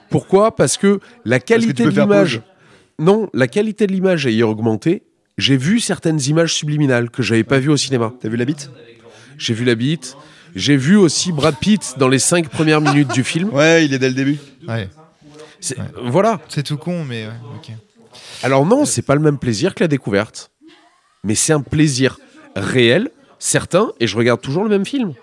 [0.09, 0.55] Pourquoi?
[0.55, 2.41] Parce que la qualité de l'image.
[2.99, 5.03] Non, la qualité de l'image ayant augmenté,
[5.37, 8.13] j'ai vu certaines images subliminales que j'avais pas vues au cinéma.
[8.21, 8.69] T'as vu la bite?
[9.37, 10.15] J'ai vu la bite.
[10.55, 13.49] J'ai vu aussi Brad Pitt dans les cinq premières minutes du film.
[13.53, 14.37] Ouais, il est dès le début.
[14.65, 14.87] Ouais.
[15.59, 15.75] C'est-
[16.05, 16.39] Voilà.
[16.47, 17.73] C'est tout con, mais ouais, ok.
[18.43, 20.51] Alors non, c'est pas le même plaisir que la découverte.
[21.25, 22.17] Mais c'est un plaisir
[22.55, 23.09] réel
[23.39, 25.13] certains et je regarde toujours le même film.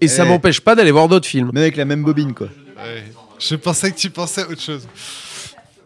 [0.00, 0.28] Et ça Eh.
[0.28, 1.50] m'empêche pas d'aller voir d'autres films.
[1.54, 2.48] Mais avec la même bobine, quoi.
[3.38, 4.86] Je pensais que tu pensais à autre chose.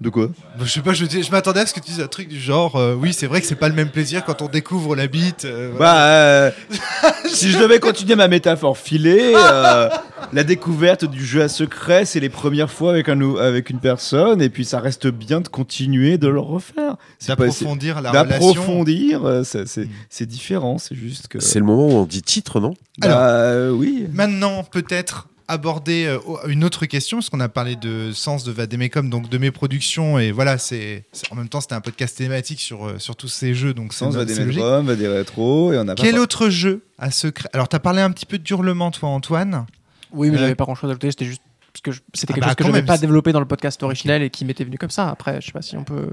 [0.01, 2.01] De quoi Bah, je sais pas, je, dis- je m'attendais à ce que tu dises
[2.01, 4.43] un truc du genre, euh, oui, c'est vrai que c'est pas le même plaisir quand
[4.43, 5.45] on découvre la bite.
[5.45, 5.93] euh, voilà.
[5.95, 6.51] Bah, euh,
[7.33, 9.89] si je devais continuer ma métaphore filée, euh,
[10.33, 13.81] la découverte du jeu à secret, c'est les premières fois avec, un, nou- avec une
[13.81, 16.97] personne, et puis ça reste bien de continuer de le refaire.
[17.19, 18.29] C'est pas- c'est- D'approfondir la relation.
[18.53, 19.91] D'approfondir, euh, c'est- c'est Mm.
[20.11, 21.41] c'est différent, c'est juste que.
[21.41, 22.75] C'est le moment où on dit titre, non?
[22.99, 24.07] Bah, euh, oui.
[24.13, 29.11] Maintenant, peut-être aborder euh, une autre question, parce qu'on a parlé de sens de Vademecum,
[29.11, 32.87] donc de mes productions, et voilà, c'est en même temps, c'était un podcast thématique sur,
[32.87, 34.61] euh, sur tous ces jeux, donc Sens va des c'est logique.
[34.61, 36.03] métros, va des rétros, et on a pas.
[36.03, 37.49] Quel autre jeu à secret?
[37.53, 39.67] Alors, tu as parlé un petit peu de Hurlement, toi, Antoine.
[40.13, 41.43] Oui, mais Euh, j'avais pas grand chose à ajouter, c'était juste
[41.73, 43.83] parce que c'était Ah quelque bah, chose que je n'avais pas développé dans le podcast
[43.83, 45.09] originel et qui m'était venu comme ça.
[45.11, 46.11] Après, je sais pas si on peut.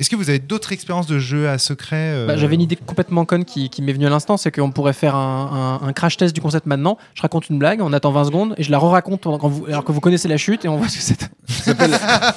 [0.00, 2.74] Est-ce que vous avez d'autres expériences de jeux à secret euh, Bah, J'avais une idée
[2.76, 5.92] complètement conne qui, qui m'est venue à l'instant, c'est qu'on pourrait faire un, un- un
[5.92, 6.96] crash test du concept maintenant.
[7.14, 9.84] Je raconte une blague, on attend 20 secondes et je la re-raconte quand vous- alors
[9.84, 11.20] que vous connaissez la chute et on voit ce que c'est.
[11.48, 11.74] Ça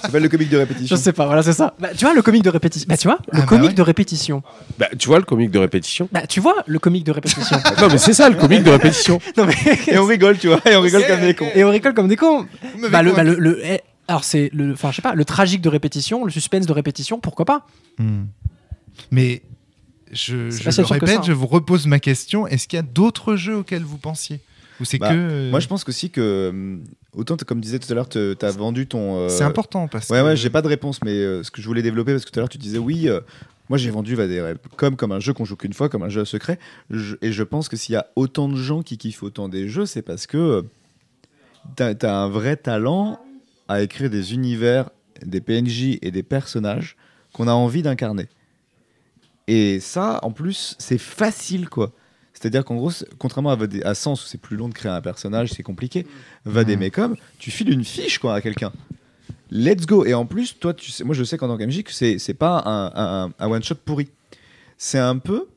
[0.02, 0.95] s'appelle le comique de Je répétition.
[0.98, 1.73] sais pas, voilà, c'est ça.
[1.80, 2.85] Bah, tu vois le comique de répétition.
[2.90, 3.73] Bah, tu vois le Ah, bah comique ouais.
[3.76, 4.44] de répétition.
[4.77, 7.57] Bah, tu vois le comique de répétition Bah, tu vois le comique de répétition.
[7.81, 9.19] Non, mais c'est ça le comique de répétition.
[9.38, 9.56] non mais
[9.88, 11.48] Et on rigole, tu vois, et on rigole comme des cons.
[11.56, 12.45] et on rigole comme des cons.
[12.91, 13.30] Bah, le, convaincu.
[13.30, 13.61] le, le-
[14.08, 17.20] alors c'est le, enfin je sais pas, le tragique de répétition, le suspense de répétition,
[17.20, 17.66] pourquoi pas
[18.00, 18.24] Hmm.
[19.12, 19.42] Mais
[20.12, 21.24] je, je le répète, ça, hein.
[21.26, 22.46] je vous repose ma question.
[22.48, 24.40] Est-ce qu'il y a d'autres jeux auxquels vous pensiez
[24.80, 25.16] Ou c'est Bah, que.
[25.16, 28.52] euh, Moi, je pense aussi que, hum, autant, comme disais tout à l'heure, tu as
[28.52, 29.18] vendu ton.
[29.18, 30.24] euh, C'est important parce Ouais, que.
[30.26, 32.40] ouais, j'ai pas de réponse, mais euh, ce que je voulais développer, parce que tout
[32.40, 33.22] à l'heure tu disais oui, euh,
[33.70, 36.22] moi j'ai vendu Vadere comme, comme un jeu qu'on joue qu'une fois, comme un jeu
[36.22, 36.60] à secret.
[36.92, 39.68] Je- et je pense que s'il y a autant de gens qui kiffent autant des
[39.70, 40.62] jeux, c'est parce que euh,
[41.76, 43.20] t'as as un vrai talent
[43.68, 44.90] à écrire des univers,
[45.26, 46.95] des PNJ et des personnages
[47.34, 48.27] qu'on a envie d'incarner.
[49.48, 51.91] Et ça, en plus, c'est facile quoi.
[52.34, 55.02] C'est-à-dire qu'en gros, contrairement à, Vade- à Sens où c'est plus long de créer un
[55.02, 56.06] personnage, c'est compliqué,
[56.45, 58.72] Vademecum, tu files une fiche quoi à quelqu'un.
[59.52, 60.03] Let's go.
[60.06, 62.64] Et en plus, toi, tu sais, moi je sais qu'en tant qu'MJ, que c'est pas
[62.65, 62.91] un,
[63.27, 64.10] un- un one-shot pourri.
[64.77, 65.48] C'est un peu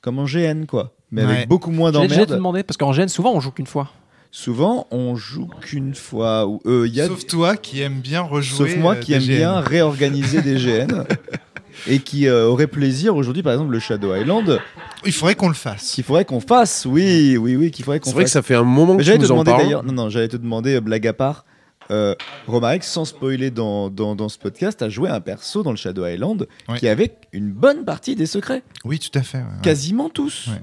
[0.00, 0.94] comme en GN, quoi.
[1.10, 1.32] Mais Ouais.
[1.36, 2.30] avec beaucoup moins d'emmerdes.
[2.30, 3.90] demander parce qu'en GN souvent on joue qu'une fois.
[4.30, 6.46] Souvent, on joue qu'une fois.
[6.46, 8.56] Ou, euh, il y a, Sauf toi qui aime bien rejouer.
[8.70, 9.36] sauf moi euh, qui des aime GN.
[9.36, 11.04] bien réorganiser des GN.
[11.86, 14.60] Et qui euh, aurait plaisir aujourd'hui, par exemple, le Shadow Island,
[15.06, 15.92] Il faudrait qu'on le fasse.
[15.92, 16.84] qu'il faudrait qu'on fasse.
[16.86, 18.32] Oui, oui, oui, qu'il faudrait qu'on C'est vrai que fasse.
[18.32, 19.86] ça fait un moment que tu j'allais te nous en demander parles.
[19.86, 21.44] non, non, j'allais te demander, euh, blague à part,
[21.92, 22.16] euh,
[22.48, 26.04] Romaric, sans spoiler dans, dans, dans ce podcast, a joué un perso dans le Shadow
[26.04, 26.78] Island Ouais.
[26.78, 29.38] qui avait une bonne partie des secrets, Oui, tout à fait.
[29.38, 29.62] ouais, ouais.
[29.62, 30.48] quasiment tous.
[30.48, 30.60] Ouais.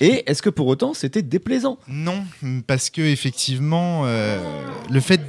[0.00, 1.78] Et est-ce que pour autant c'était déplaisant?
[1.88, 2.24] Non,
[2.66, 4.38] parce que effectivement, euh,
[4.90, 5.28] le fait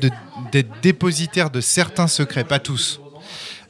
[0.51, 2.99] d'être dépositaire de certains secrets, pas tous,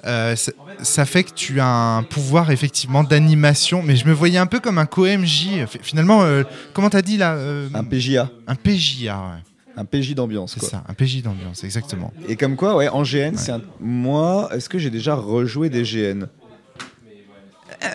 [0.06, 0.52] euh, ça,
[0.82, 3.84] ça fait que tu as un pouvoir effectivement d'animation.
[3.84, 5.66] Mais je me voyais un peu comme un co-MJ.
[5.82, 6.44] Finalement, euh,
[6.74, 9.78] comment t'as dit là euh, Un PJA, Un PJA, ouais.
[9.78, 10.56] un PJ d'ambiance.
[10.58, 12.14] C'est ça, un PJ d'ambiance, exactement.
[12.28, 13.62] Et comme quoi, ouais, en GN, c'est un...
[13.80, 16.28] moi, est-ce que j'ai déjà rejoué des GN
[17.84, 17.88] Euh,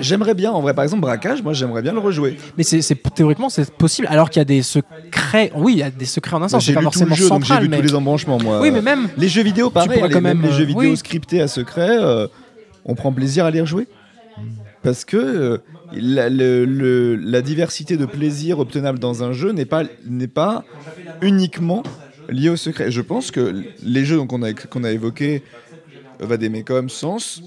[0.00, 2.36] J'aimerais bien, en vrai, par exemple, Braquage, moi j'aimerais bien le rejouer.
[2.56, 5.52] Mais c'est c'est- théoriquement c'est possible alors qu'il y a des secrets.
[5.54, 6.64] Oui, il y a des secrets en un sens.
[6.64, 7.94] J'ai C'est pas lu tout forcément le jeu, donc j'ai central, vu mais tous les
[7.94, 8.60] embranchements, moi.
[8.60, 10.90] oui, mais même Les jeux vidéo, pareil, pourrais les, quand même même, les jeux vidéo
[10.90, 10.96] oui.
[10.96, 12.26] scriptés à secret, euh,
[12.84, 13.86] on prend plaisir à les rejouer.
[14.82, 15.58] Parce que euh,
[15.92, 20.64] la, le- le- la diversité de plaisir obtenable dans un jeu n'est pas, n'est pas
[21.20, 21.82] uniquement
[22.28, 22.90] liée au secret.
[22.92, 25.42] Je pense que les jeux donc, qu'on a, qu'on a évoqués,
[26.20, 27.42] Vademecum, Sens,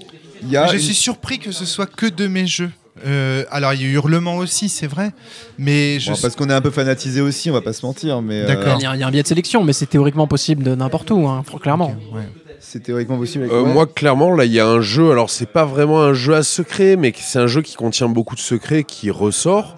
[0.50, 0.66] y a.
[0.66, 2.70] je une- suis surpris que ce soit que de mes jeux.
[3.06, 5.12] Euh, alors, il y a eu Hurlement aussi, c'est vrai.
[5.58, 8.20] Mais je Bon, parce qu'on est un peu fanatisé aussi, on va pas se mentir,
[8.20, 8.76] mais euh, D'accord.
[8.78, 10.74] il y, a- il y a un biais de sélection, mais c'est théoriquement possible de
[10.74, 11.96] n'importe où, hein, clairement.
[12.12, 12.22] Ouais.
[12.60, 13.44] c'est théoriquement possible.
[13.44, 13.64] avec- Euh.
[13.64, 15.10] Moi, clairement, là, il y a un jeu.
[15.10, 18.34] Alors, c'est pas vraiment un jeu à secret, mais c'est un jeu qui contient beaucoup
[18.36, 19.76] de secrets qui ressort.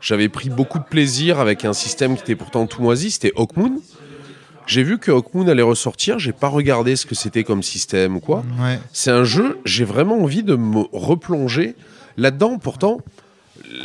[0.00, 3.10] J'avais pris beaucoup de plaisir avec un système qui était pourtant tout moisi.
[3.12, 3.78] C'était Hawkmoon.
[4.66, 6.18] J'ai vu que Hawkmoon allait ressortir.
[6.18, 8.44] J'ai pas regardé ce que c'était comme système ou quoi.
[8.60, 8.78] Ouais.
[8.92, 9.58] C'est un jeu.
[9.64, 11.76] J'ai vraiment envie de me replonger
[12.16, 12.58] là-dedans.
[12.58, 13.00] Pourtant,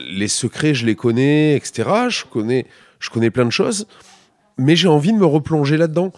[0.09, 1.89] les secrets, je les connais, etc.
[2.09, 2.65] Je connais,
[2.99, 3.87] je connais plein de choses,
[4.57, 6.11] mais j'ai envie de me replonger là-dedans.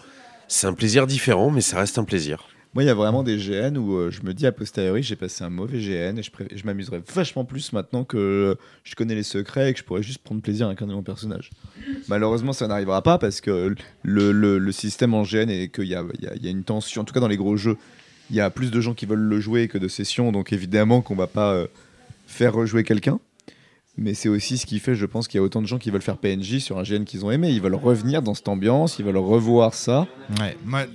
[0.48, 2.46] C'est un plaisir différent, mais ça reste un plaisir.
[2.74, 5.16] Moi, il y a vraiment des GN où euh, je me dis a posteriori, j'ai
[5.16, 9.70] passé un mauvais GN et je, m'amuserais vachement plus maintenant que je connais les secrets
[9.70, 11.50] et que je pourrais juste prendre plaisir à incarner mon personnage.
[12.08, 16.02] Malheureusement, ça n'arrivera pas parce que le, système en GN et qu'il y a,
[16.42, 17.76] une tension, en tout cas dans les gros jeux,
[18.30, 21.02] il y a plus de gens qui veulent le jouer que de sessions, donc évidemment
[21.02, 21.66] qu'on va pas euh,
[22.26, 23.20] faire rejouer quelqu'un.
[23.98, 25.90] Mais c'est aussi ce qui fait, je pense, qu'il y a autant de gens qui
[25.90, 27.50] veulent faire PNJ sur un GN qu'ils ont aimé.
[27.50, 30.08] Ils veulent revenir dans cette ambiance, ils veulent revoir ça.
[30.40, 30.86] Ouais, moi,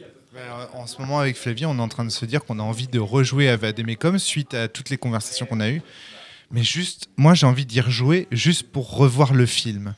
[0.73, 2.87] en ce moment avec Flavie, on est en train de se dire qu'on a envie
[2.87, 5.81] de rejouer à Vademecum suite à toutes les conversations qu'on a eues.
[6.51, 9.93] Mais juste, moi j'ai envie d'y rejouer juste pour revoir le film.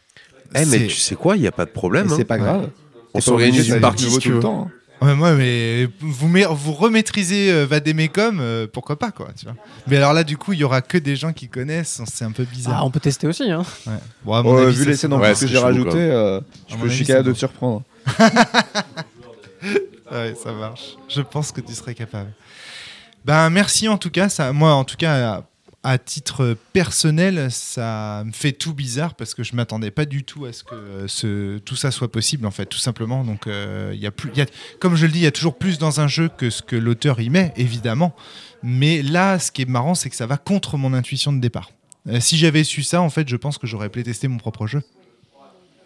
[0.56, 2.08] Eh, mais tu sais quoi, il n'y a pas de problème.
[2.10, 2.16] Hein.
[2.18, 2.70] c'est pas grave.
[3.14, 4.42] On s'organise une partie si tu tout le veux.
[4.42, 4.68] temps.
[4.68, 4.72] hein.
[5.02, 9.56] Ouais, moi, mais vous, met- vous remaîtrisez euh, Vademecum, euh, pourquoi pas, quoi, tu vois.
[9.88, 12.32] Mais alors là, du coup, il y aura que des gens qui connaissent, c'est un
[12.32, 12.86] peu Ah, bizarre.
[12.86, 13.50] on peut tester aussi.
[13.50, 13.64] Hein.
[13.88, 13.94] Ouais.
[14.26, 16.42] Bon, à mon Oh, avis, vu les scènes en Ouais, plus que j'ai rajoutées, euh,
[16.68, 17.84] je peux- suis capable de te surprendre.
[20.12, 20.96] Ouais, ça marche.
[21.08, 22.32] Je pense que tu serais capable.
[23.26, 24.30] Ben, merci en tout cas.
[24.30, 25.44] Ça, moi, en tout cas, à,
[25.84, 30.46] à titre personnel, ça me fait tout bizarre parce que je m'attendais pas du tout
[30.46, 33.24] à ce que euh, ce, tout ça soit possible, en fait, tout simplement.
[33.24, 34.46] Donc, euh, y a plus, il y a,
[34.80, 36.76] comme je le dis, il y a toujours plus dans un jeu que ce que
[36.76, 38.16] l'auteur y met, évidemment.
[38.64, 41.72] Mais là, ce qui est marrant, c'est que ça va contre mon intuition de départ.
[42.08, 44.82] Euh, si j'avais su ça, en fait, je pense que j'aurais playtesté mon propre jeu,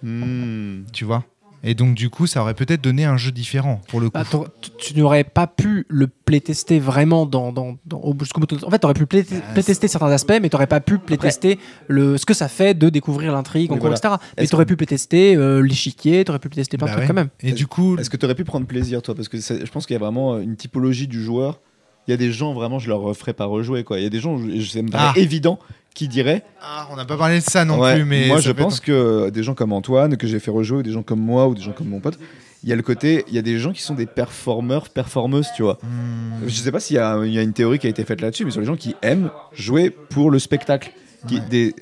[0.01, 0.83] Hmm.
[0.91, 1.23] tu vois?
[1.65, 4.13] Et donc, du coup, ça aurait peut-être donné un jeu différent, pour le coup.
[4.19, 8.41] Bah, t'aurais- tu- tu n'aurais pas pu le playtester vraiment dans, dans, dans- au jusqu'au
[8.41, 8.51] bout.
[8.65, 11.59] En fait, tu aurais pu Ah, playtester certains aspects, mais tu n'aurais pas pu playtester
[11.87, 13.97] le, ce que ça fait de découvrir l'intrigue, en Oui, cours, voilà.
[13.97, 14.15] etc.
[14.37, 17.03] Mais tu aurais pu playtester euh, l'échiquier, tu aurais pu playtester plein Bah de trucs
[17.03, 17.07] ouais.
[17.07, 17.29] quand même.
[17.41, 19.15] Et du coup, Est-ce que tu aurais pu prendre plaisir, toi?
[19.15, 21.61] Parce que je pense qu'il y a vraiment une typologie du joueur.
[22.07, 23.83] Il y a des gens, vraiment, je leur ferais pas rejouer.
[23.83, 23.99] Quoi.
[23.99, 25.19] Il y a des gens, je- ça me paraît Ah.
[25.19, 25.57] évident,
[25.93, 26.43] qui diraient.
[26.61, 28.79] Ah, on n'a pas parlé de ça non Ouais, plus, mais moi, je être- pense
[28.79, 31.55] que des gens comme Antoine, que j'ai fait rejouer, ou des gens comme moi, ou
[31.55, 32.17] des gens comme mon pote,
[32.63, 35.47] il y a le côté, il y a des gens qui sont des performeurs, performeuses,
[35.55, 35.77] tu vois.
[35.83, 36.45] Hmm.
[36.47, 38.21] Je sais pas s'il y, a- il y a une théorie qui a été faite
[38.21, 40.91] là-dessus, mais sur les gens qui aiment jouer pour le spectacle.
[41.27, 41.41] Qui, Ouais.
[41.49, 41.75] des,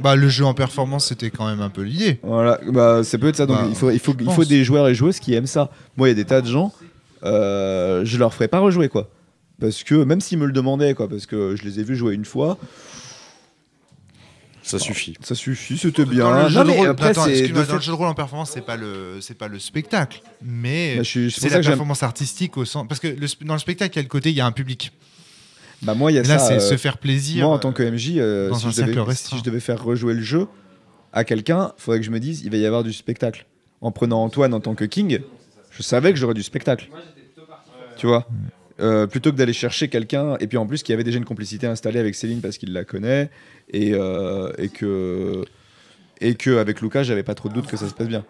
[0.00, 2.18] Bah, le jeu en performance, c'était quand même un peu l'idée.
[2.22, 3.44] Voilà, bah, ça peut être ça.
[3.46, 4.48] Donc Bah, il faut, il faut, je il faut pense.
[4.48, 5.70] des joueurs et joueuses qui aiment ça.
[5.98, 6.72] Moi, il y a des tas de gens,
[7.24, 9.08] euh, je leur ferais pas rejouer quoi.
[9.62, 12.14] Parce que même s'ils me le demandaient, quoi, parce que je les ai vus jouer
[12.14, 12.58] une fois,
[14.62, 15.14] Ça suffit.
[15.22, 16.24] ça suffit, c'était bien.
[16.24, 18.14] Dans le jeu Non, de rôle, après, attends, excuse-moi, dans le jeu de rôle en
[18.14, 21.62] performance, c'est pas le, c'est pas le spectacle, mais Bah, c'est la ça que j'aime.
[21.72, 24.30] performance artistique au sens, parce que le dans le spectacle, il y a le côté,
[24.30, 24.92] il y a un public.
[25.82, 26.46] Bah, moi, il y a Et là, ça.
[26.48, 27.44] c'est euh, se faire plaisir.
[27.46, 30.22] moi, en tant que MJ, euh, si, je devais, si je devais faire rejouer le
[30.22, 30.46] jeu
[31.12, 33.46] à quelqu'un, il faudrait que je me dise, il va y avoir du spectacle.
[33.80, 35.18] En prenant Antoine en tant que King,
[35.72, 36.88] je savais que j'aurais du spectacle.
[37.96, 38.26] Tu vois?
[38.82, 41.24] Euh, plutôt que d'aller chercher quelqu'un, et puis en plus qu'il y avait déjà une
[41.24, 43.30] complicité installée avec Céline parce qu'il la connaît,
[43.72, 45.44] et, euh, et que
[46.20, 48.24] et que avec Lucas, j'avais pas trop de doute que ça se passe bien.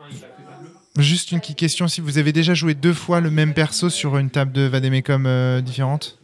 [0.99, 4.19] Juste une petite question, si vous avez déjà joué deux fois le même perso sur
[4.19, 6.19] une table de Vademecum euh, différente?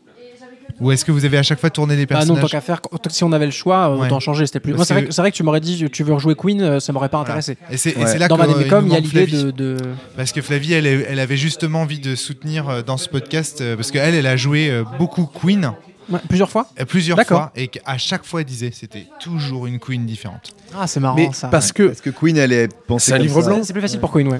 [0.80, 2.60] Ou est-ce que vous avez à chaque fois tourné les Ah non, personnages tant qu'à
[2.60, 2.80] faire,
[3.10, 4.06] si on avait le choix, euh, Ouais.
[4.06, 4.46] autant changer.
[4.46, 4.74] C'était plus.
[4.74, 7.08] Moi, c'est vrai, que- vrai tu m'aurais dit tu veux rejouer Queen, euh, ça m'aurait
[7.08, 7.30] pas Voilà.
[7.34, 7.56] intéressé.
[7.70, 8.16] Et c'est Ouais.
[8.18, 9.76] là Dans que, euh, Vademecum, il y a l'idée de, de-
[10.16, 13.74] Parce que Flavie, elle, elle avait justement envie de soutenir euh, dans ce podcast, euh,
[13.76, 15.72] parce qu'elle, elle a joué euh, beaucoup Queen,
[16.10, 16.68] Ouais, plusieurs fois.
[16.80, 17.38] euh, plusieurs D'accord.
[17.40, 20.52] fois, et qu'à chaque fois, elle disait c'était toujours une Queen différente.
[20.78, 21.48] Ah, c'est marrant Mais ça.
[21.48, 23.48] parce que Parce que Queen, elle est pensée C'est un livre ça.
[23.48, 23.60] blanc.
[23.64, 24.38] C'est plus facile pour Queen, ouais.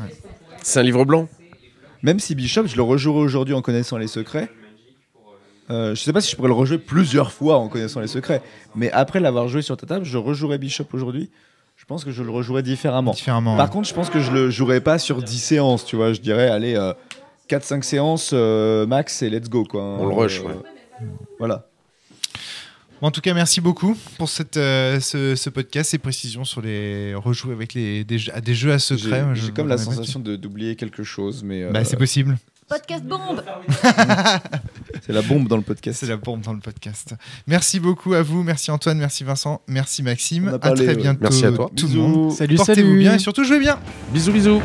[0.62, 1.26] c'est un livre blanc.
[2.02, 4.48] Même si Bishop, je le rejouerai aujourd'hui en connaissant les secrets.
[5.70, 8.42] Euh, je sais pas si je pourrais le rejouer plusieurs fois en connaissant les secrets,
[8.74, 11.30] mais après l'avoir joué sur ta table, je rejouerai Bishop aujourd'hui.
[11.76, 13.12] Je pense que je le rejouerai différemment.
[13.12, 13.56] Différemment.
[13.56, 16.12] Par contre, je pense que je le jouerai pas sur 10 séances, tu vois.
[16.12, 16.74] Je dirais, allez,
[17.48, 19.82] 4-5 séances euh, max et let's go, quoi.
[19.82, 20.54] On le rush, ouais.
[21.38, 21.66] Voilà.
[23.00, 27.14] En tout cas, merci beaucoup pour cette, euh, ce, ce podcast, ces précisions sur les
[27.14, 29.24] rejouer avec les, des, jeux, à des jeux à secret.
[29.34, 32.36] Je j'ai comme la sensation de- d'oublier quelque chose, mais euh, Bah, c'est possible.
[32.68, 33.42] Podcast bombe
[35.06, 36.00] c'est la bombe dans le podcast.
[36.00, 37.14] C'est la bombe dans le podcast.
[37.46, 38.42] Merci beaucoup à vous.
[38.42, 40.50] Merci Antoine, merci Vincent, merci Maxime.
[40.52, 41.70] On a à très bientôt Merci à toi.
[41.74, 42.02] tout le Bisous.
[42.02, 42.32] monde.
[42.32, 42.98] Salut, Portez-vous salut.
[42.98, 43.78] bien et surtout jouez bien.
[44.12, 44.60] Bisous, bisous.